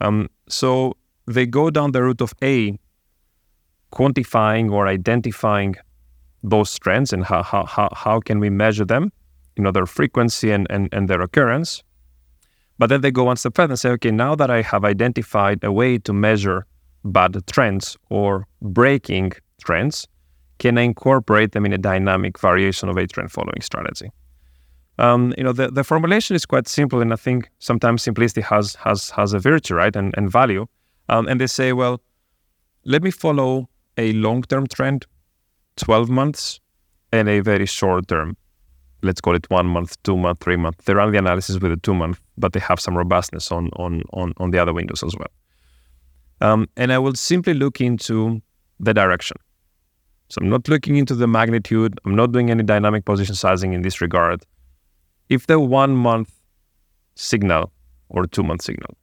Um, 0.00 0.28
so 0.48 0.96
they 1.26 1.46
go 1.46 1.70
down 1.70 1.92
the 1.92 2.02
route 2.02 2.20
of 2.20 2.32
A, 2.42 2.78
quantifying 3.92 4.70
or 4.70 4.86
identifying 4.86 5.76
those 6.42 6.78
trends 6.78 7.12
and 7.12 7.24
how, 7.24 7.42
how, 7.42 7.66
how, 7.92 8.20
can 8.20 8.40
we 8.40 8.48
measure 8.48 8.84
them, 8.84 9.12
you 9.56 9.62
know, 9.62 9.70
their 9.70 9.86
frequency 9.86 10.50
and, 10.50 10.66
and, 10.70 10.88
and 10.92 11.08
their 11.08 11.20
occurrence. 11.20 11.82
But 12.78 12.88
then 12.88 13.02
they 13.02 13.10
go 13.10 13.24
one 13.24 13.36
step 13.36 13.54
further 13.56 13.72
and 13.72 13.78
say, 13.78 13.90
okay, 13.90 14.10
now 14.10 14.34
that 14.36 14.50
I 14.50 14.62
have 14.62 14.84
identified 14.84 15.62
a 15.62 15.70
way 15.70 15.98
to 15.98 16.12
measure 16.14 16.66
bad 17.04 17.36
trends 17.46 17.96
or 18.08 18.46
breaking 18.62 19.32
trends, 19.62 20.08
can 20.58 20.78
I 20.78 20.82
incorporate 20.82 21.52
them 21.52 21.66
in 21.66 21.72
a 21.72 21.78
dynamic 21.78 22.38
variation 22.38 22.88
of 22.88 22.96
a 22.96 23.06
trend 23.06 23.32
following 23.32 23.60
strategy? 23.60 24.10
Um, 24.98 25.32
you 25.38 25.44
know, 25.44 25.52
the, 25.52 25.68
the 25.68 25.84
formulation 25.84 26.36
is 26.36 26.44
quite 26.44 26.68
simple, 26.68 27.00
and 27.00 27.12
I 27.12 27.16
think 27.16 27.50
sometimes 27.58 28.02
simplicity 28.02 28.42
has 28.42 28.74
has 28.74 29.10
has 29.10 29.32
a 29.32 29.38
virtue, 29.38 29.74
right, 29.74 29.94
and, 29.96 30.14
and 30.16 30.30
value. 30.30 30.66
Um, 31.08 31.26
and 31.26 31.40
they 31.40 31.46
say, 31.46 31.72
well, 31.72 32.00
let 32.84 33.02
me 33.02 33.10
follow 33.10 33.68
a 33.96 34.12
long 34.12 34.42
term 34.42 34.66
trend, 34.66 35.06
12 35.76 36.10
months, 36.10 36.60
and 37.12 37.28
a 37.28 37.40
very 37.40 37.66
short 37.66 38.08
term, 38.08 38.36
let's 39.02 39.20
call 39.20 39.34
it 39.34 39.48
one 39.50 39.66
month, 39.66 40.02
two 40.02 40.16
month, 40.16 40.40
three 40.40 40.56
month. 40.56 40.84
They 40.84 40.94
run 40.94 41.12
the 41.12 41.18
analysis 41.18 41.58
with 41.58 41.72
a 41.72 41.76
two 41.76 41.94
month, 41.94 42.20
but 42.36 42.52
they 42.52 42.60
have 42.60 42.80
some 42.80 42.96
robustness 42.96 43.50
on 43.52 43.70
on 43.76 44.02
on, 44.12 44.32
on 44.38 44.50
the 44.50 44.58
other 44.58 44.72
windows 44.72 45.02
as 45.02 45.14
well. 45.16 45.30
Um, 46.40 46.68
and 46.76 46.92
I 46.92 46.98
will 46.98 47.14
simply 47.14 47.54
look 47.54 47.80
into 47.80 48.40
the 48.78 48.94
direction. 48.94 49.36
So 50.28 50.40
I'm 50.40 50.48
not 50.48 50.68
looking 50.68 50.96
into 50.96 51.14
the 51.14 51.26
magnitude. 51.26 51.98
I'm 52.04 52.14
not 52.14 52.32
doing 52.32 52.50
any 52.50 52.62
dynamic 52.62 53.04
position 53.04 53.34
sizing 53.34 53.72
in 53.72 53.82
this 53.82 54.00
regard. 54.00 54.44
If 55.30 55.46
the 55.46 55.58
one 55.58 55.96
month 55.96 56.30
signal 57.14 57.72
or 58.08 58.26
two 58.26 58.42
month 58.42 58.62
signal 58.62 58.96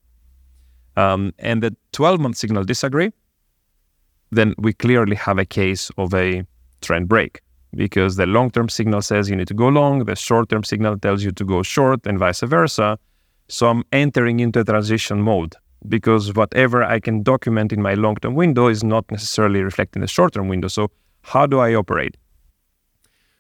um, 0.98 1.34
and 1.40 1.64
the 1.64 1.76
12 1.94 2.20
month 2.20 2.38
signal 2.38 2.64
disagree, 2.64 3.12
then 4.32 4.54
we 4.58 4.74
clearly 4.74 5.16
have 5.16 5.40
a 5.40 5.46
case 5.46 5.90
of 5.98 6.14
a 6.14 6.44
trend 6.82 7.08
break 7.08 7.42
because 7.76 8.18
the 8.18 8.26
long 8.26 8.52
term 8.52 8.68
signal 8.68 9.02
says 9.02 9.30
you 9.30 9.36
need 9.36 9.48
to 9.48 9.54
go 9.54 9.70
long, 9.70 10.04
the 10.04 10.16
short 10.16 10.50
term 10.50 10.64
signal 10.64 10.98
tells 11.00 11.24
you 11.24 11.32
to 11.32 11.46
go 11.46 11.64
short, 11.64 12.06
and 12.06 12.20
vice 12.20 12.42
versa. 12.42 13.00
So 13.48 13.70
I'm 13.70 13.84
entering 13.94 14.42
into 14.42 14.60
a 14.60 14.64
transition 14.66 15.22
mode 15.22 15.56
because 15.88 16.34
whatever 16.34 16.84
I 16.84 17.00
can 17.00 17.24
document 17.24 17.72
in 17.72 17.82
my 17.82 17.94
long 17.94 18.16
term 18.18 18.36
window 18.36 18.68
is 18.68 18.84
not 18.84 19.10
necessarily 19.10 19.62
reflecting 19.62 20.02
the 20.02 20.08
short 20.08 20.34
term 20.34 20.50
window. 20.50 20.68
So, 20.68 20.92
how 21.22 21.46
do 21.46 21.60
I 21.60 21.74
operate? 21.74 22.18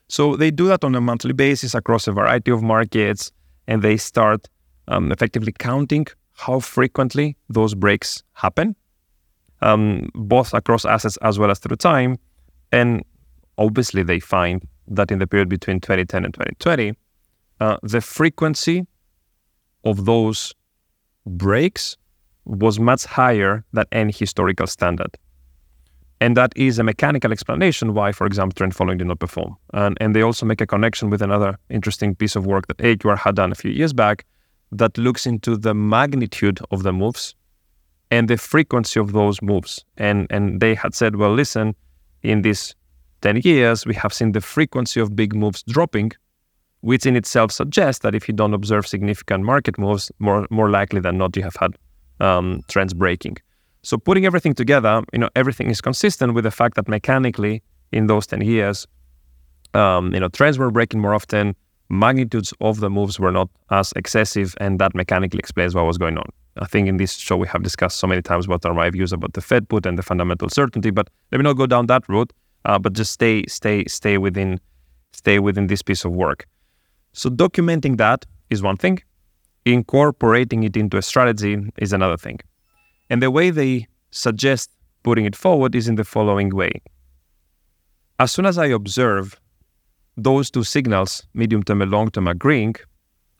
So, 0.10 0.36
they 0.36 0.52
do 0.52 0.68
that 0.68 0.84
on 0.84 0.96
a 0.96 1.02
monthly 1.02 1.34
basis 1.34 1.76
across 1.76 2.08
a 2.08 2.12
variety 2.14 2.52
of 2.52 2.62
markets 2.62 3.32
and 3.68 3.82
they 3.82 3.98
start 3.98 4.48
um, 4.88 5.12
effectively 5.12 5.54
counting 5.60 6.08
how 6.34 6.60
frequently 6.60 7.36
those 7.50 7.74
breaks 7.74 8.24
happen, 8.34 8.76
um, 9.62 10.10
both 10.14 10.54
across 10.54 10.86
assets 10.86 11.18
as 11.18 11.38
well 11.40 11.52
as 11.52 11.60
through 11.60 11.78
time. 11.78 12.18
And 12.72 13.04
obviously, 13.58 14.04
they 14.04 14.20
find 14.20 14.66
that 14.88 15.12
in 15.12 15.20
the 15.20 15.28
period 15.28 15.50
between 15.50 15.80
2010 15.82 16.26
and 16.26 16.34
2020, 16.34 16.94
uh, 17.60 17.78
the 17.84 18.02
frequency 18.02 18.86
of 19.84 20.06
those 20.06 20.54
breaks 21.26 21.98
was 22.46 22.80
much 22.80 23.06
higher 23.06 23.66
than 23.74 23.86
any 23.92 24.14
historical 24.14 24.68
standard. 24.68 25.18
And 26.20 26.36
that 26.36 26.52
is 26.56 26.80
a 26.80 26.84
mechanical 26.84 27.32
explanation 27.32 27.94
why, 27.94 28.12
for 28.12 28.26
example, 28.26 28.56
trend 28.56 28.76
following 28.76 28.98
did 28.98 29.08
not 29.08 29.20
perform. 29.20 29.56
And, 29.74 29.98
and 30.02 30.16
they 30.16 30.22
also 30.22 30.46
make 30.46 30.62
a 30.62 30.68
connection 30.68 31.10
with 31.10 31.22
another 31.22 31.58
interesting 31.70 32.16
piece 32.16 32.36
of 32.36 32.46
work 32.46 32.68
that 32.68 32.78
AQR 32.78 33.18
had 33.18 33.36
done 33.36 33.52
a 33.52 33.56
few 33.56 33.72
years 33.72 33.94
back 33.94 34.26
that 34.72 34.98
looks 34.98 35.26
into 35.28 35.56
the 35.56 35.74
magnitude 35.74 36.60
of 36.72 36.84
the 36.84 36.92
moves 36.92 37.36
and 38.10 38.28
the 38.28 38.38
frequency 38.38 39.00
of 39.00 39.14
those 39.14 39.42
moves. 39.42 39.86
And, 39.98 40.28
and 40.30 40.60
they 40.60 40.74
had 40.74 40.96
said, 40.96 41.18
well, 41.18 41.34
listen, 41.34 41.76
in 42.24 42.42
these 42.42 42.76
10 43.22 43.42
years, 43.44 43.86
we 43.86 43.94
have 43.96 44.14
seen 44.14 44.32
the 44.32 44.42
frequency 44.42 45.00
of 45.00 45.16
big 45.16 45.36
moves 45.36 45.64
dropping, 45.64 46.12
which 46.82 47.06
in 47.06 47.16
itself 47.16 47.52
suggests 47.52 48.02
that 48.02 48.16
if 48.16 48.28
you 48.28 48.34
don't 48.34 48.54
observe 48.54 48.88
significant 48.88 49.44
market 49.44 49.78
moves, 49.78 50.12
more, 50.20 50.48
more 50.50 50.70
likely 50.70 51.00
than 51.00 51.18
not, 51.18 51.36
you 51.36 51.44
have 51.44 51.56
had 51.56 51.76
um, 52.20 52.62
trends 52.68 52.94
breaking. 52.94 53.38
So 53.84 53.98
putting 53.98 54.26
everything 54.26 54.54
together, 54.54 55.02
you 55.14 55.20
know, 55.20 55.30
everything 55.36 55.70
is 55.70 55.82
consistent 55.82 56.34
with 56.34 56.44
the 56.44 56.52
fact 56.52 56.76
that 56.76 56.88
mechanically 56.88 57.64
in 57.92 58.08
those 58.08 58.28
10 58.28 58.42
years, 58.42 58.88
um, 59.74 60.14
you 60.14 60.20
know, 60.20 60.30
trends 60.30 60.58
were 60.58 60.72
breaking 60.72 61.00
more 61.00 61.14
often, 61.14 61.56
magnitudes 61.90 62.54
of 62.60 62.80
the 62.80 62.90
moves 62.90 63.20
were 63.20 63.32
not 63.32 63.50
as 63.72 63.94
excessive, 63.96 64.56
and 64.60 64.80
that 64.80 64.94
mechanically 64.96 65.40
explains 65.40 65.76
what 65.76 65.86
was 65.86 65.98
going 65.98 66.18
on. 66.18 66.30
I 66.60 66.66
think 66.66 66.88
in 66.88 66.98
this 66.98 67.16
show 67.16 67.38
we 67.38 67.48
have 67.48 67.64
discussed 67.64 67.98
so 67.98 68.08
many 68.08 68.22
times 68.22 68.48
what 68.48 68.66
are 68.66 68.74
my 68.74 68.90
views 68.90 69.14
about 69.14 69.34
the 69.34 69.42
Fed 69.42 69.70
put 69.70 69.86
and 69.86 69.98
the 69.98 70.04
fundamental 70.04 70.50
certainty, 70.50 70.90
but 70.90 71.10
let 71.32 71.38
me 71.38 71.44
not 71.44 71.54
go 71.54 71.68
down 71.68 71.86
that 71.88 72.08
route. 72.10 72.34
Uh, 72.66 72.78
but 72.78 72.92
just 72.92 73.14
stay, 73.14 73.46
stay, 73.48 73.86
stay 73.86 74.18
within, 74.18 74.60
stay 75.14 75.40
within 75.40 75.68
this 75.68 75.82
piece 75.82 76.04
of 76.04 76.12
work. 76.12 76.46
So 77.14 77.30
documenting 77.30 77.98
that 77.98 78.26
is 78.50 78.62
one 78.62 78.76
thing 78.76 79.00
incorporating 79.68 80.64
it 80.64 80.78
into 80.78 80.98
a 80.98 81.02
strategy 81.02 81.58
is 81.78 81.94
another 81.94 82.18
thing. 82.18 82.40
And 83.10 83.22
the 83.22 83.32
way 83.32 83.50
they 83.50 83.88
suggest 84.12 84.72
putting 85.04 85.26
it 85.26 85.36
forward 85.36 85.76
is 85.76 85.88
in 85.88 85.96
the 85.96 86.04
following 86.04 86.50
way. 86.50 86.82
As 88.20 88.32
soon 88.32 88.46
as 88.46 88.58
I 88.58 88.68
observe 88.68 89.40
those 90.18 90.50
two 90.50 90.64
signals, 90.64 91.24
medium 91.34 91.64
term 91.64 91.82
and 91.82 91.92
long 91.92 92.10
term, 92.10 92.28
agreeing, 92.28 92.76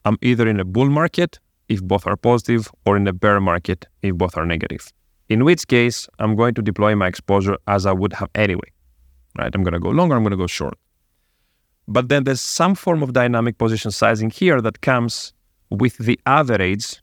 I'm 0.04 0.16
either 0.22 0.48
in 0.48 0.60
a 0.60 0.64
bull 0.64 0.88
market 0.88 1.38
if 1.68 1.82
both 1.82 2.06
are 2.06 2.16
positive 2.16 2.70
or 2.86 2.96
in 2.96 3.06
a 3.06 3.12
bear 3.12 3.40
market 3.40 3.86
if 4.02 4.14
both 4.14 4.36
are 4.36 4.46
negative. 4.46 4.92
In 5.28 5.44
which 5.44 5.66
case, 5.68 6.08
I'm 6.18 6.36
going 6.36 6.54
to 6.54 6.62
deploy 6.62 6.94
my 6.94 7.06
exposure 7.06 7.56
as 7.66 7.84
I 7.84 7.92
would 7.92 8.14
have 8.14 8.30
anyway. 8.34 8.70
Right? 9.36 9.54
I'm 9.54 9.62
going 9.62 9.74
to 9.74 9.80
go 9.80 9.90
long 9.90 10.10
or 10.10 10.16
I'm 10.16 10.22
going 10.22 10.30
to 10.30 10.36
go 10.36 10.46
short. 10.46 10.78
But 11.86 12.08
then 12.08 12.24
there's 12.24 12.40
some 12.40 12.74
form 12.74 13.02
of 13.02 13.12
dynamic 13.12 13.58
position 13.58 13.90
sizing 13.90 14.30
here 14.30 14.60
that 14.60 14.80
comes 14.80 15.32
with 15.70 15.98
the 15.98 16.18
average 16.26 17.02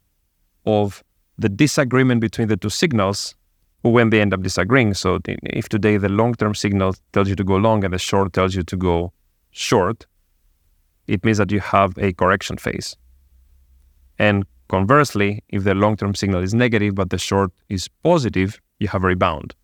of 0.64 1.02
the 1.38 1.48
disagreement 1.48 2.20
between 2.20 2.48
the 2.48 2.56
two 2.56 2.70
signals 2.70 3.34
when 3.82 4.10
they 4.10 4.20
end 4.20 4.34
up 4.34 4.42
disagreeing. 4.42 4.94
So 4.94 5.20
if 5.26 5.68
today 5.68 5.96
the 5.96 6.08
long-term 6.08 6.54
signal 6.54 6.94
tells 7.12 7.28
you 7.28 7.36
to 7.36 7.44
go 7.44 7.56
long 7.56 7.84
and 7.84 7.92
the 7.92 7.98
short 7.98 8.32
tells 8.32 8.54
you 8.54 8.62
to 8.64 8.76
go 8.76 9.12
short, 9.50 10.06
it 11.06 11.24
means 11.24 11.38
that 11.38 11.52
you 11.52 11.60
have 11.60 11.96
a 11.98 12.12
correction 12.12 12.56
phase. 12.56 12.96
And 14.18 14.44
conversely, 14.68 15.44
if 15.50 15.64
the 15.64 15.74
long-term 15.74 16.14
signal 16.14 16.42
is 16.42 16.54
negative 16.54 16.94
but 16.94 17.10
the 17.10 17.18
short 17.18 17.52
is 17.68 17.88
positive, 18.02 18.60
you 18.80 18.88
have 18.88 19.04
a 19.04 19.08
rebound. 19.08 19.54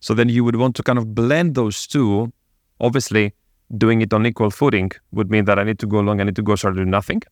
So 0.00 0.14
then 0.14 0.28
you 0.28 0.44
would 0.44 0.56
want 0.56 0.76
to 0.76 0.82
kind 0.82 0.98
of 0.98 1.14
blend 1.14 1.54
those 1.54 1.86
two. 1.86 2.32
Obviously, 2.80 3.34
doing 3.76 4.02
it 4.02 4.12
on 4.12 4.26
equal 4.26 4.50
footing 4.50 4.90
would 5.12 5.30
mean 5.30 5.44
that 5.44 5.58
I 5.58 5.64
need 5.64 5.78
to 5.78 5.86
go 5.86 6.00
long, 6.00 6.20
I 6.20 6.24
need 6.24 6.36
to 6.36 6.42
go 6.42 6.56
short, 6.56 6.76
do 6.76 6.84
nothing. 6.84 7.22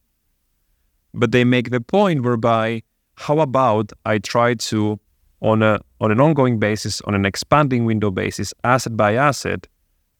But 1.15 1.33
they 1.33 1.45
make 1.45 1.71
the 1.71 1.81
point 1.81 2.23
whereby 2.23 2.83
how 3.19 3.41
about 3.41 3.93
I 4.05 4.19
try 4.19 4.55
to 4.55 5.01
on 5.41 5.63
a 5.63 5.81
on 6.01 6.11
an 6.13 6.21
ongoing 6.21 6.59
basis, 6.59 7.01
on 7.03 7.15
an 7.15 7.25
expanding 7.25 7.85
window 7.85 8.11
basis, 8.11 8.55
asset 8.63 8.97
by 8.97 9.15
asset, 9.15 9.67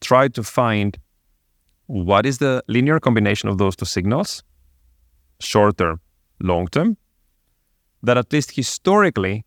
try 0.01 0.27
to 0.27 0.43
find 0.43 0.97
what 1.87 2.25
is 2.25 2.37
the 2.39 2.61
linear 2.67 2.99
combination 2.99 3.47
of 3.49 3.57
those 3.57 3.75
two 3.75 3.85
signals, 3.85 4.43
short 5.39 5.77
term, 5.77 6.01
long 6.41 6.67
term, 6.67 6.97
that 8.03 8.17
at 8.17 8.31
least 8.33 8.51
historically, 8.51 9.45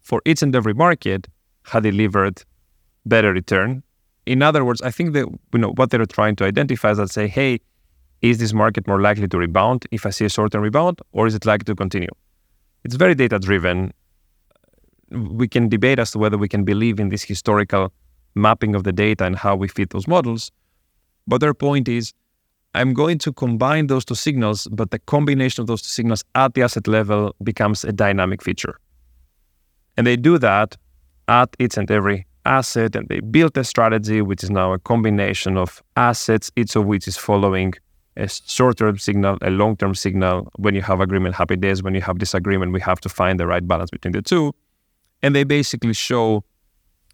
for 0.00 0.22
each 0.24 0.42
and 0.42 0.56
every 0.56 0.74
market, 0.74 1.28
had 1.64 1.82
delivered 1.82 2.42
better 3.04 3.32
return. 3.32 3.82
In 4.24 4.42
other 4.42 4.64
words, 4.64 4.80
I 4.80 4.90
think 4.90 5.12
that 5.12 5.26
you 5.52 5.58
know 5.58 5.72
what 5.76 5.90
they're 5.90 6.06
trying 6.06 6.36
to 6.36 6.44
identify 6.44 6.92
is 6.92 6.98
that 6.98 7.10
say, 7.10 7.28
hey, 7.28 7.60
is 8.22 8.38
this 8.38 8.52
market 8.54 8.86
more 8.86 9.00
likely 9.00 9.28
to 9.28 9.36
rebound 9.36 9.84
if 9.90 10.06
I 10.06 10.10
see 10.10 10.24
a 10.24 10.30
short-term 10.30 10.62
rebound, 10.62 11.00
or 11.12 11.26
is 11.26 11.34
it 11.34 11.44
likely 11.44 11.64
to 11.64 11.74
continue? 11.74 12.14
It's 12.84 12.96
very 12.96 13.14
data-driven. 13.14 13.92
We 15.10 15.46
can 15.48 15.68
debate 15.68 15.98
as 15.98 16.10
to 16.12 16.18
whether 16.18 16.38
we 16.38 16.48
can 16.48 16.64
believe 16.64 16.98
in 16.98 17.10
this 17.10 17.22
historical 17.22 17.92
mapping 18.34 18.74
of 18.74 18.84
the 18.84 18.92
data 18.92 19.24
and 19.24 19.36
how 19.36 19.54
we 19.56 19.68
fit 19.68 19.90
those 19.90 20.08
models. 20.08 20.50
But 21.26 21.40
their 21.40 21.54
point 21.54 21.88
is, 21.88 22.12
I'm 22.74 22.94
going 22.94 23.18
to 23.18 23.32
combine 23.32 23.88
those 23.88 24.04
two 24.04 24.14
signals, 24.14 24.66
but 24.72 24.90
the 24.90 24.98
combination 24.98 25.60
of 25.60 25.66
those 25.66 25.82
two 25.82 25.88
signals 25.88 26.24
at 26.34 26.54
the 26.54 26.62
asset 26.62 26.88
level 26.88 27.34
becomes 27.44 27.84
a 27.84 27.92
dynamic 27.92 28.42
feature. 28.42 28.78
And 29.96 30.06
they 30.06 30.16
do 30.16 30.38
that 30.38 30.76
at 31.28 31.54
each 31.58 31.76
and 31.76 31.90
every 31.90 32.26
asset, 32.46 32.96
and 32.96 33.06
they 33.08 33.20
built 33.20 33.56
a 33.58 33.64
strategy 33.64 34.22
which 34.22 34.42
is 34.42 34.50
now 34.50 34.72
a 34.72 34.78
combination 34.78 35.58
of 35.58 35.82
assets, 35.96 36.50
each 36.56 36.74
of 36.74 36.86
which 36.86 37.06
is 37.06 37.16
following 37.16 37.74
a 38.16 38.28
short-term 38.28 38.98
signal, 38.98 39.38
a 39.42 39.50
long-term 39.50 39.94
signal. 39.94 40.50
When 40.56 40.74
you 40.74 40.82
have 40.82 41.00
agreement, 41.00 41.34
happy 41.34 41.56
days. 41.56 41.82
When 41.82 41.94
you 41.94 42.00
have 42.02 42.18
disagreement, 42.18 42.72
we 42.72 42.80
have 42.80 43.00
to 43.00 43.08
find 43.08 43.40
the 43.40 43.46
right 43.46 43.66
balance 43.66 43.90
between 43.90 44.12
the 44.12 44.22
two. 44.22 44.54
And 45.22 45.34
they 45.34 45.44
basically 45.44 45.94
show 45.94 46.44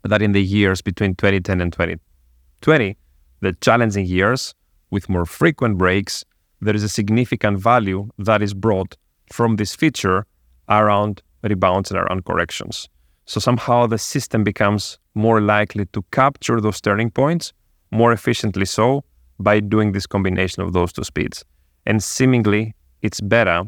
that 0.05 0.23
in 0.23 0.33
the 0.33 0.43
years 0.43 0.81
between 0.81 1.15
2010 1.15 1.61
and 1.61 1.73
2020, 1.73 2.97
the 3.41 3.53
challenging 3.61 4.07
years 4.07 4.55
with 4.91 5.09
more 5.09 5.27
frequent 5.27 5.79
breaks, 5.79 6.25
there 6.61 6.75
is 6.75 6.83
a 6.83 6.89
significant 6.89 7.61
value 7.61 8.09
that 8.19 8.43
is 8.43 8.55
brought 8.55 8.97
from 9.33 9.57
this 9.57 9.75
feature 9.75 10.27
around 10.69 11.23
rebounds 11.43 11.91
and 11.91 12.01
around 12.01 12.25
corrections. 12.25 12.89
So 13.27 13.41
somehow 13.41 13.87
the 13.87 13.99
system 13.99 14.43
becomes 14.43 14.99
more 15.15 15.41
likely 15.41 15.87
to 15.87 16.03
capture 16.11 16.61
those 16.61 16.81
turning 16.81 17.11
points 17.11 17.53
more 17.91 18.13
efficiently 18.13 18.65
so 18.65 19.05
by 19.39 19.61
doing 19.61 19.93
this 19.93 20.07
combination 20.07 20.63
of 20.63 20.73
those 20.73 20.93
two 20.93 21.05
speeds. 21.05 21.45
And 21.87 22.03
seemingly 22.03 22.75
it's 23.03 23.21
better 23.21 23.65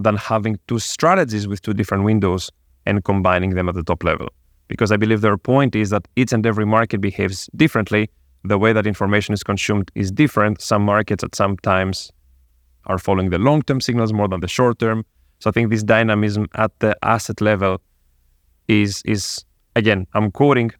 than 0.00 0.16
having 0.16 0.58
two 0.68 0.78
strategies 0.78 1.48
with 1.48 1.62
two 1.62 1.74
different 1.74 2.04
windows 2.04 2.50
and 2.84 3.04
combining 3.04 3.50
them 3.50 3.68
at 3.68 3.74
the 3.74 3.82
top 3.82 4.04
level. 4.04 4.28
Because 4.68 4.92
I 4.92 4.96
believe 4.96 5.20
their 5.20 5.38
point 5.38 5.74
is 5.74 5.90
that 5.90 6.06
each 6.16 6.32
and 6.32 6.44
every 6.44 6.66
market 6.66 7.00
behaves 7.00 7.48
differently. 7.56 8.10
The 8.44 8.58
way 8.58 8.72
that 8.72 8.86
information 8.86 9.32
is 9.32 9.42
consumed 9.42 9.90
is 9.94 10.10
different. 10.10 10.60
Some 10.60 10.82
markets 10.82 11.24
at 11.24 11.34
some 11.34 11.56
times 11.58 12.12
are 12.86 12.98
following 12.98 13.30
the 13.30 13.38
long 13.38 13.62
term 13.62 13.80
signals 13.80 14.12
more 14.12 14.28
than 14.28 14.40
the 14.40 14.48
short 14.48 14.78
term. 14.78 15.04
So 15.40 15.50
I 15.50 15.52
think 15.52 15.70
this 15.70 15.82
dynamism 15.82 16.46
at 16.54 16.78
the 16.78 16.96
asset 17.02 17.40
level 17.40 17.80
is 18.68 19.02
is 19.04 19.44
again, 19.74 20.06
I'm 20.14 20.30
quoting 20.30 20.70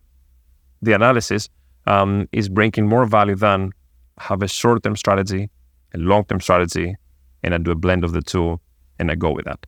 the 0.82 0.93
analysis, 0.93 1.49
um, 1.87 2.28
is 2.32 2.49
bringing 2.49 2.87
more 2.87 3.07
value 3.07 3.37
than 3.37 3.72
have 4.18 4.42
a 4.42 4.48
short 4.48 4.82
term 4.82 4.96
strategy, 4.96 5.50
a 5.94 5.98
long 5.98 6.24
term 6.24 6.40
strategy, 6.40 6.96
and 7.42 7.54
I 7.54 7.58
do 7.58 7.70
a 7.70 7.74
blend 7.74 8.04
of 8.04 8.12
the 8.12 8.22
two 8.22 8.60
and 8.98 9.10
I 9.10 9.14
go 9.14 9.30
with 9.32 9.44
that. 9.44 9.66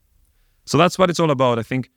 So 0.65 0.77
that's 0.77 0.97
what 0.99 1.09
it's 1.09 1.19
all 1.19 1.31
about. 1.31 1.59
I 1.59 1.63
think 1.63 1.89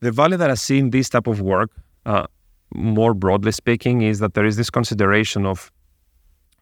the 0.00 0.10
value 0.10 0.36
that 0.36 0.50
I 0.50 0.54
see 0.54 0.78
in 0.78 0.90
this 0.90 1.08
type 1.08 1.26
of 1.26 1.40
work, 1.40 1.70
uh, 2.06 2.26
more 2.74 3.14
broadly 3.14 3.52
speaking, 3.52 4.02
is 4.02 4.18
that 4.18 4.34
there 4.34 4.44
is 4.44 4.56
this 4.56 4.70
consideration 4.70 5.46
of 5.46 5.70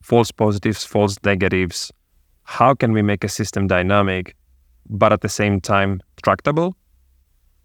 false 0.03 0.31
positives, 0.31 0.85
false 0.85 1.17
negatives. 1.25 1.93
How 2.45 2.75
can 2.75 2.93
we 2.93 3.03
make 3.03 3.25
a 3.25 3.29
system 3.29 3.67
dynamic, 3.67 4.37
but 4.89 5.13
at 5.13 5.21
the 5.21 5.29
same 5.29 5.61
time 5.61 6.01
tractable? 6.23 6.75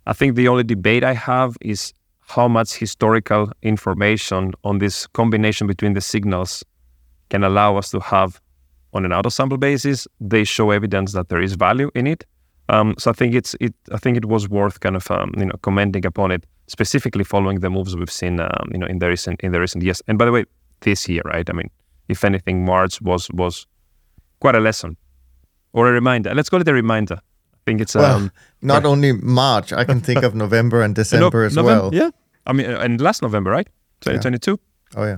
I 0.05 0.13
think 0.13 0.35
the 0.35 0.47
only 0.47 0.63
debate 0.63 1.03
I 1.03 1.13
have 1.13 1.57
is 1.61 1.93
how 2.27 2.47
much 2.47 2.73
historical 2.73 3.51
information 3.61 4.53
on 4.63 4.77
this 4.79 5.07
combination 5.07 5.67
between 5.67 5.93
the 5.93 6.01
signals 6.01 6.63
can 7.29 7.43
allow 7.43 7.77
us 7.77 7.89
to 7.91 7.99
have 7.99 8.41
on 8.93 9.05
an 9.05 9.11
out-of-sample 9.11 9.57
basis. 9.57 10.07
They 10.19 10.43
show 10.43 10.71
evidence 10.71 11.13
that 11.13 11.29
there 11.29 11.41
is 11.41 11.55
value 11.55 11.91
in 11.95 12.07
it. 12.07 12.25
Um, 12.69 12.95
so 12.97 13.11
I 13.11 13.13
think 13.13 13.35
it's 13.35 13.55
it. 13.59 13.75
I 13.91 13.97
think 13.97 14.17
it 14.17 14.25
was 14.25 14.49
worth 14.49 14.79
kind 14.79 14.95
of 14.95 15.09
um, 15.11 15.33
you 15.37 15.45
know 15.45 15.55
commenting 15.61 16.05
upon 16.05 16.31
it 16.31 16.45
specifically 16.67 17.23
following 17.23 17.59
the 17.59 17.69
moves 17.69 17.95
we've 17.95 18.11
seen 18.11 18.39
um, 18.39 18.69
you 18.71 18.79
know 18.79 18.87
in 18.87 18.99
the 18.99 19.07
recent 19.07 19.39
in 19.41 19.51
the 19.51 19.59
recent 19.59 19.83
years. 19.83 20.01
And 20.07 20.17
by 20.17 20.25
the 20.25 20.31
way, 20.31 20.45
this 20.81 21.07
year, 21.07 21.21
right? 21.25 21.47
I 21.47 21.53
mean, 21.53 21.69
if 22.07 22.23
anything, 22.23 22.65
March 22.65 23.01
was 23.01 23.29
was 23.31 23.67
quite 24.39 24.55
a 24.55 24.59
lesson 24.59 24.97
or 25.73 25.87
a 25.87 25.91
reminder. 25.91 26.33
Let's 26.33 26.49
call 26.49 26.61
it 26.61 26.67
a 26.67 26.73
reminder. 26.73 27.19
I 27.53 27.57
think 27.65 27.81
it's 27.81 27.95
well, 27.95 28.15
um, 28.15 28.31
not 28.61 28.83
right. 28.83 28.85
only 28.85 29.11
March. 29.13 29.71
I 29.73 29.83
can 29.83 30.01
think 30.01 30.23
of 30.23 30.33
November 30.45 30.81
and 30.81 30.95
December 30.95 31.41
no, 31.41 31.45
as 31.45 31.55
November, 31.55 31.81
well. 31.81 31.95
Yeah, 31.95 32.09
I 32.47 32.53
mean, 32.53 32.65
and 32.65 32.99
last 32.99 33.21
November, 33.21 33.51
right? 33.51 33.67
2022. 34.01 34.51
Yeah. 34.51 34.57
Oh 34.95 35.03
yeah. 35.03 35.17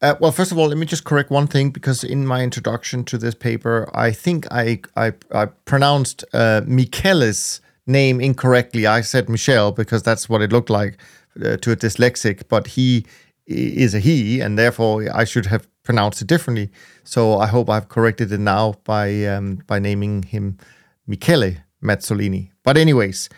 Uh, 0.00 0.14
well, 0.20 0.32
first 0.32 0.52
of 0.52 0.58
all, 0.58 0.68
let 0.68 0.78
me 0.78 0.86
just 0.86 1.04
correct 1.04 1.30
one 1.30 1.46
thing 1.46 1.70
because 1.70 2.04
in 2.04 2.26
my 2.26 2.42
introduction 2.42 3.04
to 3.04 3.18
this 3.18 3.34
paper, 3.34 3.90
I 3.94 4.12
think 4.12 4.46
I 4.50 4.80
I, 4.96 5.12
I 5.32 5.46
pronounced 5.64 6.24
uh, 6.32 6.62
Michele's 6.66 7.60
name 7.86 8.20
incorrectly. 8.20 8.86
I 8.86 9.02
said 9.02 9.28
Michelle 9.28 9.72
because 9.72 10.02
that's 10.02 10.28
what 10.28 10.42
it 10.42 10.52
looked 10.52 10.70
like 10.70 10.98
uh, 11.44 11.56
to 11.58 11.72
a 11.72 11.76
dyslexic, 11.76 12.48
but 12.48 12.68
he 12.68 13.04
is 13.46 13.94
a 13.94 14.00
he, 14.00 14.40
and 14.40 14.58
therefore 14.58 15.06
I 15.14 15.24
should 15.24 15.46
have 15.46 15.68
pronounced 15.82 16.22
it 16.22 16.28
differently. 16.28 16.70
So 17.02 17.38
I 17.38 17.46
hope 17.46 17.68
I've 17.68 17.88
corrected 17.88 18.32
it 18.32 18.40
now 18.40 18.74
by 18.84 19.26
um, 19.26 19.56
by 19.66 19.78
naming 19.78 20.22
him 20.22 20.58
Michele 21.06 21.56
Mazzoleni. 21.82 22.50
But 22.62 22.76
anyways, 22.76 23.28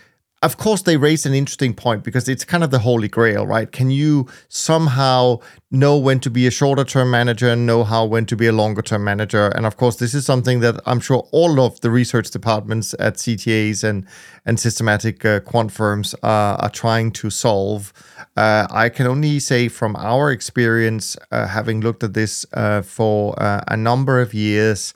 of 0.43 0.59
course 0.59 0.83
they 0.83 0.97
raise 0.97 1.25
an 1.25 1.33
interesting 1.33 1.73
point 1.73 2.05
because 2.05 2.29
it's 2.29 2.45
kind 2.45 2.63
of 2.63 2.71
the 2.71 2.81
holy 2.81 3.09
grail 3.09 3.47
right? 3.47 3.73
Can 3.73 3.91
you 3.91 4.29
somehow 4.49 5.39
know 5.71 5.97
when 5.97 6.21
to 6.21 6.31
be 6.31 6.47
a 6.47 6.51
shorter 6.51 6.85
term 6.85 7.11
manager 7.11 7.49
and 7.49 7.67
know 7.67 7.85
how 7.85 8.05
when 8.05 8.27
to 8.27 8.37
be 8.37 8.47
a 8.47 8.53
longer 8.53 8.83
term 8.83 9.03
manager? 9.05 9.49
And 9.49 9.65
of 9.65 9.77
course 9.77 9.97
this 9.97 10.15
is 10.15 10.27
something 10.27 10.61
that 10.61 10.79
i'm 10.87 11.01
sure 11.01 11.27
all 11.33 11.61
of 11.61 11.81
the 11.81 11.91
research 11.91 12.31
departments 12.31 12.95
at 12.99 13.15
ctas 13.15 13.83
and 13.83 14.07
and 14.45 14.61
systematic 14.61 15.25
uh, 15.25 15.41
quant 15.41 15.73
firms 15.73 16.15
uh, 16.23 16.57
are 16.61 16.71
trying 16.71 17.11
to 17.13 17.31
solve. 17.31 17.93
Uh, 18.37 18.67
i 18.71 18.89
can 18.91 19.07
only 19.07 19.39
say 19.39 19.69
from 19.69 19.97
our 19.97 20.31
experience 20.31 21.17
uh, 21.33 21.47
having 21.47 21.81
looked 21.81 22.05
at 22.05 22.13
this 22.13 22.45
uh, 22.53 22.83
for 22.83 23.35
uh, 23.43 23.63
a 23.69 23.77
number 23.77 24.21
of 24.21 24.35
years 24.35 24.93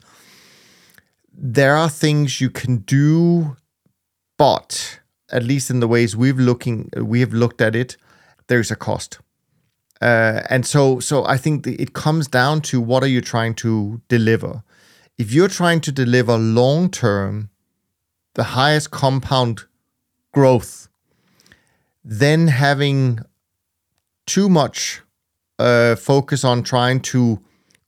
there 1.33 1.75
are 1.75 1.89
things 1.89 2.39
you 2.39 2.51
can 2.51 2.77
do 2.77 3.57
but 4.37 5.00
at 5.31 5.43
least 5.43 5.69
in 5.69 5.79
the 5.79 5.87
ways 5.87 6.15
we've 6.15 6.39
looking 6.39 6.89
we 6.95 7.19
have 7.21 7.33
looked 7.33 7.61
at 7.61 7.75
it, 7.75 7.97
there's 8.47 8.71
a 8.71 8.75
cost. 8.75 9.19
Uh, 10.01 10.41
and 10.49 10.65
so 10.65 10.99
so 10.99 11.25
I 11.25 11.37
think 11.37 11.67
it 11.67 11.93
comes 11.93 12.27
down 12.27 12.61
to 12.61 12.81
what 12.81 13.03
are 13.03 13.07
you 13.07 13.21
trying 13.21 13.55
to 13.55 14.01
deliver. 14.07 14.63
If 15.17 15.31
you're 15.31 15.47
trying 15.47 15.81
to 15.81 15.91
deliver 15.91 16.37
long 16.37 16.89
term, 16.89 17.49
the 18.33 18.43
highest 18.43 18.91
compound 18.91 19.65
growth, 20.31 20.87
then 22.03 22.47
having 22.47 23.19
too 24.25 24.49
much 24.49 25.01
uh, 25.59 25.95
focus 25.95 26.43
on 26.43 26.63
trying 26.63 26.99
to 27.01 27.39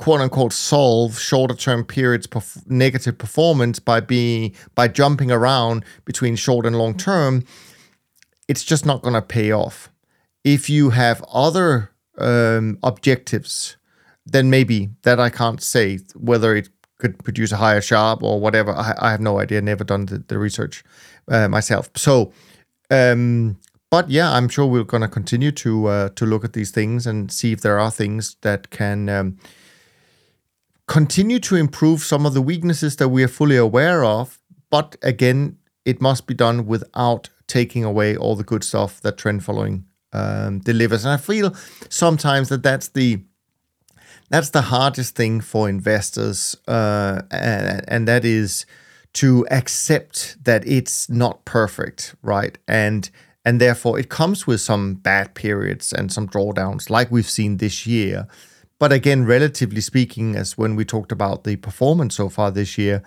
quote 0.04 0.20
unquote 0.20 0.52
solve 0.52 1.18
shorter 1.18 1.56
term 1.56 1.86
periods 1.86 2.28
perf- 2.28 2.70
negative 2.70 3.18
performance 3.18 3.80
by 3.80 4.02
being 4.02 4.54
by 4.76 4.86
jumping 4.86 5.32
around 5.32 5.86
between 6.04 6.36
short 6.36 6.66
and 6.66 6.78
long 6.78 6.94
term 6.94 7.42
it's 8.50 8.66
just 8.66 8.86
not 8.86 9.02
going 9.02 9.14
to 9.14 9.22
pay 9.22 9.54
off. 9.54 9.90
If 10.44 10.70
you 10.70 10.90
have 10.90 11.24
other 11.32 11.92
um, 12.18 12.80
objectives 12.84 13.78
then 14.26 14.50
maybe 14.50 14.90
that 15.04 15.20
i 15.20 15.30
can't 15.30 15.62
say 15.62 16.00
whether 16.16 16.54
it 16.54 16.68
could 16.98 17.18
produce 17.24 17.54
a 17.54 17.58
higher 17.58 17.82
Sharpe 17.82 18.24
or 18.24 18.40
whatever. 18.40 18.72
I, 18.72 18.94
I 18.98 19.12
have 19.12 19.20
no 19.22 19.40
idea. 19.40 19.62
Never 19.62 19.84
done 19.84 20.06
the, 20.06 20.20
the 20.20 20.38
research 20.38 20.84
uh, 21.30 21.48
myself. 21.48 21.90
So 21.96 22.34
um, 22.92 23.58
but 23.90 24.10
yeah, 24.10 24.34
I'm 24.34 24.50
sure 24.50 24.66
we're 24.66 24.84
going 24.84 25.02
to 25.02 25.08
continue 25.08 25.52
to 25.52 25.88
uh, 25.88 26.10
to 26.10 26.26
look 26.26 26.44
at 26.44 26.52
these 26.52 26.72
things 26.72 27.08
and 27.08 27.32
see 27.32 27.54
if 27.54 27.62
there 27.62 27.80
are 27.80 27.92
things 27.92 28.36
that 28.42 28.70
can 28.70 29.08
um, 29.08 29.38
continue 30.88 31.40
to 31.40 31.56
improve 31.56 32.02
some 32.02 32.26
of 32.26 32.34
the 32.34 32.42
weaknesses 32.42 32.98
that 32.98 33.10
we 33.10 33.24
are 33.24 33.28
fully 33.28 33.58
aware 33.58 34.04
of. 34.04 34.40
But 34.70 34.96
again, 35.02 35.58
it 35.86 36.02
must 36.02 36.28
be 36.28 36.34
done 36.34 36.66
without 36.66 37.30
taking 37.48 37.84
away 37.84 38.16
all 38.16 38.36
the 38.36 38.44
good 38.44 38.64
stuff 38.64 39.02
that 39.02 39.18
trend 39.18 39.44
following 39.44 39.86
um, 40.14 40.60
delivers. 40.60 41.06
And 41.06 41.14
I 41.14 41.18
feel 41.18 41.54
sometimes 41.90 42.50
that 42.50 42.64
that's 42.64 42.90
the 42.90 43.22
that's 44.30 44.50
the 44.50 44.64
hardest 44.64 45.16
thing 45.16 45.42
for 45.42 45.70
investors, 45.70 46.56
uh, 46.68 47.22
and, 47.30 47.84
and 47.88 48.08
that 48.08 48.26
is 48.26 48.66
to 49.14 49.46
accept 49.52 50.44
that 50.44 50.68
it's 50.68 51.10
not 51.10 51.46
perfect, 51.46 52.16
right? 52.24 52.58
And 52.68 53.10
and 53.46 53.60
therefore 53.60 54.00
it 54.00 54.10
comes 54.10 54.48
with 54.48 54.62
some 54.62 54.96
bad 54.96 55.36
periods 55.36 55.94
and 55.94 56.12
some 56.12 56.28
drawdowns, 56.28 56.90
like 56.90 57.12
we've 57.12 57.30
seen 57.30 57.58
this 57.58 57.86
year. 57.86 58.28
But 58.80 58.92
again, 58.92 59.26
relatively 59.26 59.82
speaking, 59.82 60.36
as 60.36 60.58
when 60.58 60.76
we 60.76 60.86
talked 60.86 61.12
about 61.12 61.44
the 61.44 61.56
performance 61.56 62.16
so 62.16 62.30
far 62.30 62.52
this 62.52 62.78
year, 62.78 63.04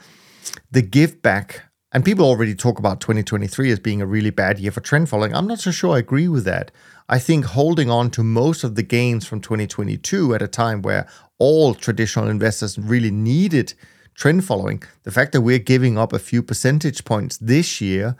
the 0.70 0.82
give 0.82 1.20
back 1.22 1.62
And 1.96 2.04
people 2.04 2.26
already 2.26 2.54
talk 2.54 2.78
about 2.78 3.00
2023 3.00 3.70
as 3.70 3.78
being 3.78 4.02
a 4.02 4.06
really 4.06 4.28
bad 4.28 4.58
year 4.58 4.70
for 4.70 4.80
trend 4.80 5.08
following. 5.08 5.34
I'm 5.34 5.46
not 5.46 5.60
so 5.60 5.70
sure 5.70 5.94
I 5.94 6.00
agree 6.00 6.28
with 6.28 6.44
that. 6.44 6.70
I 7.08 7.18
think 7.18 7.46
holding 7.46 7.88
on 7.88 8.10
to 8.10 8.22
most 8.22 8.64
of 8.64 8.74
the 8.74 8.82
gains 8.82 9.26
from 9.26 9.40
2022 9.40 10.34
at 10.34 10.42
a 10.42 10.46
time 10.46 10.82
where 10.82 11.08
all 11.38 11.74
traditional 11.74 12.28
investors 12.28 12.76
really 12.78 13.10
needed 13.10 13.72
trend 14.14 14.44
following, 14.44 14.82
the 15.04 15.10
fact 15.10 15.32
that 15.32 15.40
we're 15.40 15.58
giving 15.58 15.96
up 15.96 16.12
a 16.12 16.18
few 16.18 16.42
percentage 16.42 17.04
points 17.06 17.38
this 17.38 17.80
year, 17.80 18.16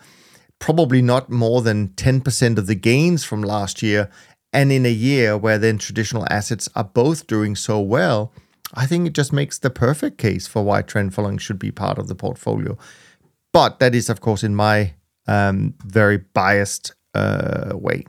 probably 0.58 1.02
not 1.02 1.28
more 1.28 1.60
than 1.60 1.88
10% 1.88 2.56
of 2.56 2.66
the 2.66 2.74
gains 2.74 3.24
from 3.24 3.42
last 3.42 3.82
year, 3.82 4.10
and 4.56 4.72
in 4.72 4.86
a 4.86 4.90
year 4.90 5.36
where 5.36 5.58
then 5.58 5.76
traditional 5.76 6.26
assets 6.30 6.66
are 6.74 6.82
both 6.82 7.26
doing 7.26 7.54
so 7.54 7.78
well, 7.78 8.32
I 8.72 8.86
think 8.86 9.06
it 9.06 9.12
just 9.12 9.30
makes 9.30 9.58
the 9.58 9.68
perfect 9.68 10.16
case 10.16 10.46
for 10.46 10.64
why 10.64 10.80
trend 10.80 11.12
following 11.12 11.36
should 11.36 11.58
be 11.58 11.70
part 11.70 11.98
of 11.98 12.08
the 12.08 12.14
portfolio. 12.14 12.78
But 13.52 13.80
that 13.80 13.94
is, 13.94 14.08
of 14.08 14.22
course, 14.22 14.42
in 14.42 14.56
my 14.56 14.94
um, 15.26 15.74
very 15.84 16.16
biased 16.16 16.94
uh, 17.14 17.72
way. 17.74 18.06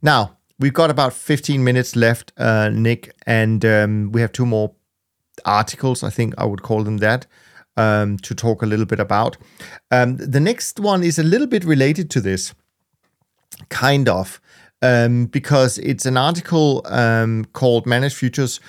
Now, 0.00 0.36
we've 0.60 0.72
got 0.72 0.88
about 0.88 1.14
15 1.14 1.64
minutes 1.64 1.96
left, 1.96 2.32
uh, 2.36 2.68
Nick, 2.68 3.12
and 3.26 3.64
um, 3.64 4.12
we 4.12 4.20
have 4.20 4.30
two 4.30 4.46
more 4.46 4.76
articles, 5.44 6.04
I 6.04 6.10
think 6.10 6.32
I 6.38 6.44
would 6.44 6.62
call 6.62 6.84
them 6.84 6.98
that, 6.98 7.26
um, 7.76 8.18
to 8.18 8.36
talk 8.36 8.62
a 8.62 8.66
little 8.66 8.86
bit 8.86 9.00
about. 9.00 9.36
Um, 9.90 10.16
the 10.16 10.40
next 10.40 10.78
one 10.78 11.02
is 11.02 11.18
a 11.18 11.24
little 11.24 11.48
bit 11.48 11.64
related 11.64 12.08
to 12.10 12.20
this, 12.20 12.54
kind 13.68 14.08
of, 14.08 14.40
um, 14.82 15.26
because 15.26 15.78
it's 15.78 16.06
an 16.06 16.16
article 16.16 16.82
um, 16.86 17.44
called 17.52 17.86
Managed 17.86 18.16
Futures 18.16 18.60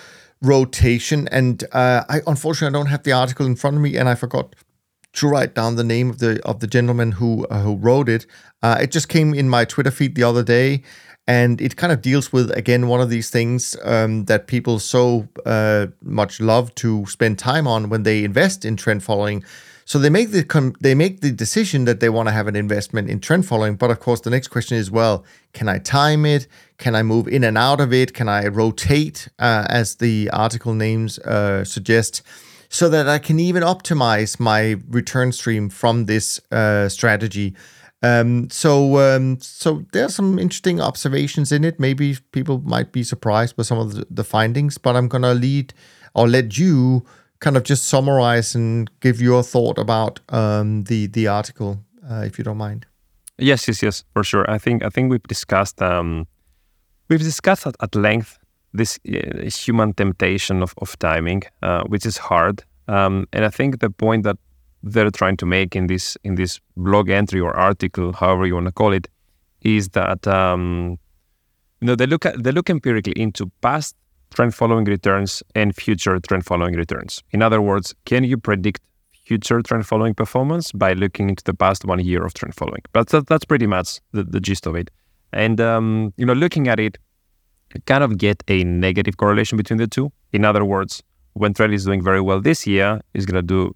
Rotation. 0.42 1.28
And 1.30 1.64
uh, 1.72 2.04
I 2.10 2.22
unfortunately 2.28 2.76
I 2.76 2.80
don't 2.80 2.90
have 2.90 3.04
the 3.04 3.12
article 3.12 3.46
in 3.46 3.56
front 3.56 3.76
of 3.76 3.82
me, 3.82 3.98
and 3.98 4.08
I 4.10 4.16
forgot 4.16 4.56
to 5.14 5.28
write 5.28 5.56
down 5.56 5.76
the 5.76 5.84
name 5.84 6.10
of 6.10 6.20
the 6.20 6.42
of 6.46 6.60
the 6.60 6.68
gentleman 6.68 7.14
who 7.14 7.46
uh, 7.48 7.62
who 7.62 7.76
wrote 7.76 8.10
it. 8.10 8.26
Uh, 8.62 8.78
it 8.82 8.92
just 8.92 9.10
came 9.10 9.34
in 9.34 9.50
my 9.50 9.66
Twitter 9.66 9.92
feed 9.92 10.16
the 10.16 10.24
other 10.24 10.44
day, 10.44 10.84
and 11.28 11.62
it 11.62 11.76
kind 11.76 11.92
of 11.92 12.02
deals 12.02 12.32
with 12.32 12.56
again 12.58 12.88
one 12.88 13.02
of 13.02 13.10
these 13.10 13.30
things 13.30 13.76
um, 13.84 14.26
that 14.26 14.48
people 14.48 14.80
so 14.80 15.28
uh, 15.46 15.88
much 16.02 16.40
love 16.40 16.74
to 16.76 17.06
spend 17.06 17.38
time 17.38 17.68
on 17.68 17.90
when 17.90 18.04
they 18.04 18.24
invest 18.24 18.66
in 18.66 18.76
trend 18.76 19.04
following. 19.04 19.44
So 19.90 19.98
they 19.98 20.12
make 20.12 20.30
the 20.30 20.76
they 20.80 20.94
make 20.94 21.22
the 21.22 21.32
decision 21.32 21.86
that 21.86 22.00
they 22.00 22.10
want 22.10 22.28
to 22.28 22.32
have 22.32 22.46
an 22.46 22.56
investment 22.56 23.10
in 23.10 23.20
trend 23.20 23.48
following, 23.48 23.76
but 23.76 23.90
of 23.90 24.00
course 24.00 24.22
the 24.22 24.30
next 24.30 24.50
question 24.50 24.78
is, 24.78 24.92
well, 24.92 25.26
can 25.52 25.68
I 25.68 25.80
time 25.80 26.28
it? 26.28 26.46
Can 26.78 26.94
I 26.94 27.02
move 27.02 27.28
in 27.28 27.44
and 27.44 27.58
out 27.58 27.82
of 27.82 27.92
it? 27.92 28.14
Can 28.14 28.30
I 28.30 28.46
rotate, 28.50 29.30
uh, 29.40 29.66
as 29.68 29.96
the 29.96 30.30
article 30.32 30.76
names 30.76 31.18
uh, 31.20 31.66
suggest? 31.66 32.22
so 32.72 32.88
that 32.88 33.10
I 33.10 33.18
can 33.18 33.40
even 33.40 33.64
optimize 33.64 34.40
my 34.40 34.76
return 34.88 35.32
stream 35.32 35.70
from 35.70 36.06
this 36.06 36.40
uh, 36.52 36.88
strategy. 36.88 37.56
Um, 38.04 38.48
so, 38.52 39.00
um, 39.00 39.40
so 39.42 39.84
some 40.08 40.38
interesting 40.38 40.80
observations 40.80 41.52
in 41.52 41.64
it. 41.64 41.80
Maybe 41.80 42.16
people 42.32 42.62
might 42.64 42.92
be 42.92 43.04
surprised 43.04 43.56
by 43.56 43.64
some 43.64 43.80
of 43.80 43.96
the, 43.96 44.06
the 44.12 44.24
findings, 44.24 44.78
but 44.78 44.96
I'm 44.96 45.08
gonna 45.08 45.34
lead 45.34 45.74
or 46.14 46.28
let 46.28 46.60
you 46.60 47.06
kind 47.40 47.58
of 47.58 47.64
just 47.64 47.86
summarize 47.86 48.56
and 48.56 48.90
give 49.00 49.22
your 49.22 49.44
thought 49.44 49.78
about 49.78 50.20
um, 50.30 50.84
the 50.84 51.08
the 51.08 51.28
article, 51.28 51.80
uh, 52.10 52.24
if 52.26 52.38
you 52.38 52.44
don't 52.44 52.58
mind. 52.58 52.86
Yes, 53.38 53.68
yes, 53.68 53.82
yes, 53.82 54.04
for 54.14 54.24
sure. 54.24 54.50
I 54.50 54.58
think 54.58 54.84
I 54.84 54.90
think 54.90 55.12
we've 55.12 55.24
discussed 55.24 55.82
um, 55.82 56.28
we've 57.08 57.24
discussed 57.24 57.66
at, 57.68 57.76
at 57.82 57.96
length 57.96 58.38
this 58.74 59.00
uh, 59.08 59.50
human 59.50 59.94
temptation 59.94 60.62
of, 60.62 60.74
of 60.78 60.98
timing, 61.00 61.44
uh, 61.64 61.84
which 61.84 62.06
is 62.06 62.18
hard. 62.18 62.64
Um, 62.88 63.28
and 63.34 63.46
I 63.46 63.50
think 63.50 63.80
the 63.80 63.90
point 63.90 64.24
that 64.24 64.38
they're 64.84 65.12
trying 65.12 65.38
to 65.38 65.46
make 65.46 65.76
in 65.76 65.88
this 65.88 66.18
in 66.24 66.36
this 66.36 66.60
blog 66.76 67.10
entry 67.10 67.40
or 67.40 67.56
article, 67.56 68.14
however 68.14 68.46
you 68.46 68.56
want 68.56 68.68
to 68.68 68.72
call 68.72 68.94
it, 68.94 69.08
is 69.62 69.90
that 69.90 70.28
um, 70.28 70.98
you 71.82 71.88
know 71.88 71.96
they 71.96 72.06
look 72.06 72.26
at 72.26 72.44
they 72.44 72.52
look 72.52 72.70
empirically 72.70 73.14
into 73.14 73.52
past 73.62 73.96
trend 74.34 74.56
following 74.56 74.86
returns 74.86 75.44
and 75.56 75.76
future 75.76 76.20
trend 76.20 76.46
following 76.46 76.76
returns. 76.76 77.24
In 77.32 77.42
other 77.42 77.62
words, 77.62 77.96
can 78.06 78.24
you 78.24 78.38
predict 78.38 78.82
future 79.26 79.62
trend 79.62 79.86
following 79.86 80.14
performance 80.14 80.72
by 80.72 80.94
looking 80.94 81.30
into 81.30 81.44
the 81.44 81.54
past 81.54 81.86
one 81.86 82.00
year 82.00 82.26
of 82.26 82.34
trend 82.34 82.56
following? 82.56 82.82
But 82.94 83.10
that, 83.10 83.28
that's 83.28 83.46
pretty 83.46 83.68
much 83.68 84.00
the, 84.12 84.24
the 84.24 84.40
gist 84.40 84.66
of 84.66 84.76
it. 84.76 84.90
And 85.34 85.62
um, 85.62 86.14
you 86.18 86.26
know, 86.26 86.34
looking 86.34 86.68
at 86.68 86.80
it, 86.80 86.98
kind 87.86 88.04
of 88.04 88.18
get 88.18 88.44
a 88.48 88.64
negative 88.64 89.18
correlation 89.18 89.58
between 89.58 89.78
the 89.78 89.88
two. 89.88 90.12
In 90.34 90.44
other 90.46 90.66
words, 90.66 91.04
when 91.34 91.54
trend 91.54 91.74
is 91.74 91.86
doing 91.86 92.02
very 92.02 92.22
well 92.22 92.42
this 92.42 92.66
year, 92.66 93.00
it's 93.14 93.26
going 93.26 93.36
to 93.36 93.42
do 93.42 93.76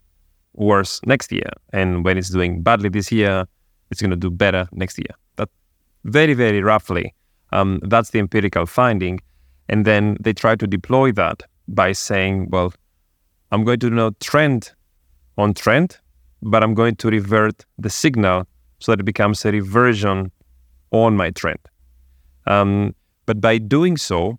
worse 0.54 1.00
next 1.06 1.32
year. 1.32 1.50
And 1.72 2.04
when 2.04 2.18
it's 2.18 2.30
doing 2.30 2.62
badly 2.62 2.90
this 2.90 3.12
year, 3.12 3.46
it's 3.92 4.02
going 4.02 4.12
to 4.12 4.18
do 4.18 4.30
better 4.32 4.68
next 4.72 4.98
year. 4.98 5.16
That 5.36 5.50
very, 6.04 6.34
very 6.34 6.62
roughly, 6.62 7.14
um, 7.52 7.80
that's 7.84 8.10
the 8.10 8.20
empirical 8.20 8.66
finding. 8.66 9.20
And 9.70 9.86
then 9.86 10.18
they 10.20 10.34
try 10.34 10.56
to 10.56 10.68
deploy 10.68 11.12
that 11.14 11.44
by 11.68 11.94
saying, 11.94 12.50
well, 12.50 12.74
I'm 13.52 13.64
going 13.64 13.80
to 13.80 13.90
know 13.90 14.12
trend 14.20 14.72
on 15.38 15.54
trend, 15.54 15.98
but 16.42 16.64
I'm 16.64 16.74
going 16.74 16.96
to 16.98 17.10
revert 17.10 17.66
the 17.78 17.90
signal 17.90 18.48
so 18.80 18.92
that 18.92 19.00
it 19.00 19.06
becomes 19.06 19.46
a 19.46 19.52
reversion 19.52 20.32
on 20.92 21.16
my 21.16 21.32
trend. 21.32 21.60
Um, 22.46 22.96
but 23.26 23.40
by 23.40 23.58
doing 23.58 23.98
so, 23.98 24.38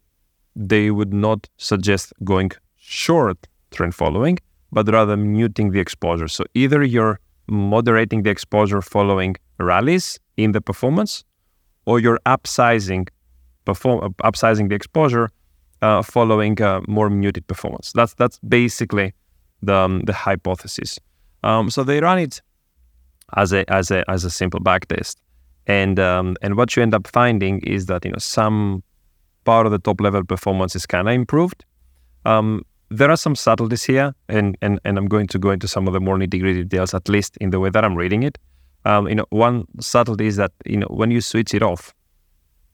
they 0.55 0.91
would 0.91 1.13
not 1.13 1.49
suggest 1.57 2.13
going 2.23 2.51
short 2.77 3.39
trend 3.71 3.95
following, 3.95 4.39
but 4.71 4.89
rather 4.89 5.17
muting 5.17 5.71
the 5.71 5.81
exposure. 5.81 6.29
So 6.29 6.45
either 6.55 6.83
you're 6.83 7.19
moderating 7.49 8.23
the 8.23 8.31
exposure 8.31 8.83
following 8.83 9.37
rallies 9.59 10.19
in 10.37 10.53
the 10.53 10.61
performance, 10.61 11.25
or 11.87 12.01
you're 12.01 12.21
upsizing 12.27 13.09
perform 13.65 14.15
upsizing 14.23 14.69
the 14.69 14.75
exposure 14.75 15.31
uh, 15.83 16.03
following 16.03 16.61
uh, 16.63 16.81
more 16.89 17.11
muted 17.11 17.47
performance. 17.47 17.93
That's 17.93 18.15
that's 18.15 18.39
basically 18.41 19.15
the 19.63 19.75
um, 19.75 20.01
the 20.01 20.13
hypothesis. 20.13 20.99
Um, 21.43 21.71
so 21.71 21.85
they 21.85 22.01
run 22.01 22.19
it 22.19 22.41
as 23.37 23.53
a 23.53 23.71
as 23.71 23.91
a 23.91 24.09
as 24.11 24.25
a 24.25 24.31
simple 24.31 24.61
backtest, 24.61 25.17
and 25.67 25.99
um, 25.99 26.37
and 26.43 26.57
what 26.57 26.77
you 26.77 26.83
end 26.83 26.95
up 26.95 27.07
finding 27.07 27.61
is 27.61 27.87
that 27.87 28.05
you 28.05 28.13
know 28.13 28.19
some 28.19 28.83
part 29.45 29.67
of 29.67 29.73
the 29.73 29.79
top 29.79 30.01
level 30.01 30.25
performance 30.25 30.75
is 30.75 30.87
kind 30.87 31.09
of 31.09 31.15
improved. 31.15 31.65
Um, 32.25 32.63
there 32.91 33.11
are 33.11 33.17
some 33.17 33.35
subtleties 33.35 33.85
here, 33.85 34.15
and, 34.29 34.57
and, 34.63 34.81
and 34.85 34.99
I'm 34.99 35.07
going 35.07 35.27
to 35.29 35.39
go 35.39 35.51
into 35.51 35.69
some 35.69 35.87
of 35.87 35.93
the 35.93 36.01
more 36.01 36.17
nitty 36.17 36.41
gritty 36.41 36.65
details, 36.65 36.95
at 36.95 37.09
least 37.09 37.37
in 37.39 37.51
the 37.51 37.61
way 37.61 37.71
that 37.71 37.85
I'm 37.85 37.97
reading 37.97 38.23
it. 38.23 38.39
Um, 38.85 39.09
you 39.09 39.15
know, 39.15 39.27
one 39.31 39.65
subtlety 39.81 40.27
is 40.27 40.37
that 40.37 40.53
you 40.65 40.77
know 40.77 40.87
when 40.89 41.11
you 41.11 41.21
switch 41.21 41.55
it 41.55 41.63
off, 41.63 41.95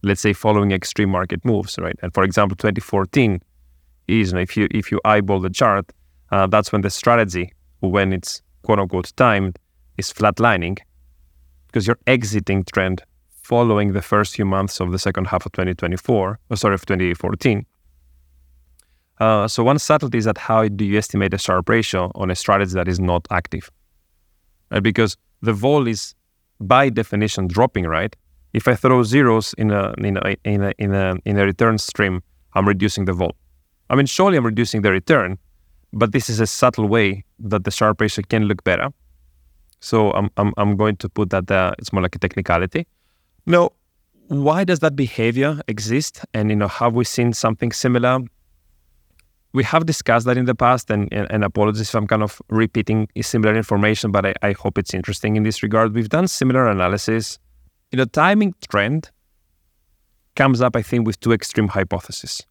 let's 0.02 0.20
say 0.20 0.32
following 0.32 0.72
extreme 0.72 1.10
market 1.10 1.44
moves, 1.44 1.78
right? 1.78 1.96
And 2.02 2.12
for 2.14 2.24
example, 2.24 2.56
2014 2.56 3.40
is 4.08 4.28
you 4.28 4.34
know, 4.34 4.40
if 4.40 4.56
you 4.56 4.68
if 4.70 4.90
you 4.90 5.00
eyeball 5.04 5.40
the 5.40 5.50
chart, 5.50 5.92
uh, 6.32 6.46
that's 6.46 6.72
when 6.72 6.82
the 6.82 6.90
strategy, 6.90 7.52
when 7.80 8.12
it's 8.12 8.42
quote 8.62 8.78
unquote 8.78 9.12
timed, 9.16 9.58
is 9.98 10.12
flatlining 10.12 10.78
because 11.66 11.86
you're 11.86 11.98
exiting 12.06 12.64
trend 12.64 13.02
following 13.42 13.92
the 13.92 14.02
first 14.02 14.36
few 14.36 14.44
months 14.44 14.80
of 14.80 14.92
the 14.92 14.98
second 14.98 15.26
half 15.26 15.44
of 15.44 15.52
2024, 15.52 16.38
or 16.50 16.56
sorry, 16.56 16.74
of 16.74 16.86
2014 16.86 17.66
uh, 19.20 19.46
so 19.46 19.62
one 19.62 19.78
subtlety 19.78 20.16
is 20.16 20.24
that 20.24 20.38
how 20.38 20.66
do 20.66 20.84
you 20.84 20.96
estimate 20.96 21.34
a 21.34 21.38
Sharpe 21.38 21.68
ratio 21.68 22.10
on 22.14 22.30
a 22.30 22.34
strategy 22.34 22.72
that 22.72 22.88
is 22.88 22.98
not 22.98 23.28
active? 23.30 23.70
Right? 24.70 24.82
Because 24.82 25.16
the 25.42 25.52
vol 25.52 25.86
is 25.86 26.14
by 26.58 26.88
definition 26.88 27.46
dropping, 27.46 27.84
right? 27.84 28.16
If 28.52 28.66
I 28.66 28.74
throw 28.74 29.02
zeros 29.02 29.54
in 29.54 29.70
a 29.70 29.94
in 29.98 30.16
a 30.16 30.36
in 30.44 30.62
a 30.62 30.72
in 30.78 30.94
a, 30.94 31.14
in 31.24 31.38
a 31.38 31.44
return 31.44 31.78
stream, 31.78 32.22
I'm 32.54 32.66
reducing 32.66 33.04
the 33.04 33.12
vol. 33.12 33.34
I 33.88 33.94
mean, 33.96 34.06
surely 34.06 34.36
I'm 34.36 34.46
reducing 34.46 34.82
the 34.82 34.90
return, 34.90 35.38
but 35.92 36.12
this 36.12 36.28
is 36.28 36.40
a 36.40 36.46
subtle 36.46 36.88
way 36.88 37.24
that 37.38 37.64
the 37.64 37.70
Sharpe 37.70 38.00
ratio 38.00 38.24
can 38.28 38.44
look 38.44 38.64
better. 38.64 38.88
So 39.80 40.12
I'm 40.12 40.30
I'm, 40.36 40.52
I'm 40.56 40.76
going 40.76 40.96
to 40.96 41.08
put 41.08 41.30
that 41.30 41.46
there. 41.46 41.74
It's 41.78 41.92
more 41.92 42.02
like 42.02 42.16
a 42.16 42.18
technicality. 42.18 42.86
Now, 43.46 43.70
why 44.28 44.64
does 44.64 44.80
that 44.80 44.96
behavior 44.96 45.60
exist? 45.68 46.24
And 46.34 46.50
you 46.50 46.56
know, 46.56 46.68
have 46.68 46.94
we 46.94 47.04
seen 47.04 47.32
something 47.32 47.72
similar 47.72 48.20
we 49.52 49.64
have 49.64 49.86
discussed 49.86 50.26
that 50.26 50.38
in 50.38 50.44
the 50.44 50.54
past, 50.54 50.90
and, 50.90 51.12
and, 51.12 51.26
and, 51.30 51.44
apologies 51.44 51.88
if 51.88 51.94
I'm 51.94 52.06
kind 52.06 52.22
of 52.22 52.40
repeating 52.48 53.08
similar 53.20 53.56
information, 53.56 54.12
but 54.12 54.26
I, 54.26 54.34
I 54.42 54.52
hope 54.52 54.78
it's 54.78 54.94
interesting 54.94 55.36
in 55.36 55.42
this 55.42 55.62
regard. 55.62 55.94
We've 55.94 56.08
done 56.08 56.28
similar 56.28 56.68
analysis. 56.68 57.38
You 57.92 57.96
know, 57.98 58.04
timing 58.04 58.54
trend 58.70 59.10
comes 60.36 60.60
up, 60.60 60.76
I 60.76 60.82
think, 60.82 61.06
with 61.06 61.20
two 61.20 61.32
extreme 61.32 61.68
hypotheses. 61.68 62.46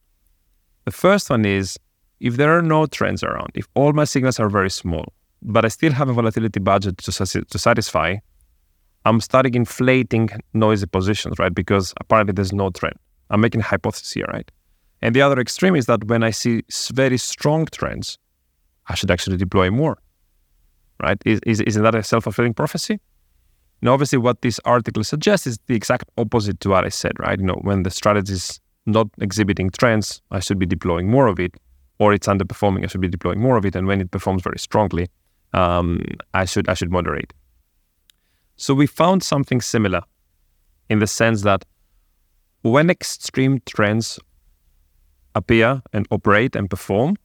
The 0.86 0.92
first 0.92 1.30
one 1.30 1.46
is 1.46 1.78
if 2.20 2.38
there 2.38 2.58
are 2.58 2.62
no 2.62 2.86
trends 2.86 3.24
around, 3.24 3.52
if 3.56 3.68
all 3.76 3.94
my 3.94 4.04
signals 4.04 4.40
are 4.40 4.50
very 4.50 4.70
small, 4.70 5.14
but 5.42 5.66
I 5.66 5.70
still 5.70 5.94
have 5.94 6.10
a 6.10 6.14
volatility 6.14 6.60
budget 6.60 6.98
to, 7.00 7.12
to 7.46 7.60
satisfy, 7.60 8.18
I'm 9.06 9.22
starting 9.22 9.56
inflating 9.56 10.30
noisy 10.54 10.86
positions, 10.88 11.40
right? 11.40 11.54
Because 11.54 11.94
apparently 12.00 12.34
there's 12.34 12.54
no 12.54 12.70
trend. 12.70 12.96
I'm 13.30 13.42
making 13.42 13.62
a 13.62 13.64
hypothesis 13.64 14.12
here, 14.12 14.26
right? 14.34 14.50
And 15.02 15.16
the 15.16 15.22
other 15.22 15.40
extreme 15.40 15.76
is 15.76 15.86
that 15.86 16.04
when 16.06 16.24
I 16.24 16.32
see 16.32 16.64
very 16.94 17.18
strong 17.18 17.66
trends, 17.68 18.18
I 18.88 18.96
should 18.96 19.12
actually 19.12 19.38
deploy 19.38 19.72
more. 19.72 19.98
right? 21.02 21.22
Is, 21.26 21.40
is, 21.46 21.62
isn't 21.62 21.84
that 21.84 21.96
a 21.96 22.04
self 22.04 22.26
fulfilling 22.26 22.54
prophecy? 22.54 23.00
Now, 23.82 23.94
obviously, 23.94 24.18
what 24.18 24.42
this 24.42 24.60
article 24.66 25.04
suggests 25.04 25.48
is 25.48 25.58
the 25.68 25.76
exact 25.76 26.10
opposite 26.18 26.60
to 26.62 26.70
what 26.70 26.86
I 26.86 26.90
said, 26.90 27.14
right? 27.20 27.40
You 27.40 27.46
know, 27.46 27.60
when 27.62 27.84
the 27.84 27.92
strategy 27.92 28.34
is 28.34 28.60
not 28.86 29.08
exhibiting 29.22 29.70
trends, 29.70 30.22
I 30.32 30.40
should 30.40 30.60
be 30.60 30.66
deploying 30.66 31.10
more 31.10 31.28
of 31.28 31.40
it, 31.40 31.56
or 32.00 32.14
it's 32.14 32.28
underperforming, 32.28 32.84
I 32.84 32.88
should 32.88 33.02
be 33.02 33.08
deploying 33.08 33.40
more 33.40 33.58
of 33.58 33.66
it, 33.66 33.76
and 33.76 33.88
when 33.88 34.02
it 34.02 34.12
performs 34.12 34.42
very 34.42 34.60
strongly, 34.60 35.08
um, 35.54 36.02
I 36.34 36.46
should 36.46 36.68
I 36.68 36.74
should 36.74 36.92
moderate. 36.92 37.34
So 38.58 38.74
we 38.74 38.88
found 38.88 39.24
something 39.24 39.62
similar, 39.62 40.02
in 40.90 41.00
the 41.00 41.08
sense 41.08 41.44
that 41.44 41.64
when 42.62 42.90
extreme 42.90 43.62
trends 43.66 44.20
appear 45.36 45.82
and 45.94 46.06
operate 46.12 46.56
and 46.56 46.70
perform, 46.70 47.16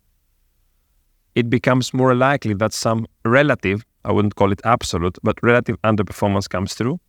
it 1.34 1.50
becomes 1.50 1.92
more 1.92 2.14
likely 2.14 2.54
that 2.54 2.72
some 2.72 3.06
relative 3.24 3.84
I 4.04 4.12
wouldn't 4.12 4.36
call 4.36 4.52
it 4.52 4.60
absolute, 4.64 5.18
but 5.22 5.38
relative 5.42 5.80
underperformance 5.82 6.48
comes 6.48 6.74
through. 6.74 7.00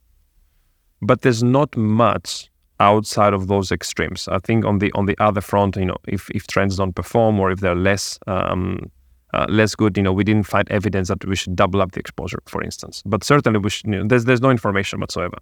But 1.01 1.21
there's 1.21 1.43
not 1.43 1.75
much 1.75 2.49
outside 2.79 3.33
of 3.33 3.47
those 3.47 3.71
extremes. 3.71 4.27
I 4.27 4.39
think 4.39 4.65
on 4.65 4.79
the 4.79 4.91
on 4.93 5.05
the 5.05 5.15
other 5.19 5.41
front, 5.41 5.75
you 5.75 5.85
know, 5.85 5.97
if, 6.07 6.29
if 6.31 6.47
trends 6.47 6.77
don't 6.77 6.93
perform 6.93 7.39
or 7.39 7.51
if 7.51 7.59
they're 7.59 7.75
less 7.75 8.19
um, 8.27 8.91
uh, 9.33 9.45
less 9.49 9.75
good, 9.75 9.97
you 9.97 10.03
know, 10.03 10.13
we 10.13 10.23
didn't 10.23 10.47
find 10.47 10.69
evidence 10.71 11.09
that 11.09 11.25
we 11.25 11.35
should 11.35 11.55
double 11.55 11.81
up 11.81 11.91
the 11.91 11.99
exposure, 11.99 12.39
for 12.45 12.63
instance. 12.63 13.03
But 13.05 13.23
certainly, 13.23 13.59
we 13.59 13.69
should, 13.69 13.87
you 13.87 13.99
know, 13.99 14.07
there's 14.07 14.25
there's 14.25 14.41
no 14.41 14.49
information 14.49 14.99
whatsoever. 14.99 15.37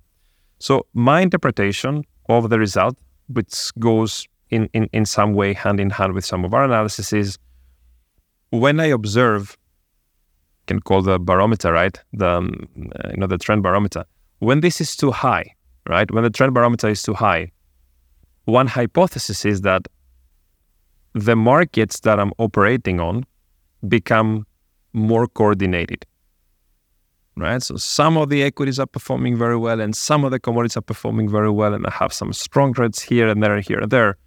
So 0.59 0.85
my 0.93 1.21
interpretation 1.21 2.03
of 2.29 2.49
the 2.49 2.57
result, 2.57 2.97
which 3.27 3.71
goes 3.79 4.27
in, 4.49 4.69
in, 4.73 4.89
in 4.93 5.05
some 5.05 5.33
way 5.33 5.53
hand 5.53 5.79
in 5.79 5.89
hand 5.89 6.13
with 6.13 6.25
some 6.25 6.45
of 6.45 6.53
our 6.53 6.63
analysis, 6.63 7.11
is 7.11 7.37
when 8.49 8.79
I 8.79 8.85
observe 8.85 9.57
can 10.67 10.79
call 10.79 11.01
the 11.01 11.19
barometer, 11.19 11.71
right? 11.73 11.99
The 12.13 12.27
um, 12.27 12.67
you 12.75 13.17
know 13.17 13.27
the 13.27 13.37
trend 13.37 13.63
barometer. 13.63 14.05
When 14.39 14.61
this 14.61 14.81
is 14.81 14.95
too 14.95 15.11
high, 15.11 15.55
right? 15.87 16.09
When 16.11 16.23
the 16.23 16.29
trend 16.29 16.53
barometer 16.53 16.89
is 16.89 17.03
too 17.03 17.13
high, 17.13 17.51
one 18.45 18.67
hypothesis 18.67 19.45
is 19.45 19.61
that 19.61 19.87
the 21.13 21.35
markets 21.35 21.99
that 22.01 22.19
I'm 22.19 22.33
operating 22.37 22.99
on 22.99 23.25
become 23.87 24.45
more 24.93 25.27
coordinated. 25.27 26.05
Right? 27.35 27.61
So 27.63 27.77
some 27.77 28.15
of 28.17 28.29
the 28.29 28.43
equities 28.43 28.79
are 28.79 28.85
performing 28.85 29.37
very 29.37 29.57
well 29.57 29.81
and 29.81 29.95
some 29.95 30.23
of 30.23 30.29
the 30.29 30.39
commodities 30.39 30.77
are 30.77 30.81
performing 30.81 31.29
very 31.29 31.49
well 31.49 31.73
and 31.73 31.85
I 31.87 31.91
have 31.91 32.13
some 32.13 32.31
strong 32.31 32.73
trades 32.73 33.01
here 33.01 33.27
and 33.27 33.41
there 33.41 33.55
and 33.55 33.65
here 33.65 33.79
and 33.79 33.91
there. 33.91 34.17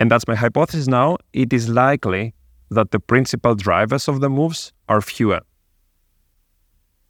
And 0.00 0.10
that's 0.10 0.26
my 0.26 0.34
hypothesis 0.34 0.88
now. 0.88 1.18
It 1.32 1.52
is 1.52 1.68
likely 1.68 2.34
that 2.74 2.90
the 2.90 3.00
principal 3.00 3.54
drivers 3.54 4.08
of 4.08 4.20
the 4.20 4.28
moves 4.28 4.72
are 4.88 5.00
fewer. 5.00 5.40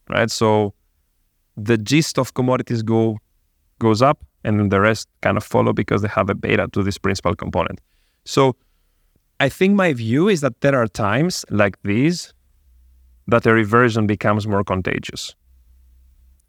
Right? 0.09 0.31
So 0.31 0.75
the 1.57 1.79
gist 1.79 2.19
of 2.19 2.35
commodities 2.35 2.83
go 2.83 3.19
goes 3.79 4.03
up 4.03 4.25
and 4.45 4.61
then 4.61 4.69
the 4.69 4.81
rest 4.81 5.09
kind 5.23 5.37
of 5.37 5.45
follow 5.45 5.73
because 5.73 6.03
they 6.03 6.09
have 6.09 6.31
a 6.31 6.35
beta 6.35 6.69
to 6.73 6.83
this 6.83 6.99
principal 6.99 7.35
component. 7.35 7.81
So 8.25 8.57
I 9.41 9.49
think 9.49 9.75
my 9.75 9.93
view 9.93 10.29
is 10.29 10.41
that 10.43 10.61
there 10.61 10.77
are 10.81 10.87
times 10.87 11.45
like 11.51 11.77
these 11.83 12.33
that 13.27 13.47
a 13.47 13.53
reversion 13.53 14.07
becomes 14.07 14.47
more 14.47 14.63
contagious. 14.63 15.35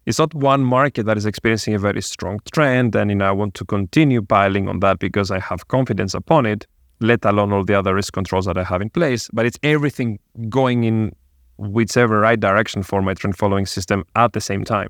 It's 0.04 0.18
not 0.18 0.34
one 0.34 0.62
market 0.64 1.04
that 1.06 1.16
is 1.16 1.26
experiencing 1.26 1.74
a 1.74 1.78
very 1.78 2.00
strong 2.00 2.38
trend 2.52 2.94
and 2.94 3.10
you 3.10 3.16
know, 3.16 3.26
I 3.26 3.32
want 3.32 3.54
to 3.54 3.64
continue 3.64 4.22
piling 4.22 4.68
on 4.68 4.80
that 4.80 4.98
because 4.98 5.30
I 5.30 5.40
have 5.40 5.66
confidence 5.68 6.14
upon 6.14 6.46
it 6.46 6.66
let 7.00 7.24
alone 7.24 7.52
all 7.52 7.64
the 7.64 7.74
other 7.74 7.94
risk 7.94 8.12
controls 8.12 8.46
that 8.46 8.56
I 8.56 8.64
have 8.64 8.80
in 8.80 8.90
place. 8.90 9.28
But 9.32 9.46
it's 9.46 9.58
everything 9.62 10.18
going 10.48 10.84
in 10.84 11.14
whichever 11.58 12.20
right 12.20 12.38
direction 12.38 12.82
for 12.82 13.02
my 13.02 13.14
trend 13.14 13.36
following 13.36 13.66
system 13.66 14.04
at 14.14 14.32
the 14.32 14.40
same 14.40 14.64
time. 14.64 14.88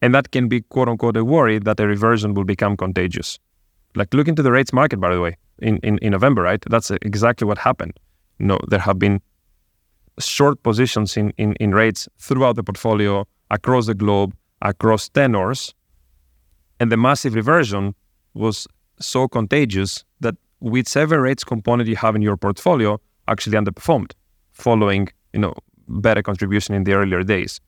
And 0.00 0.14
that 0.14 0.32
can 0.32 0.48
be 0.48 0.62
quote 0.62 0.88
unquote 0.88 1.16
a 1.16 1.24
worry 1.24 1.58
that 1.60 1.78
a 1.78 1.86
reversion 1.86 2.34
will 2.34 2.44
become 2.44 2.76
contagious. 2.76 3.38
Like 3.94 4.12
look 4.14 4.28
into 4.28 4.42
the 4.42 4.50
rates 4.50 4.72
market, 4.72 5.00
by 5.00 5.14
the 5.14 5.20
way, 5.20 5.36
in, 5.60 5.78
in, 5.78 5.98
in 5.98 6.10
November, 6.10 6.42
right? 6.42 6.62
That's 6.68 6.90
exactly 6.90 7.46
what 7.46 7.58
happened. 7.58 7.92
Know, 8.38 8.58
there 8.68 8.80
have 8.80 8.98
been 8.98 9.20
short 10.18 10.62
positions 10.62 11.16
in, 11.16 11.30
in, 11.38 11.54
in 11.54 11.72
rates 11.72 12.08
throughout 12.18 12.56
the 12.56 12.64
portfolio, 12.64 13.26
across 13.50 13.86
the 13.86 13.94
globe, 13.94 14.34
across 14.60 15.08
tenors. 15.08 15.74
And 16.80 16.90
the 16.90 16.96
massive 16.96 17.34
reversion 17.34 17.94
was 18.34 18.66
so 18.98 19.28
contagious 19.28 20.04
whichever 20.62 21.20
rates 21.20 21.44
component 21.44 21.88
you 21.88 21.96
have 21.96 22.14
in 22.16 22.22
your 22.22 22.36
portfolio 22.36 22.98
actually 23.28 23.56
underperformed 23.56 24.12
following 24.52 25.08
you 25.32 25.40
know 25.40 25.54
better 25.88 26.22
contribution 26.22 26.74
in 26.74 26.84
the 26.84 26.92
earlier 26.92 27.22
days. 27.22 27.60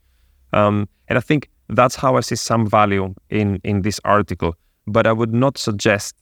Um, 0.53 0.89
and 1.09 1.19
i 1.19 1.21
think 1.21 1.51
that's 1.69 1.97
how 1.97 2.17
i 2.17 2.21
see 2.21 2.37
some 2.37 2.67
value 2.67 3.15
in 3.31 3.61
in 3.65 3.83
this 3.83 4.01
article. 4.05 4.55
But 4.87 5.07
i 5.07 5.13
would 5.13 5.33
not 5.33 5.59
suggest 5.59 6.15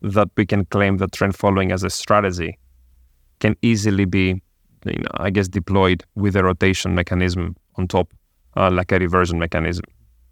that 0.00 0.28
we 0.36 0.46
can 0.46 0.64
claim 0.66 0.96
that 0.98 1.12
trend 1.12 1.36
following 1.36 1.72
as 1.72 1.84
a 1.84 1.90
strategy 1.90 2.58
can 3.40 3.56
easily 3.62 4.04
be 4.04 4.26
you 4.84 5.02
know 5.04 5.14
i 5.26 5.30
guess 5.30 5.48
deployed 5.48 6.04
with 6.14 6.34
a 6.36 6.42
rotation 6.42 6.94
mechanism 6.94 7.54
on 7.76 7.86
top 7.86 8.12
uh, 8.56 8.70
like 8.70 8.92
a 8.92 8.98
reversion 8.98 9.38
mechanism. 9.38 9.84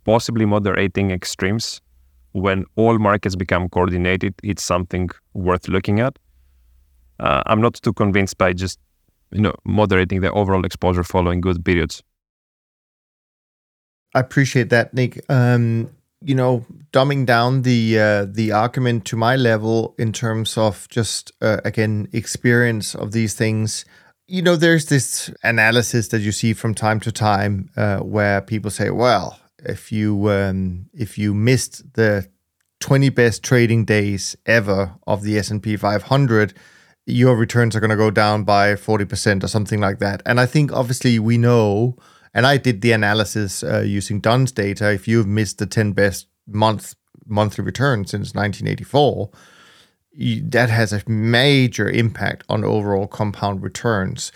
Possibly 0.05 0.47
moderating 0.47 1.11
extremes 1.11 1.81
when 2.33 2.65
all 2.77 2.99
markets 2.99 3.37
become 3.37 3.69
coordinated, 3.69 4.35
it's 4.43 4.63
something 4.63 5.11
worth 5.35 5.69
looking 5.69 6.01
at. 6.01 6.19
Uh, 7.19 7.43
I'm 7.47 7.61
not 7.61 7.75
too 7.75 7.93
convinced 7.93 8.39
by 8.39 8.53
just 8.53 8.79
you 9.31 9.41
know 9.41 9.55
moderating 9.65 10.21
the 10.21 10.33
overall 10.33 10.65
exposure 10.65 11.05
following 11.05 11.41
good 11.41 11.65
periods. 11.65 12.03
I 14.15 14.21
appreciate 14.21 14.71
that, 14.71 14.93
Nick. 14.95 15.21
Um, 15.29 15.91
you 16.23 16.35
know, 16.35 16.67
dumbing 16.93 17.27
down 17.27 17.63
the 17.63 17.99
uh, 17.99 18.27
the 18.29 18.53
argument 18.53 19.05
to 19.07 19.17
my 19.17 19.37
level 19.37 19.95
in 19.99 20.13
terms 20.13 20.59
of 20.59 20.89
just 20.89 21.33
uh, 21.41 21.61
again 21.65 22.09
experience 22.13 22.95
of 22.95 23.13
these 23.13 23.35
things. 23.35 23.85
You 24.27 24.43
know, 24.43 24.55
there's 24.55 24.87
this 24.87 25.31
analysis 25.43 26.09
that 26.09 26.21
you 26.21 26.31
see 26.31 26.53
from 26.53 26.73
time 26.75 27.01
to 27.01 27.11
time 27.11 27.71
uh, 27.77 27.99
where 27.99 28.41
people 28.41 28.71
say, 28.71 28.91
"Well, 28.91 29.40
if 29.65 29.93
you 29.93 30.31
um, 30.31 30.87
if 30.93 31.19
you 31.19 31.35
missed 31.35 31.95
the 31.95 32.29
20 32.81 33.11
best 33.11 33.43
trading 33.43 33.85
days 33.85 34.37
ever 34.47 34.95
of 35.07 35.23
the 35.23 35.39
S&P 35.39 35.77
500 35.77 36.55
your 37.07 37.35
returns 37.35 37.75
are 37.75 37.81
going 37.81 37.91
to 37.91 37.97
go 37.97 38.11
down 38.11 38.45
by 38.45 38.75
40% 38.75 39.43
or 39.43 39.49
something 39.49 39.81
like 39.81 39.99
that. 39.99 40.23
And 40.25 40.41
i 40.41 40.47
think 40.47 40.73
obviously 40.73 41.19
we 41.19 41.39
know 41.39 41.97
and 42.33 42.47
i 42.47 42.57
did 42.57 42.81
the 42.81 42.93
analysis 42.93 43.63
uh, 43.63 43.81
using 43.81 44.21
Dunn's 44.21 44.53
data 44.53 44.93
if 44.93 45.07
you've 45.07 45.27
missed 45.27 45.59
the 45.59 45.67
10 45.67 45.93
best 45.93 46.27
month 46.47 46.95
monthly 47.27 47.65
returns 47.65 48.11
since 48.11 48.35
1984 48.35 49.31
that 50.13 50.71
has 50.71 50.93
a 50.93 51.03
major 51.09 51.89
impact 51.89 52.45
on 52.49 52.65
overall 52.65 53.07
compound 53.07 53.63
returns. 53.63 54.33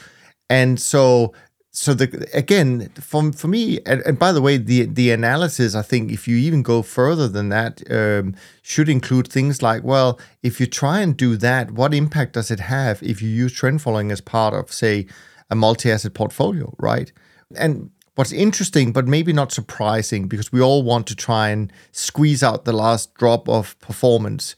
And 0.48 0.80
so 0.80 1.34
so 1.76 1.92
the 1.92 2.28
again 2.32 2.88
from 3.00 3.32
for 3.32 3.48
me 3.48 3.80
and, 3.84 4.00
and, 4.02 4.16
by 4.16 4.30
the 4.30 4.40
way 4.40 4.56
the 4.56 4.84
the 4.84 5.10
analysis 5.10 5.74
i 5.74 5.82
think 5.82 6.12
if 6.12 6.28
you 6.28 6.36
even 6.36 6.62
go 6.62 6.82
further 6.82 7.26
than 7.26 7.48
that 7.48 7.82
um, 7.90 8.32
should 8.62 8.88
include 8.88 9.26
things 9.26 9.60
like 9.60 9.82
well 9.82 10.18
if 10.44 10.60
you 10.60 10.66
try 10.66 11.00
and 11.00 11.16
do 11.16 11.36
that 11.36 11.72
what 11.72 11.92
impact 11.92 12.34
does 12.34 12.48
it 12.52 12.60
have 12.60 13.02
if 13.02 13.20
you 13.20 13.28
use 13.28 13.52
trend 13.52 13.82
following 13.82 14.12
as 14.12 14.20
part 14.20 14.54
of 14.54 14.72
say 14.72 15.04
a 15.50 15.56
multi-asset 15.56 16.14
portfolio 16.14 16.72
right? 16.78 17.12
And 17.56 17.90
what's 18.14 18.32
interesting 18.32 18.92
but 18.92 19.08
maybe 19.08 19.32
not 19.32 19.50
surprising 19.50 20.28
because 20.28 20.52
we 20.52 20.60
all 20.60 20.84
want 20.84 21.08
to 21.08 21.16
try 21.16 21.48
and 21.48 21.72
squeeze 21.90 22.42
out 22.44 22.64
the 22.64 22.72
last 22.72 23.12
drop 23.14 23.48
of 23.48 23.78
performance 23.80 24.54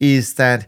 is 0.00 0.34
that 0.34 0.66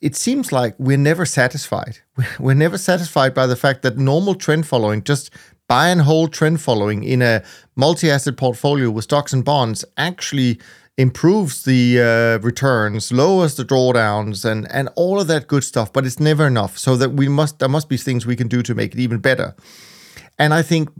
it 0.00 0.14
seems 0.14 0.52
like 0.52 0.74
we're 0.78 0.96
never 0.98 1.24
satisfied. 1.24 1.98
We're 2.38 2.54
never 2.54 2.78
satisfied 2.78 3.34
by 3.34 3.46
the 3.46 3.56
fact 3.56 3.82
that 3.82 3.96
normal 3.96 4.34
trend 4.34 4.66
following, 4.66 5.02
just 5.02 5.30
buy 5.68 5.88
and 5.88 6.02
hold 6.02 6.32
trend 6.32 6.60
following 6.60 7.02
in 7.04 7.22
a 7.22 7.42
multi 7.74 8.10
asset 8.10 8.36
portfolio 8.36 8.90
with 8.90 9.04
stocks 9.04 9.32
and 9.32 9.44
bonds, 9.44 9.84
actually 9.96 10.60
improves 10.98 11.64
the 11.64 12.00
uh, 12.00 12.38
returns, 12.44 13.12
lowers 13.12 13.56
the 13.56 13.64
drawdowns, 13.64 14.44
and 14.44 14.70
and 14.72 14.88
all 14.96 15.20
of 15.20 15.26
that 15.28 15.46
good 15.46 15.64
stuff. 15.64 15.92
But 15.92 16.06
it's 16.06 16.20
never 16.20 16.46
enough. 16.46 16.78
So 16.78 16.96
that 16.96 17.10
we 17.10 17.28
must 17.28 17.58
there 17.58 17.68
must 17.68 17.88
be 17.88 17.96
things 17.96 18.26
we 18.26 18.36
can 18.36 18.48
do 18.48 18.62
to 18.62 18.74
make 18.74 18.94
it 18.94 19.00
even 19.00 19.18
better. 19.18 19.54
And 20.38 20.52
I 20.52 20.62
think 20.62 20.90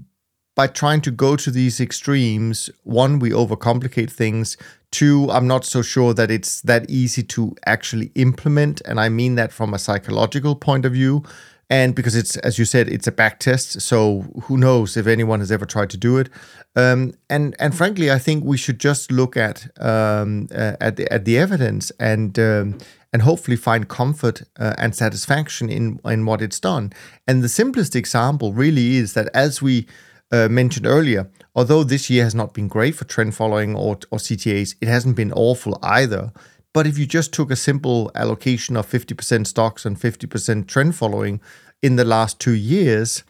by 0.54 0.66
trying 0.66 1.02
to 1.02 1.10
go 1.10 1.36
to 1.36 1.50
these 1.50 1.80
extremes, 1.80 2.70
one, 2.82 3.18
we 3.18 3.30
overcomplicate 3.30 4.10
things. 4.10 4.56
Two, 4.96 5.30
I'm 5.30 5.46
not 5.46 5.66
so 5.66 5.82
sure 5.82 6.14
that 6.14 6.30
it's 6.30 6.62
that 6.62 6.88
easy 6.88 7.22
to 7.24 7.54
actually 7.66 8.10
implement. 8.14 8.80
And 8.86 8.98
I 8.98 9.10
mean 9.10 9.34
that 9.34 9.52
from 9.52 9.74
a 9.74 9.78
psychological 9.78 10.56
point 10.56 10.86
of 10.86 10.92
view. 10.92 11.22
And 11.68 11.94
because 11.94 12.16
it's, 12.16 12.38
as 12.38 12.58
you 12.58 12.64
said, 12.64 12.88
it's 12.88 13.06
a 13.06 13.12
back 13.12 13.38
test. 13.38 13.82
So 13.82 14.22
who 14.44 14.56
knows 14.56 14.96
if 14.96 15.06
anyone 15.06 15.40
has 15.40 15.52
ever 15.52 15.66
tried 15.66 15.90
to 15.90 15.98
do 15.98 16.16
it. 16.16 16.30
Um, 16.76 17.12
and 17.28 17.54
and 17.58 17.74
frankly, 17.74 18.10
I 18.10 18.18
think 18.18 18.44
we 18.44 18.56
should 18.56 18.80
just 18.80 19.12
look 19.12 19.36
at 19.36 19.66
um, 19.78 20.48
uh, 20.50 20.76
at, 20.80 20.96
the, 20.96 21.12
at 21.12 21.24
the 21.26 21.36
evidence 21.36 21.92
and 22.00 22.38
um, 22.38 22.78
and 23.12 23.20
hopefully 23.22 23.58
find 23.58 23.88
comfort 23.88 24.44
uh, 24.58 24.74
and 24.78 24.94
satisfaction 24.94 25.68
in 25.68 26.00
in 26.04 26.24
what 26.24 26.40
it's 26.40 26.60
done. 26.60 26.92
And 27.26 27.42
the 27.42 27.50
simplest 27.50 27.94
example 27.94 28.54
really 28.54 28.96
is 28.96 29.12
that 29.12 29.28
as 29.34 29.60
we 29.60 29.86
uh, 30.32 30.48
mentioned 30.48 30.86
earlier, 30.86 31.30
although 31.54 31.84
this 31.84 32.10
year 32.10 32.24
has 32.24 32.34
not 32.34 32.54
been 32.54 32.68
great 32.68 32.94
for 32.94 33.04
trend 33.04 33.34
following 33.34 33.74
or, 33.74 33.98
or 34.10 34.18
CTAs, 34.18 34.74
it 34.80 34.88
hasn't 34.88 35.16
been 35.16 35.32
awful 35.32 35.78
either. 35.82 36.32
But 36.72 36.86
if 36.86 36.98
you 36.98 37.06
just 37.06 37.32
took 37.32 37.50
a 37.50 37.56
simple 37.56 38.10
allocation 38.14 38.76
of 38.76 38.86
50% 38.86 39.46
stocks 39.46 39.86
and 39.86 39.98
50% 39.98 40.66
trend 40.66 40.94
following 40.94 41.40
in 41.82 41.96
the 41.96 42.04
last 42.04 42.38
two 42.38 42.54
years, 42.54 43.22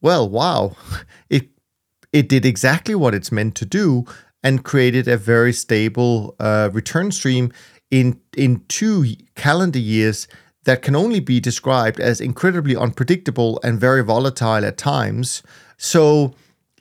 well, 0.00 0.28
wow, 0.28 0.76
it 1.30 1.48
it 2.10 2.28
did 2.28 2.46
exactly 2.46 2.94
what 2.94 3.14
it's 3.14 3.30
meant 3.30 3.54
to 3.56 3.66
do 3.66 4.06
and 4.42 4.64
created 4.64 5.06
a 5.06 5.16
very 5.18 5.52
stable 5.52 6.34
uh, 6.40 6.70
return 6.72 7.12
stream 7.12 7.52
in 7.90 8.20
in 8.36 8.64
two 8.68 9.14
calendar 9.34 9.78
years 9.78 10.26
that 10.64 10.82
can 10.82 10.96
only 10.96 11.20
be 11.20 11.40
described 11.40 12.00
as 12.00 12.20
incredibly 12.20 12.76
unpredictable 12.76 13.60
and 13.62 13.80
very 13.80 14.02
volatile 14.02 14.64
at 14.64 14.76
times. 14.76 15.42
So, 15.78 16.34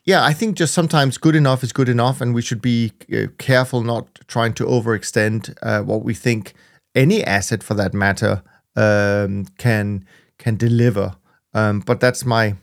yeah, 0.04 0.26
I 0.26 0.34
think 0.34 0.58
just 0.58 0.74
sometimes 0.74 1.18
good 1.18 1.36
enough 1.36 1.64
is 1.64 1.72
good 1.72 1.88
enough, 1.88 2.20
and 2.20 2.34
we 2.34 2.42
should 2.42 2.62
be 2.62 2.92
uh, 3.14 3.28
careful 3.38 3.82
not 3.82 4.20
trying 4.28 4.54
to 4.56 4.66
overextend 4.66 5.56
uh, 5.62 5.84
what 5.84 6.04
we 6.04 6.14
think 6.14 6.54
any 6.96 7.24
asset, 7.24 7.64
for 7.64 7.76
that 7.76 7.94
matter, 7.94 8.42
um, 8.76 9.46
can 9.58 10.06
can 10.40 10.58
deliver. 10.58 11.16
Um, 11.54 11.80
but 11.82 12.00
that's 12.00 12.26
my 12.26 12.56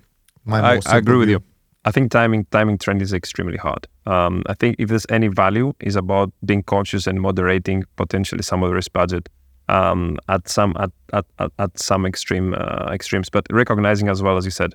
my. 0.45 0.61
I, 0.61 0.81
I 0.87 0.99
agree 0.99 1.17
with 1.17 1.29
you. 1.29 1.43
I 1.85 1.91
think 1.91 2.11
timing 2.11 2.47
timing 2.47 2.79
trend 2.79 3.01
is 3.01 3.13
extremely 3.13 3.59
hard. 3.59 3.87
Um, 4.07 4.43
I 4.47 4.55
think 4.55 4.77
if 4.79 4.89
there's 4.89 5.07
any 5.11 5.29
value, 5.29 5.73
is 5.81 5.97
about 5.97 6.33
being 6.45 6.63
conscious 6.63 7.07
and 7.07 7.21
moderating 7.21 7.85
potentially 7.97 8.43
some 8.43 8.63
of 8.63 8.71
the 8.71 8.75
risk 8.75 8.93
budget 8.93 9.29
um, 9.69 10.19
at 10.29 10.49
some 10.49 10.75
at 10.79 10.91
at, 11.13 11.27
at, 11.39 11.53
at 11.59 11.79
some 11.79 12.07
extreme 12.07 12.55
uh, 12.55 12.91
extremes, 12.93 13.31
but 13.31 13.47
recognizing 13.51 14.09
as 14.09 14.23
well 14.23 14.37
as 14.37 14.45
you 14.45 14.51
said 14.51 14.75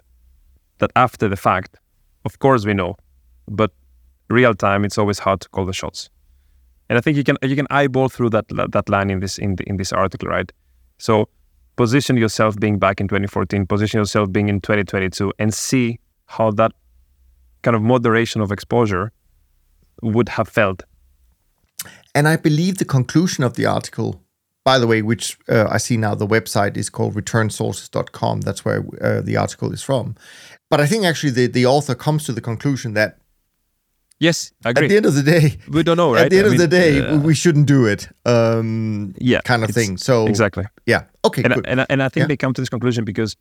that 0.80 0.92
after 0.96 1.28
the 1.28 1.38
fact, 1.38 1.78
of 2.26 2.40
course 2.40 2.66
we 2.66 2.74
know, 2.74 2.96
but 3.48 3.72
real 4.30 4.54
time 4.54 4.86
it's 4.86 4.98
always 4.98 5.20
hard 5.20 5.42
to 5.42 5.50
call 5.50 5.66
the 5.66 5.74
shots. 5.74 6.10
And 6.90 6.98
I 6.98 7.02
think 7.02 7.18
you 7.18 7.24
can 7.24 7.38
you 7.42 7.56
can 7.56 7.68
eyeball 7.70 8.10
through 8.10 8.32
that 8.32 8.46
that 8.50 8.90
line 8.90 9.10
in 9.10 9.20
this 9.20 9.38
in 9.38 9.56
the, 9.56 9.64
in 9.70 9.78
this 9.78 9.94
article, 9.94 10.28
right? 10.28 10.52
So 10.98 11.30
position 11.76 12.18
yourself 12.18 12.58
being 12.60 12.80
back 12.80 13.00
in 13.00 13.08
2014, 13.08 13.66
position 13.66 14.00
yourself 14.00 14.32
being 14.32 14.50
in 14.50 14.60
2022, 14.60 15.32
and 15.40 15.54
see 15.54 16.00
how 16.26 16.52
that 16.52 16.72
kind 17.62 17.76
of 17.76 17.82
moderation 17.82 18.42
of 18.42 18.52
exposure 18.52 19.12
would 20.02 20.30
have 20.30 20.48
felt. 20.48 20.84
And 22.14 22.28
I 22.28 22.36
believe 22.36 22.78
the 22.78 22.86
conclusion 22.86 23.44
of 23.44 23.54
the 23.54 23.66
article, 23.66 24.22
by 24.72 24.78
the 24.78 24.86
way, 24.86 25.02
which 25.02 25.26
uh, 25.50 25.68
I 25.76 25.80
see 25.80 25.98
now, 25.98 26.14
the 26.14 26.28
website 26.28 26.78
is 26.78 26.92
called 26.92 27.16
returnsources.com. 27.16 28.42
That's 28.42 28.64
where 28.64 28.80
uh, 29.02 29.22
the 29.22 29.36
article 29.36 29.74
is 29.74 29.82
from. 29.82 30.16
But 30.70 30.80
I 30.80 30.86
think 30.86 31.06
actually 31.06 31.34
the, 31.40 31.48
the 31.48 31.66
author 31.66 31.96
comes 31.96 32.22
to 32.28 32.34
the 32.34 32.42
conclusion 32.52 32.94
that 32.94 33.18
Yes, 34.20 34.52
I 34.66 34.72
agree. 34.72 34.86
At 34.86 34.90
the 34.90 34.98
end 34.98 35.06
of 35.06 35.16
the 35.16 35.24
day, 35.24 35.58
we 35.70 35.82
don't 35.82 35.96
know, 35.98 36.12
right? 36.14 36.26
At 36.26 36.30
the 36.30 36.40
end 36.40 36.48
I 36.48 36.50
of 36.50 36.52
mean, 36.52 36.62
the 36.66 36.68
day, 36.68 37.00
uh, 37.00 37.18
we 37.30 37.34
shouldn't 37.34 37.68
do 37.68 37.86
it. 37.94 38.10
Um, 38.26 39.16
yeah, 39.18 39.40
kind 39.52 39.64
of 39.64 39.70
thing. 39.72 39.98
So 39.98 40.28
exactly. 40.28 40.66
Yeah. 40.86 41.04
Okay. 41.24 41.42
And 41.44 41.54
good. 41.56 41.66
and, 41.66 41.86
and 41.90 42.04
I 42.04 42.10
think 42.10 42.24
yeah. 42.24 42.28
they 42.28 42.38
come 42.38 42.54
to 42.54 42.62
this 42.62 42.70
conclusion 42.70 43.06
because 43.06 43.38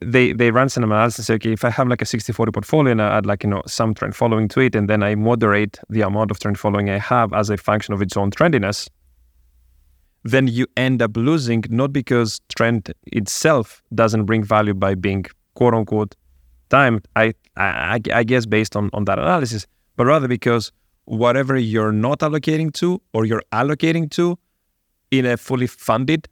they 0.00 0.32
they 0.40 0.50
ran 0.50 0.68
some 0.68 0.84
analysis. 0.84 1.26
Say, 1.26 1.34
okay, 1.34 1.52
if 1.52 1.64
I 1.64 1.70
have 1.70 1.88
like 1.88 2.02
a 2.02 2.04
60-40 2.04 2.52
portfolio 2.52 2.92
and 2.92 3.00
I 3.02 3.16
add 3.16 3.26
like 3.26 3.42
you 3.44 3.50
know 3.50 3.62
some 3.66 3.94
trend 3.94 4.14
following 4.14 4.46
to 4.48 4.60
it, 4.60 4.76
and 4.76 4.88
then 4.90 5.02
I 5.02 5.14
moderate 5.14 5.78
the 5.88 6.02
amount 6.02 6.30
of 6.30 6.38
trend 6.38 6.58
following 6.58 6.90
I 6.90 6.98
have 6.98 7.32
as 7.32 7.48
a 7.50 7.56
function 7.56 7.94
of 7.94 8.02
its 8.02 8.16
own 8.16 8.30
trendiness, 8.30 8.88
then 10.24 10.48
you 10.48 10.66
end 10.76 11.00
up 11.02 11.16
losing 11.16 11.64
not 11.70 11.92
because 11.92 12.40
trend 12.54 12.92
itself 13.06 13.82
doesn't 13.94 14.24
bring 14.24 14.42
value 14.42 14.74
by 14.74 14.94
being 14.94 15.24
quote 15.54 15.74
unquote 15.74 16.14
timed. 16.68 17.06
I 17.16 17.34
I, 17.56 18.00
I 18.12 18.24
guess 18.24 18.46
based 18.46 18.76
on 18.76 18.90
on 18.92 19.04
that 19.04 19.18
analysis 19.18 19.66
but 19.96 20.06
rather 20.06 20.28
because 20.28 20.72
whatever 21.04 21.56
you're 21.56 21.92
not 21.92 22.20
allocating 22.20 22.72
to 22.72 23.02
or 23.12 23.24
you're 23.24 23.42
allocating 23.52 24.10
to 24.10 24.38
in 25.10 25.26
a 25.26 25.36
fully 25.36 25.66
funded 25.66 26.28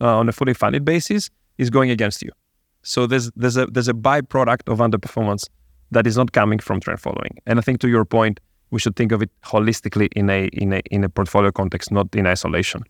uh, 0.00 0.18
on 0.18 0.28
a 0.28 0.32
fully 0.32 0.54
funded 0.54 0.84
basis 0.84 1.30
is 1.58 1.70
going 1.70 1.90
against 1.90 2.22
you. 2.22 2.30
So 2.82 3.06
there's 3.06 3.30
there's 3.34 3.56
a 3.56 3.66
there's 3.66 3.88
a 3.88 3.94
byproduct 3.94 4.70
of 4.72 4.78
underperformance 4.78 5.48
that 5.90 6.06
is 6.06 6.16
not 6.16 6.32
coming 6.32 6.58
from 6.58 6.80
trend 6.80 7.00
following. 7.00 7.38
And 7.46 7.58
I 7.58 7.62
think 7.62 7.80
to 7.80 7.88
your 7.88 8.04
point, 8.04 8.40
we 8.70 8.78
should 8.80 8.96
think 8.96 9.12
of 9.12 9.22
it 9.22 9.30
holistically 9.44 10.08
in 10.14 10.28
a 10.28 10.46
in 10.48 10.72
a 10.72 10.80
in 10.90 11.04
a 11.04 11.08
portfolio 11.08 11.50
context, 11.50 11.90
not 11.90 12.14
in 12.14 12.26
isolation. 12.26 12.82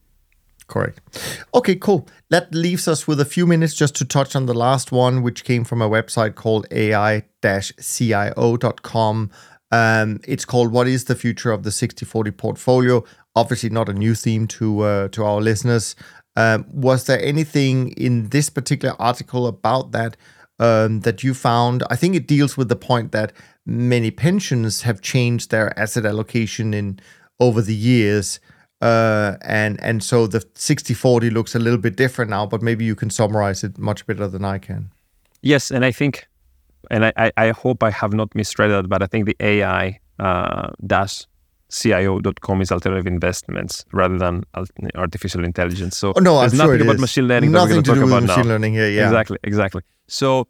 Correct. 0.66 1.00
Okay, 1.54 1.76
cool. 1.76 2.08
That 2.30 2.54
leaves 2.54 2.88
us 2.88 3.06
with 3.06 3.20
a 3.20 3.26
few 3.26 3.46
minutes 3.46 3.74
just 3.74 3.94
to 3.96 4.04
touch 4.04 4.34
on 4.34 4.46
the 4.46 4.54
last 4.54 4.90
one, 4.90 5.22
which 5.22 5.44
came 5.44 5.62
from 5.62 5.82
a 5.82 5.88
website 5.88 6.34
called 6.36 6.66
ai-cio.com. 6.70 7.20
Um, 9.70 10.20
it's 10.26 10.44
called 10.44 10.72
"What 10.72 10.88
is 10.88 11.04
the 11.04 11.14
future 11.14 11.50
of 11.52 11.64
the 11.64 11.70
60/40 11.70 12.36
portfolio?" 12.36 13.04
Obviously, 13.36 13.70
not 13.70 13.88
a 13.88 13.92
new 13.92 14.14
theme 14.14 14.46
to 14.48 14.80
uh, 14.80 15.08
to 15.08 15.24
our 15.24 15.40
listeners. 15.40 15.96
Um, 16.36 16.66
was 16.72 17.04
there 17.04 17.22
anything 17.22 17.90
in 17.90 18.28
this 18.30 18.50
particular 18.50 18.94
article 18.98 19.46
about 19.46 19.92
that 19.92 20.16
um, 20.58 21.00
that 21.00 21.22
you 21.22 21.34
found? 21.34 21.82
I 21.90 21.96
think 21.96 22.14
it 22.16 22.26
deals 22.26 22.56
with 22.56 22.68
the 22.68 22.76
point 22.76 23.12
that 23.12 23.32
many 23.66 24.10
pensions 24.10 24.82
have 24.82 25.00
changed 25.00 25.50
their 25.50 25.78
asset 25.78 26.06
allocation 26.06 26.72
in 26.74 27.00
over 27.38 27.60
the 27.60 27.74
years. 27.74 28.40
Uh, 28.80 29.36
and 29.42 29.80
and 29.80 30.02
so 30.02 30.26
the 30.26 30.40
60-40 30.40 31.32
looks 31.32 31.54
a 31.54 31.58
little 31.58 31.78
bit 31.78 31.96
different 31.96 32.30
now, 32.30 32.44
but 32.44 32.60
maybe 32.60 32.84
you 32.84 32.94
can 32.94 33.08
summarize 33.08 33.64
it 33.64 33.78
much 33.78 34.06
better 34.06 34.28
than 34.28 34.44
I 34.44 34.58
can. 34.58 34.90
Yes, 35.40 35.70
and 35.70 35.84
I 35.84 35.92
think 35.92 36.26
and 36.90 37.06
I, 37.06 37.32
I, 37.36 37.50
hope 37.50 37.82
I 37.82 37.90
have 37.90 38.12
not 38.12 38.34
misread 38.34 38.70
that, 38.70 38.88
but 38.88 39.02
I 39.02 39.06
think 39.06 39.26
the 39.26 39.36
AI 39.40 39.98
uh, 40.18 40.70
dash 40.86 41.24
CIO.com 41.70 42.60
is 42.60 42.70
alternative 42.70 43.06
investments 43.06 43.84
rather 43.92 44.18
than 44.18 44.44
artificial 44.94 45.44
intelligence. 45.44 45.96
So 45.96 46.12
oh, 46.14 46.20
no, 46.20 46.40
there's 46.40 46.52
I'm 46.52 46.58
nothing 46.58 46.78
sure 46.78 46.90
about 46.90 47.00
machine 47.00 47.26
learning 47.26 47.52
nothing 47.52 47.82
that 47.82 47.88
we're 47.88 47.94
going 47.94 48.06
to 48.08 48.14
talk 48.14 48.20
about 48.20 48.22
machine 48.28 48.46
now. 48.46 48.54
learning 48.54 48.74
here, 48.74 48.88
yeah. 48.88 49.06
Exactly, 49.06 49.38
exactly. 49.42 49.82
So 50.06 50.46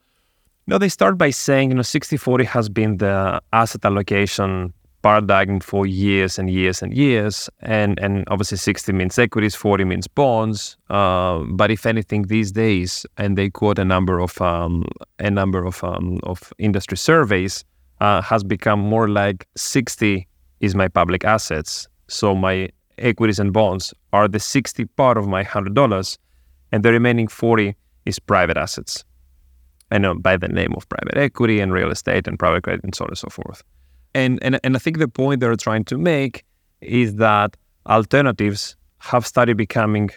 no, 0.67 0.79
they 0.79 0.89
start 0.89 1.19
by 1.19 1.31
saying, 1.31 1.71
you 1.71 1.77
know, 1.77 1.83
60-40 1.83 2.45
has 2.47 2.69
been 2.69 2.97
the 2.99 3.41
asset 3.53 3.85
allocation 3.85 4.73
paradigm 5.05 5.61
for 5.61 5.87
years 5.87 6.39
and 6.39 6.51
years 6.51 6.83
and 6.83 6.93
years. 6.95 7.51
And 7.61 8.01
and 8.01 8.25
obviously 8.29 8.59
60 8.59 8.93
means 8.93 9.19
equities, 9.19 9.55
40 9.55 9.85
means 9.85 10.09
bonds. 10.09 10.77
Uh, 10.89 11.41
but 11.51 11.71
if 11.71 11.87
anything, 11.87 12.23
these 12.23 12.51
days, 12.53 13.07
and 13.19 13.37
they 13.39 13.51
quote 13.51 13.79
a 13.79 13.85
number 13.85 14.19
of 14.21 14.41
um, 14.41 14.85
a 15.19 15.31
number 15.31 15.65
of 15.65 15.85
um, 15.85 16.19
of 16.23 16.53
industry 16.59 16.97
surveys, 16.97 17.65
uh, 18.01 18.23
has 18.23 18.43
become 18.43 18.81
more 18.81 19.09
like 19.09 19.47
60 19.57 20.27
is 20.61 20.75
my 20.75 20.89
public 20.89 21.25
assets. 21.25 21.89
So 22.09 22.35
my 22.35 22.71
equities 22.99 23.39
and 23.39 23.53
bonds 23.53 23.95
are 24.13 24.29
the 24.29 24.41
60 24.41 24.87
part 24.97 25.19
of 25.19 25.27
my 25.27 25.43
hundred 25.43 25.75
dollars, 25.75 26.19
and 26.73 26.83
the 26.83 26.91
remaining 26.91 27.29
40 27.29 27.77
is 28.07 28.19
private 28.19 28.57
assets. 28.57 29.05
I 29.91 29.99
know 29.99 30.15
by 30.15 30.39
the 30.39 30.49
name 30.49 30.73
of 30.77 30.89
private 30.89 31.17
equity 31.17 31.61
and 31.61 31.73
real 31.73 31.91
estate 31.91 32.27
and 32.27 32.39
private 32.39 32.63
credit 32.65 32.85
and 32.85 32.95
so 32.95 33.05
on 33.05 33.11
and 33.11 33.19
so 33.19 33.29
forth. 33.29 33.63
And, 34.15 34.39
and, 34.43 34.61
and 34.63 34.77
I 34.77 34.79
think 34.79 34.99
the 34.99 35.09
point 35.09 35.41
they're 35.41 35.57
trying 35.57 35.85
to 35.85 35.99
make 35.99 36.45
is 36.81 37.17
that 37.17 37.57
alternatives 37.87 38.77
have 38.99 39.27
started 39.27 39.57
becoming 39.57 40.11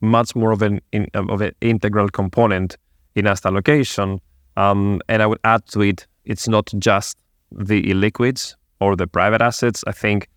much 0.00 0.34
more 0.34 0.52
of 0.52 0.62
an 0.62 0.80
in, 0.92 1.08
of 1.14 1.40
an 1.40 1.52
integral 1.60 2.08
component 2.08 2.76
in 3.14 3.26
asset 3.26 3.46
allocation. 3.46 4.20
Um, 4.56 5.00
and 5.08 5.22
I 5.22 5.26
would 5.26 5.40
add 5.44 5.66
to 5.68 5.80
it, 5.80 6.06
it's 6.24 6.48
not 6.48 6.70
just 6.78 7.16
the 7.52 7.82
illiquids 7.84 8.54
or 8.80 8.96
the 8.96 9.06
private 9.06 9.40
assets. 9.40 9.84
I 9.86 9.92
think 9.92 10.28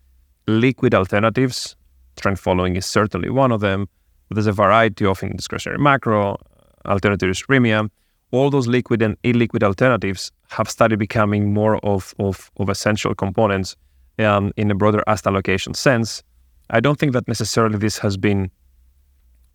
liquid 0.47 0.93
alternatives, 0.93 1.76
trend 2.16 2.39
following 2.39 2.76
is 2.76 2.86
certainly 2.86 3.30
one 3.30 3.51
of 3.51 3.62
them. 3.62 3.88
There's 4.30 4.47
a 4.47 4.51
variety 4.51 5.05
of 5.05 5.20
discretionary 5.20 5.80
macro, 5.80 6.38
alternative 6.86 7.36
premium, 7.47 7.91
all 8.32 8.50
those 8.50 8.68
liquid 8.68 9.02
and 9.02 9.22
illiquid 9.24 9.64
alternatives 9.64 10.32
have 10.50 10.70
started 10.70 11.00
becoming 11.00 11.54
more 11.54 11.78
of, 11.86 12.14
of, 12.20 12.52
of 12.58 12.70
essential 12.70 13.16
components 13.16 13.76
um, 14.20 14.52
in 14.58 14.70
a 14.70 14.76
broader 14.76 15.04
asset 15.08 15.28
allocation 15.28 15.74
sense. 15.74 16.24
I 16.70 16.80
don't 16.80 17.00
think 17.00 17.14
that 17.14 17.28
necessarily 17.28 17.78
this 17.78 17.98
has 17.98 18.18
been 18.18 18.52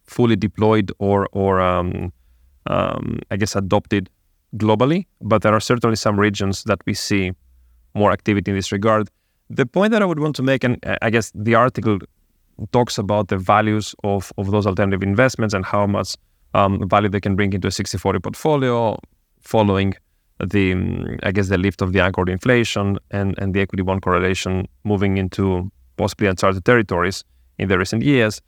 fully 0.04 0.36
deployed 0.36 0.90
or, 0.98 1.28
or 1.32 1.60
um, 1.60 2.12
um, 2.66 3.20
I 3.30 3.36
guess, 3.36 3.54
adopted 3.54 4.10
globally, 4.56 5.06
but 5.20 5.42
there 5.42 5.54
are 5.54 5.60
certainly 5.60 5.96
some 5.96 6.18
regions 6.18 6.64
that 6.64 6.80
we 6.86 6.94
see 6.94 7.32
more 7.94 8.12
activity 8.12 8.50
in 8.50 8.56
this 8.56 8.72
regard. 8.72 9.08
The 9.50 9.66
point 9.66 9.92
that 9.92 10.02
I 10.02 10.04
would 10.04 10.20
want 10.20 10.36
to 10.36 10.42
make, 10.42 10.64
and 10.64 10.78
I 11.02 11.10
guess 11.10 11.30
the 11.34 11.54
article 11.54 11.98
talks 12.72 12.98
about 12.98 13.28
the 13.28 13.36
values 13.36 13.94
of, 14.04 14.32
of 14.38 14.50
those 14.50 14.66
alternative 14.66 15.02
investments 15.02 15.54
and 15.54 15.64
how 15.64 15.86
much 15.86 16.16
um, 16.54 16.88
value 16.88 17.08
they 17.08 17.20
can 17.20 17.36
bring 17.36 17.52
into 17.52 17.68
a 17.68 17.70
60-40 17.70 18.22
portfolio 18.22 18.98
following 19.42 19.94
the, 20.44 20.72
um, 20.72 21.18
I 21.22 21.32
guess, 21.32 21.48
the 21.48 21.58
lift 21.58 21.82
of 21.82 21.92
the 21.92 22.00
anchored 22.00 22.28
inflation 22.28 22.98
and, 23.10 23.34
and 23.38 23.54
the 23.54 23.60
equity 23.60 23.82
bond 23.82 24.02
correlation 24.02 24.66
moving 24.84 25.16
into 25.18 25.70
possibly 25.96 26.26
uncharted 26.26 26.64
territories 26.64 27.24
in 27.58 27.68
the 27.68 27.78
recent 27.78 28.02
years. 28.02 28.40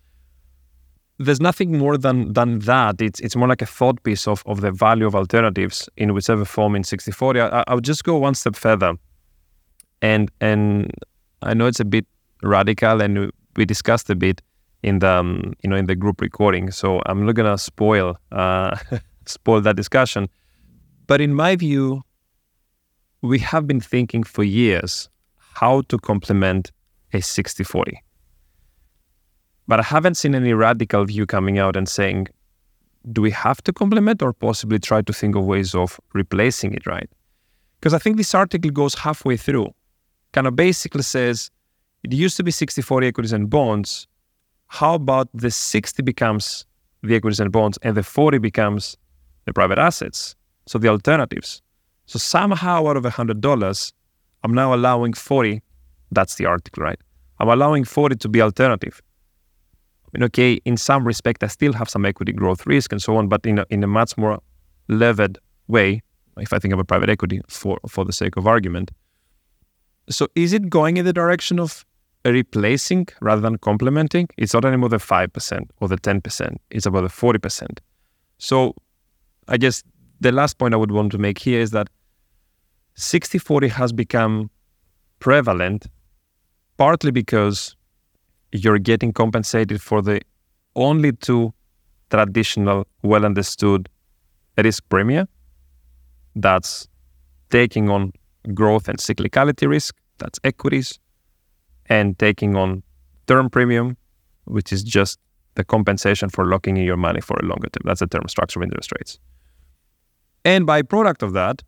there's 1.18 1.40
nothing 1.40 1.78
more 1.78 1.96
than 1.96 2.32
than 2.32 2.58
that. 2.60 3.00
It's 3.00 3.20
it's 3.20 3.36
more 3.36 3.48
like 3.48 3.62
a 3.62 3.66
thought 3.66 4.02
piece 4.02 4.28
of 4.28 4.42
of 4.46 4.60
the 4.60 4.70
value 4.70 5.06
of 5.06 5.14
alternatives 5.14 5.88
in 5.96 6.12
whichever 6.14 6.44
form 6.44 6.76
in 6.76 6.84
6040. 6.84 7.40
I, 7.40 7.64
I'll 7.68 7.80
just 7.80 8.04
go 8.04 8.16
one 8.16 8.34
step 8.34 8.56
further, 8.56 8.94
and 10.02 10.30
and 10.40 10.92
I 11.42 11.54
know 11.54 11.66
it's 11.66 11.80
a 11.80 11.84
bit 11.84 12.06
radical, 12.42 13.00
and 13.00 13.32
we 13.56 13.64
discussed 13.64 14.10
a 14.10 14.14
bit 14.14 14.42
in 14.86 15.00
the 15.00 15.10
um, 15.10 15.52
you 15.62 15.68
know 15.68 15.76
in 15.76 15.86
the 15.86 15.96
group 15.96 16.20
recording. 16.20 16.70
So 16.70 17.02
I'm 17.06 17.26
not 17.26 17.34
gonna 17.34 17.58
spoil 17.58 18.16
uh, 18.32 18.76
spoil 19.26 19.60
that 19.60 19.76
discussion. 19.76 20.28
But 21.06 21.20
in 21.20 21.34
my 21.34 21.56
view, 21.56 22.02
we 23.22 23.38
have 23.40 23.66
been 23.66 23.80
thinking 23.80 24.22
for 24.22 24.44
years 24.44 25.08
how 25.38 25.82
to 25.82 25.98
complement 25.98 26.72
a 27.12 27.18
60-40. 27.18 27.94
But 29.68 29.80
I 29.80 29.82
haven't 29.84 30.16
seen 30.16 30.34
any 30.34 30.52
radical 30.52 31.04
view 31.04 31.26
coming 31.26 31.58
out 31.58 31.76
and 31.76 31.88
saying, 31.88 32.26
do 33.12 33.22
we 33.22 33.30
have 33.30 33.62
to 33.62 33.72
complement 33.72 34.20
or 34.20 34.32
possibly 34.32 34.80
try 34.80 35.00
to 35.02 35.12
think 35.12 35.36
of 35.36 35.44
ways 35.44 35.74
of 35.74 36.00
replacing 36.12 36.74
it, 36.74 36.86
right? 36.86 37.08
Because 37.78 37.94
I 37.94 37.98
think 37.98 38.16
this 38.16 38.34
article 38.34 38.70
goes 38.70 38.94
halfway 38.94 39.36
through. 39.36 39.72
Kind 40.32 40.48
of 40.48 40.56
basically 40.56 41.02
says 41.02 41.50
it 42.02 42.12
used 42.12 42.36
to 42.36 42.42
be 42.42 42.50
60 42.50 42.82
40 42.82 43.06
equities 43.06 43.32
and 43.32 43.48
bonds. 43.48 44.08
How 44.68 44.94
about 44.94 45.28
the 45.32 45.50
60 45.50 46.02
becomes 46.02 46.66
the 47.02 47.14
equities 47.14 47.40
and 47.40 47.52
bonds 47.52 47.78
and 47.82 47.96
the 47.96 48.02
40 48.02 48.38
becomes 48.38 48.96
the 49.44 49.52
private 49.52 49.78
assets? 49.78 50.34
So 50.66 50.78
the 50.78 50.88
alternatives. 50.88 51.62
So 52.06 52.18
somehow 52.18 52.86
out 52.86 52.96
of 52.96 53.04
$100, 53.04 53.92
I'm 54.42 54.54
now 54.54 54.74
allowing 54.74 55.12
40. 55.12 55.62
That's 56.10 56.36
the 56.36 56.46
article, 56.46 56.82
right? 56.82 56.98
I'm 57.38 57.48
allowing 57.48 57.84
40 57.84 58.16
to 58.16 58.28
be 58.28 58.40
alternative 58.40 59.00
I 60.06 60.18
mean, 60.18 60.24
okay, 60.24 60.60
in 60.64 60.76
some 60.76 61.06
respect, 61.06 61.42
I 61.42 61.48
still 61.48 61.72
have 61.72 61.90
some 61.90 62.04
equity 62.06 62.32
growth 62.32 62.66
risk 62.66 62.92
and 62.92 63.02
so 63.02 63.16
on, 63.16 63.28
but 63.28 63.44
in 63.44 63.58
a, 63.58 63.66
in 63.70 63.82
a 63.82 63.86
much 63.86 64.16
more 64.16 64.40
levered 64.88 65.38
way, 65.68 66.02
if 66.38 66.52
I 66.52 66.58
think 66.58 66.72
of 66.72 66.80
a 66.80 66.84
private 66.84 67.10
equity 67.10 67.40
for, 67.48 67.78
for 67.88 68.04
the 68.04 68.12
sake 68.12 68.36
of 68.36 68.46
argument. 68.46 68.92
So 70.08 70.28
is 70.34 70.52
it 70.52 70.70
going 70.70 70.96
in 70.96 71.04
the 71.04 71.12
direction 71.12 71.58
of 71.58 71.84
replacing 72.32 73.08
rather 73.20 73.40
than 73.40 73.58
complementing? 73.58 74.28
It's 74.36 74.54
not 74.54 74.64
anymore 74.64 74.88
the 74.88 74.96
5% 74.96 75.68
or 75.80 75.88
the 75.88 75.96
10%, 75.96 76.56
it's 76.70 76.86
about 76.86 77.02
the 77.02 77.08
40%. 77.08 77.78
So 78.38 78.74
I 79.48 79.56
guess 79.56 79.82
the 80.20 80.32
last 80.32 80.58
point 80.58 80.74
I 80.74 80.76
would 80.76 80.92
want 80.92 81.12
to 81.12 81.18
make 81.18 81.38
here 81.38 81.60
is 81.60 81.70
that 81.70 81.88
60 82.94 83.38
40 83.38 83.68
has 83.68 83.92
become 83.92 84.50
prevalent 85.20 85.86
partly 86.76 87.10
because 87.10 87.76
you're 88.52 88.78
getting 88.78 89.12
compensated 89.12 89.80
for 89.80 90.02
the 90.02 90.20
only 90.74 91.12
two 91.12 91.52
traditional, 92.10 92.86
well 93.02 93.24
understood 93.24 93.88
risk 94.56 94.84
premia. 94.88 95.26
That's 96.34 96.88
taking 97.50 97.88
on 97.88 98.12
growth 98.54 98.88
and 98.88 98.98
cyclicality 98.98 99.68
risk, 99.68 99.96
that's 100.18 100.38
equities, 100.44 100.98
and 101.88 102.18
taking 102.18 102.56
on 102.56 102.82
term 103.26 103.50
premium, 103.50 103.96
which 104.44 104.72
is 104.72 104.82
just 104.82 105.18
the 105.54 105.64
compensation 105.64 106.28
for 106.28 106.46
locking 106.46 106.76
in 106.76 106.84
your 106.84 106.96
money 106.96 107.20
for 107.20 107.36
a 107.38 107.44
longer 107.44 107.68
term. 107.68 107.82
That's 107.84 108.00
the 108.00 108.06
term 108.06 108.28
structure 108.28 108.60
of 108.60 108.64
interest 108.64 108.92
rates. 108.98 109.18
And 110.44 110.66
byproduct 110.66 111.22
of 111.22 111.32
that, 111.32 111.62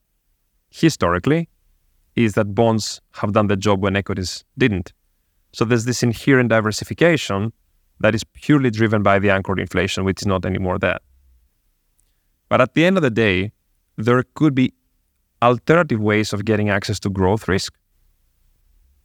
historically, 0.71 1.49
is 2.15 2.35
that 2.35 2.55
bonds 2.55 3.01
have 3.13 3.33
done 3.33 3.47
the 3.47 3.57
job 3.57 3.83
when 3.83 3.97
equities 3.97 4.45
didn't. 4.57 4.93
So 5.53 5.65
there's 5.65 5.85
this 5.85 6.03
inherent 6.03 6.51
diversification 6.51 7.53
that 8.01 8.15
is 8.15 8.23
purely 8.25 8.71
driven 8.71 9.03
by 9.03 9.19
the 9.19 9.31
anchored 9.31 9.59
inflation, 9.59 10.05
which 10.05 10.23
is 10.23 10.27
not 10.27 10.45
anymore 10.45 10.79
there. 10.79 10.99
But 12.49 12.61
at 12.61 12.75
the 12.75 12.85
end 12.85 12.97
of 12.97 13.03
the 13.03 13.11
day, 13.11 13.53
there 13.97 14.23
could 14.35 14.55
be 14.55 14.73
alternative 15.43 16.01
ways 16.01 16.33
of 16.33 16.45
getting 16.45 16.71
access 16.71 17.01
to 17.01 17.11
growth 17.11 17.49
risk. 17.49 17.75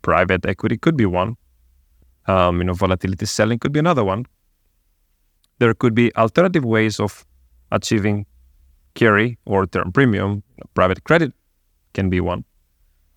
Private 0.04 0.46
equity 0.46 0.78
could 0.78 0.96
be 0.96 1.08
one. 1.08 1.36
Um, 2.28 2.60
you 2.60 2.66
know, 2.66 2.74
volatility 2.74 3.26
selling 3.26 3.58
could 3.58 3.72
be 3.72 3.80
another 3.80 4.04
one. 4.04 4.26
There 5.60 5.74
could 5.74 5.96
be 5.96 6.16
alternative 6.16 6.64
ways 6.64 7.00
of 7.00 7.26
achieving 7.72 8.26
carry 8.94 9.38
or 9.46 9.66
term 9.66 9.92
premium. 9.92 10.44
Private 10.76 11.04
credit 11.04 11.34
can 11.94 12.10
be 12.10 12.20
one. 12.22 12.46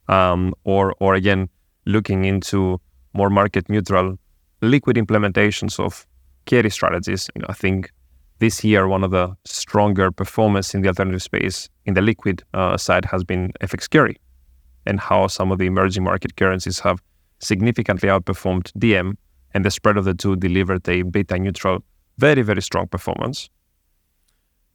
Um, 0.09 0.55
or, 0.65 0.95
or 0.99 1.15
again, 1.15 1.49
looking 1.85 2.25
into 2.25 2.81
more 3.13 3.31
market 3.31 3.69
neutral 3.69 4.19
liquid 4.63 4.97
implementations 4.97 5.79
of 5.79 6.07
carry 6.47 6.71
strategies. 6.71 7.29
You 7.35 7.43
know, 7.43 7.47
I 7.49 7.55
think 7.55 7.91
this 8.39 8.63
year 8.65 8.87
one 8.89 9.05
of 9.05 9.11
the 9.11 9.37
stronger 9.45 10.11
performance 10.11 10.75
in 10.75 10.83
the 10.83 10.89
alternative 10.89 11.23
space 11.23 11.69
in 11.85 11.95
the 11.95 12.03
liquid 12.03 12.43
uh, 12.55 12.77
side 12.77 13.05
has 13.07 13.25
been 13.25 13.53
FX 13.63 13.89
carry, 13.89 14.17
and 14.87 15.01
how 15.01 15.27
some 15.27 15.53
of 15.53 15.59
the 15.59 15.67
emerging 15.67 16.05
market 16.05 16.37
currencies 16.37 16.79
have 16.81 17.03
significantly 17.41 18.09
outperformed 18.09 18.73
DM, 18.79 19.17
and 19.55 19.65
the 19.65 19.71
spread 19.71 19.97
of 19.97 20.05
the 20.05 20.15
two 20.15 20.37
delivered 20.37 20.89
a 20.89 21.03
beta 21.03 21.39
neutral, 21.39 21.83
very 22.19 22.43
very 22.43 22.63
strong 22.63 22.87
performance. 22.87 23.51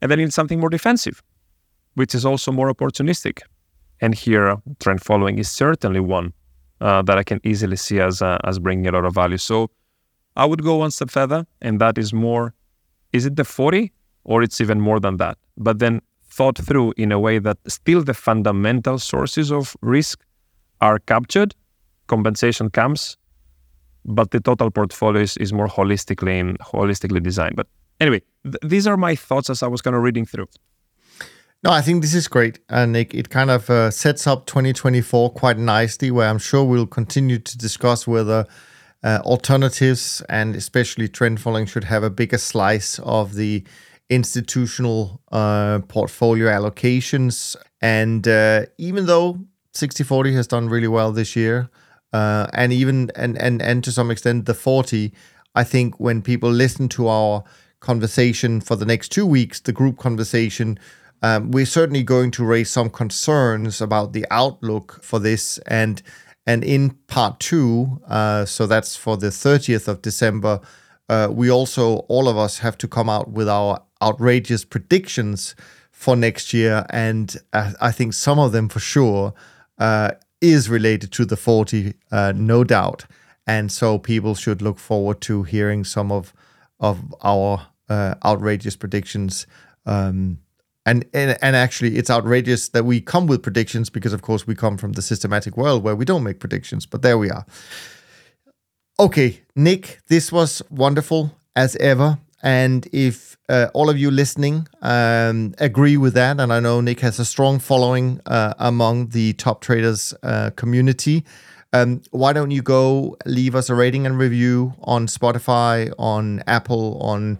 And 0.02 0.10
then 0.10 0.20
in 0.20 0.32
something 0.32 0.60
more 0.60 0.70
defensive, 0.70 1.22
which 1.96 2.16
is 2.16 2.26
also 2.26 2.52
more 2.52 2.74
opportunistic. 2.74 3.42
And 4.00 4.16
here, 4.16 4.58
trend 4.80 5.04
following 5.04 5.38
is 5.38 5.50
certainly 5.50 6.00
one 6.00 6.34
uh, 6.80 7.04
that 7.04 7.18
I 7.18 7.24
can 7.24 7.40
easily 7.44 7.76
see 7.76 8.00
as 8.00 8.22
uh, 8.22 8.40
as 8.44 8.60
bringing 8.60 8.88
a 8.88 8.92
lot 8.92 9.06
of 9.06 9.14
value. 9.14 9.38
So 9.38 9.70
I 10.36 10.46
would 10.46 10.64
go 10.64 10.78
one 10.78 10.92
step 10.92 11.12
further, 11.12 11.46
and 11.62 11.80
that 11.80 11.98
is 11.98 12.14
more: 12.14 12.54
is 13.14 13.26
it 13.26 13.36
the 13.36 13.44
forty, 13.44 13.92
or 14.24 14.42
it's 14.42 14.60
even 14.60 14.82
more 14.82 15.00
than 15.00 15.18
that? 15.18 15.38
But 15.58 15.80
then 15.80 16.02
thought 16.32 16.58
through 16.58 16.94
in 16.98 17.12
a 17.12 17.20
way 17.20 17.40
that 17.40 17.58
still 17.68 18.04
the 18.04 18.14
fundamental 18.14 18.98
sources 18.98 19.52
of 19.52 19.76
risk 19.82 20.24
are 20.80 20.98
captured, 21.00 21.54
compensation 22.08 22.70
comes, 22.70 23.18
but 24.06 24.32
the 24.32 24.40
total 24.40 24.72
portfolio 24.72 25.22
is, 25.22 25.38
is 25.38 25.54
more 25.54 25.68
holistically 25.68 26.58
holistically 26.58 27.22
designed. 27.22 27.56
But 27.56 27.68
anyway, 28.00 28.22
th- 28.44 28.56
these 28.64 28.88
are 28.88 28.98
my 28.98 29.16
thoughts 29.16 29.50
as 29.50 29.62
I 29.62 29.68
was 29.68 29.82
kind 29.82 29.96
of 29.96 30.02
reading 30.02 30.26
through. 30.26 30.48
No, 31.64 31.70
I 31.70 31.82
think 31.82 32.02
this 32.02 32.16
is 32.16 32.28
great, 32.28 32.60
and 32.70 32.98
it, 32.98 33.14
it 33.14 33.30
kind 33.30 33.52
of 33.52 33.70
uh, 33.70 33.92
sets 33.92 34.26
up 34.26 34.48
2024 34.48 35.32
quite 35.34 35.60
nicely. 35.60 36.10
Where 36.10 36.28
I'm 36.28 36.40
sure 36.40 36.64
we'll 36.64 36.88
continue 36.88 37.38
to 37.38 37.58
discuss 37.58 38.08
whether 38.08 38.48
uh, 39.04 39.20
alternatives 39.26 40.24
and 40.28 40.56
especially 40.56 41.08
trend 41.08 41.40
following 41.40 41.68
should 41.68 41.84
have 41.84 42.04
a 42.04 42.10
bigger 42.10 42.40
slice 42.40 43.00
of 43.00 43.36
the 43.36 43.64
institutional 44.12 45.22
uh, 45.32 45.80
portfolio 45.88 46.48
allocations. 46.48 47.56
And 47.82 48.28
uh, 48.28 48.66
even 48.78 49.08
though 49.08 49.40
60/40 49.74 50.34
has 50.36 50.48
done 50.48 50.70
really 50.70 50.88
well 50.88 51.12
this 51.12 51.36
year, 51.36 51.70
uh, 52.14 52.46
and 52.54 52.72
even 52.72 53.10
and 53.16 53.38
and 53.38 53.62
and 53.62 53.84
to 53.84 53.92
some 53.92 54.12
extent 54.12 54.46
the 54.46 54.54
40, 54.54 55.12
I 55.56 55.64
think 55.64 56.00
when 56.00 56.22
people 56.22 56.52
listen 56.52 56.90
to 56.90 57.08
our 57.08 57.44
conversation 57.80 58.62
for 58.62 58.76
the 58.76 58.86
next 58.86 59.10
two 59.10 59.26
weeks, 59.26 59.60
the 59.60 59.72
group 59.72 59.98
conversation 59.98 60.78
um, 61.24 61.52
we're 61.52 61.66
certainly 61.66 62.04
going 62.04 62.32
to 62.32 62.44
raise 62.44 62.70
some 62.70 62.90
concerns 62.90 63.82
about 63.82 64.14
the 64.14 64.26
outlook 64.32 65.00
for 65.04 65.20
this. 65.20 65.58
And 65.68 66.02
and 66.48 66.64
in 66.64 66.92
part 67.08 67.40
two, 67.40 68.02
uh, 68.08 68.46
so 68.46 68.66
that's 68.66 68.96
for 68.96 69.16
the 69.16 69.28
30th 69.28 69.88
of 69.88 70.02
December, 70.02 70.60
uh, 71.08 71.28
we 71.32 71.52
also 71.52 71.98
all 72.10 72.28
of 72.28 72.38
us 72.38 72.60
have 72.60 72.78
to 72.80 72.88
come 72.88 73.10
out 73.10 73.30
with 73.30 73.48
our 73.48 73.84
outrageous 74.02 74.66
predictions 74.66 75.56
for 75.92 76.16
next 76.16 76.54
year, 76.54 76.86
and 76.90 77.38
uh, 77.54 77.74
I 77.80 77.92
think 77.92 78.14
some 78.14 78.40
of 78.40 78.52
them 78.52 78.70
for 78.70 78.80
sure 78.80 79.34
uh, 79.78 80.12
is 80.42 80.70
related 80.70 81.12
to 81.14 81.26
the 81.26 81.38
40, 81.38 81.94
uh, 82.12 82.34
no 82.36 82.64
doubt. 82.64 83.06
And 83.46 83.72
so 83.72 84.00
people 84.00 84.36
should 84.36 84.62
look 84.62 84.80
forward 84.80 85.22
to 85.22 85.44
hearing 85.44 85.84
some 85.84 86.12
of 86.12 86.34
of 86.80 87.14
our 87.24 87.68
uh, 87.90 88.16
outrageous 88.26 88.76
predictions. 88.76 89.46
Um, 89.86 90.40
and, 90.86 91.06
and 91.14 91.38
and 91.44 91.56
actually 91.56 91.98
it's 91.98 92.10
outrageous 92.10 92.70
that 92.70 92.86
we 92.86 93.02
come 93.02 93.28
with 93.28 93.44
predictions 93.44 93.90
because 93.90 94.14
of 94.14 94.22
course 94.24 94.48
we 94.48 94.56
come 94.56 94.78
from 94.78 94.94
the 94.94 95.02
systematic 95.02 95.56
world 95.56 95.84
where 95.84 95.96
we 95.96 96.06
don't 96.06 96.24
make 96.24 96.40
predictions 96.40 96.88
but 96.88 97.04
there 97.04 97.20
we 97.20 97.30
are 97.30 97.46
okay 99.00 99.42
nick 99.56 100.00
this 100.08 100.32
was 100.32 100.64
wonderful 100.72 101.38
as 101.56 101.76
ever 101.76 102.18
and 102.44 102.88
if 102.92 103.38
uh, 103.50 103.68
all 103.74 103.90
of 103.90 103.98
you 103.98 104.10
listening 104.12 104.68
um, 104.82 105.54
agree 105.60 105.98
with 105.98 106.14
that 106.14 106.40
and 106.40 106.52
i 106.52 106.60
know 106.60 106.82
nick 106.82 107.00
has 107.00 107.20
a 107.20 107.26
strong 107.26 107.60
following 107.60 108.20
uh, 108.26 108.54
among 108.60 109.08
the 109.10 109.34
top 109.34 109.62
traders 109.62 110.14
uh, 110.24 110.50
community 110.56 111.24
um, 111.74 112.02
why 112.12 112.34
don't 112.34 112.52
you 112.52 112.62
go 112.62 113.16
leave 113.26 113.56
us 113.56 113.70
a 113.70 113.76
rating 113.76 114.06
and 114.06 114.18
review 114.18 114.74
on 114.82 115.08
spotify 115.08 115.92
on 115.98 116.44
apple 116.48 116.98
on 117.02 117.40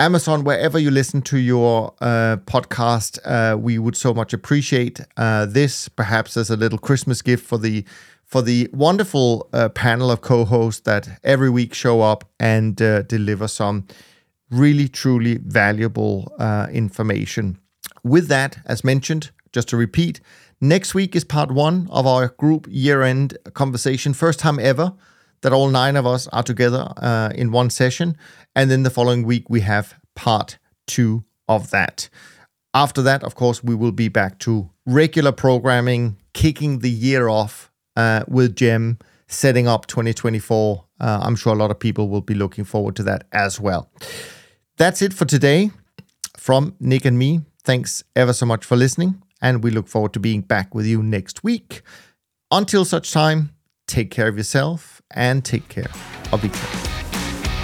Amazon, 0.00 0.44
wherever 0.44 0.78
you 0.78 0.90
listen 0.90 1.20
to 1.20 1.36
your 1.36 1.92
uh, 2.00 2.38
podcast, 2.46 3.18
uh, 3.26 3.54
we 3.58 3.78
would 3.78 3.94
so 3.94 4.14
much 4.14 4.32
appreciate 4.32 4.98
uh, 5.18 5.44
this. 5.44 5.90
Perhaps 5.90 6.38
as 6.38 6.48
a 6.48 6.56
little 6.56 6.78
Christmas 6.78 7.20
gift 7.20 7.46
for 7.46 7.58
the 7.58 7.84
for 8.24 8.40
the 8.40 8.70
wonderful 8.72 9.50
uh, 9.52 9.68
panel 9.68 10.10
of 10.10 10.22
co-hosts 10.22 10.80
that 10.82 11.20
every 11.22 11.50
week 11.50 11.74
show 11.74 12.00
up 12.00 12.24
and 12.38 12.80
uh, 12.80 13.02
deliver 13.02 13.46
some 13.46 13.86
really, 14.50 14.88
truly 14.88 15.38
valuable 15.38 16.32
uh, 16.38 16.66
information. 16.72 17.58
With 18.02 18.28
that, 18.28 18.58
as 18.66 18.84
mentioned, 18.84 19.30
just 19.52 19.68
to 19.68 19.76
repeat, 19.76 20.20
next 20.60 20.94
week 20.94 21.14
is 21.16 21.24
part 21.24 21.50
one 21.50 21.88
of 21.90 22.06
our 22.06 22.28
group 22.28 22.66
year 22.70 23.02
end 23.02 23.36
conversation. 23.54 24.14
First 24.14 24.38
time 24.38 24.58
ever 24.58 24.94
that 25.42 25.52
all 25.52 25.68
nine 25.68 25.96
of 25.96 26.06
us 26.06 26.28
are 26.28 26.42
together 26.42 26.92
uh, 26.96 27.30
in 27.34 27.50
one 27.50 27.70
session. 27.70 28.16
And 28.54 28.70
then 28.70 28.82
the 28.82 28.90
following 28.90 29.24
week, 29.24 29.48
we 29.48 29.60
have 29.60 29.94
part 30.14 30.58
two 30.86 31.24
of 31.48 31.70
that. 31.70 32.08
After 32.74 33.02
that, 33.02 33.24
of 33.24 33.34
course, 33.34 33.64
we 33.64 33.74
will 33.74 33.92
be 33.92 34.08
back 34.08 34.38
to 34.40 34.70
regular 34.86 35.32
programming, 35.32 36.16
kicking 36.34 36.80
the 36.80 36.90
year 36.90 37.28
off 37.28 37.70
uh, 37.96 38.24
with 38.28 38.54
Gem, 38.54 38.98
setting 39.26 39.66
up 39.66 39.86
2024. 39.86 40.84
Uh, 41.00 41.20
I'm 41.22 41.36
sure 41.36 41.52
a 41.52 41.56
lot 41.56 41.70
of 41.70 41.80
people 41.80 42.08
will 42.08 42.20
be 42.20 42.34
looking 42.34 42.64
forward 42.64 42.96
to 42.96 43.02
that 43.04 43.26
as 43.32 43.58
well. 43.58 43.90
That's 44.80 45.02
it 45.02 45.12
for 45.12 45.26
today 45.26 45.72
from 46.38 46.74
Nick 46.80 47.04
and 47.04 47.18
me. 47.18 47.42
Thanks 47.64 48.02
ever 48.16 48.32
so 48.32 48.46
much 48.46 48.64
for 48.64 48.76
listening, 48.76 49.22
and 49.42 49.62
we 49.62 49.70
look 49.70 49.86
forward 49.86 50.14
to 50.14 50.20
being 50.20 50.40
back 50.40 50.74
with 50.74 50.86
you 50.86 51.02
next 51.02 51.44
week. 51.44 51.82
Until 52.50 52.86
such 52.86 53.12
time, 53.12 53.50
take 53.86 54.10
care 54.10 54.26
of 54.26 54.38
yourself 54.38 55.02
and 55.10 55.44
take 55.44 55.68
care 55.68 55.90
of 56.32 56.42
each 56.46 56.54
other. 56.54 56.99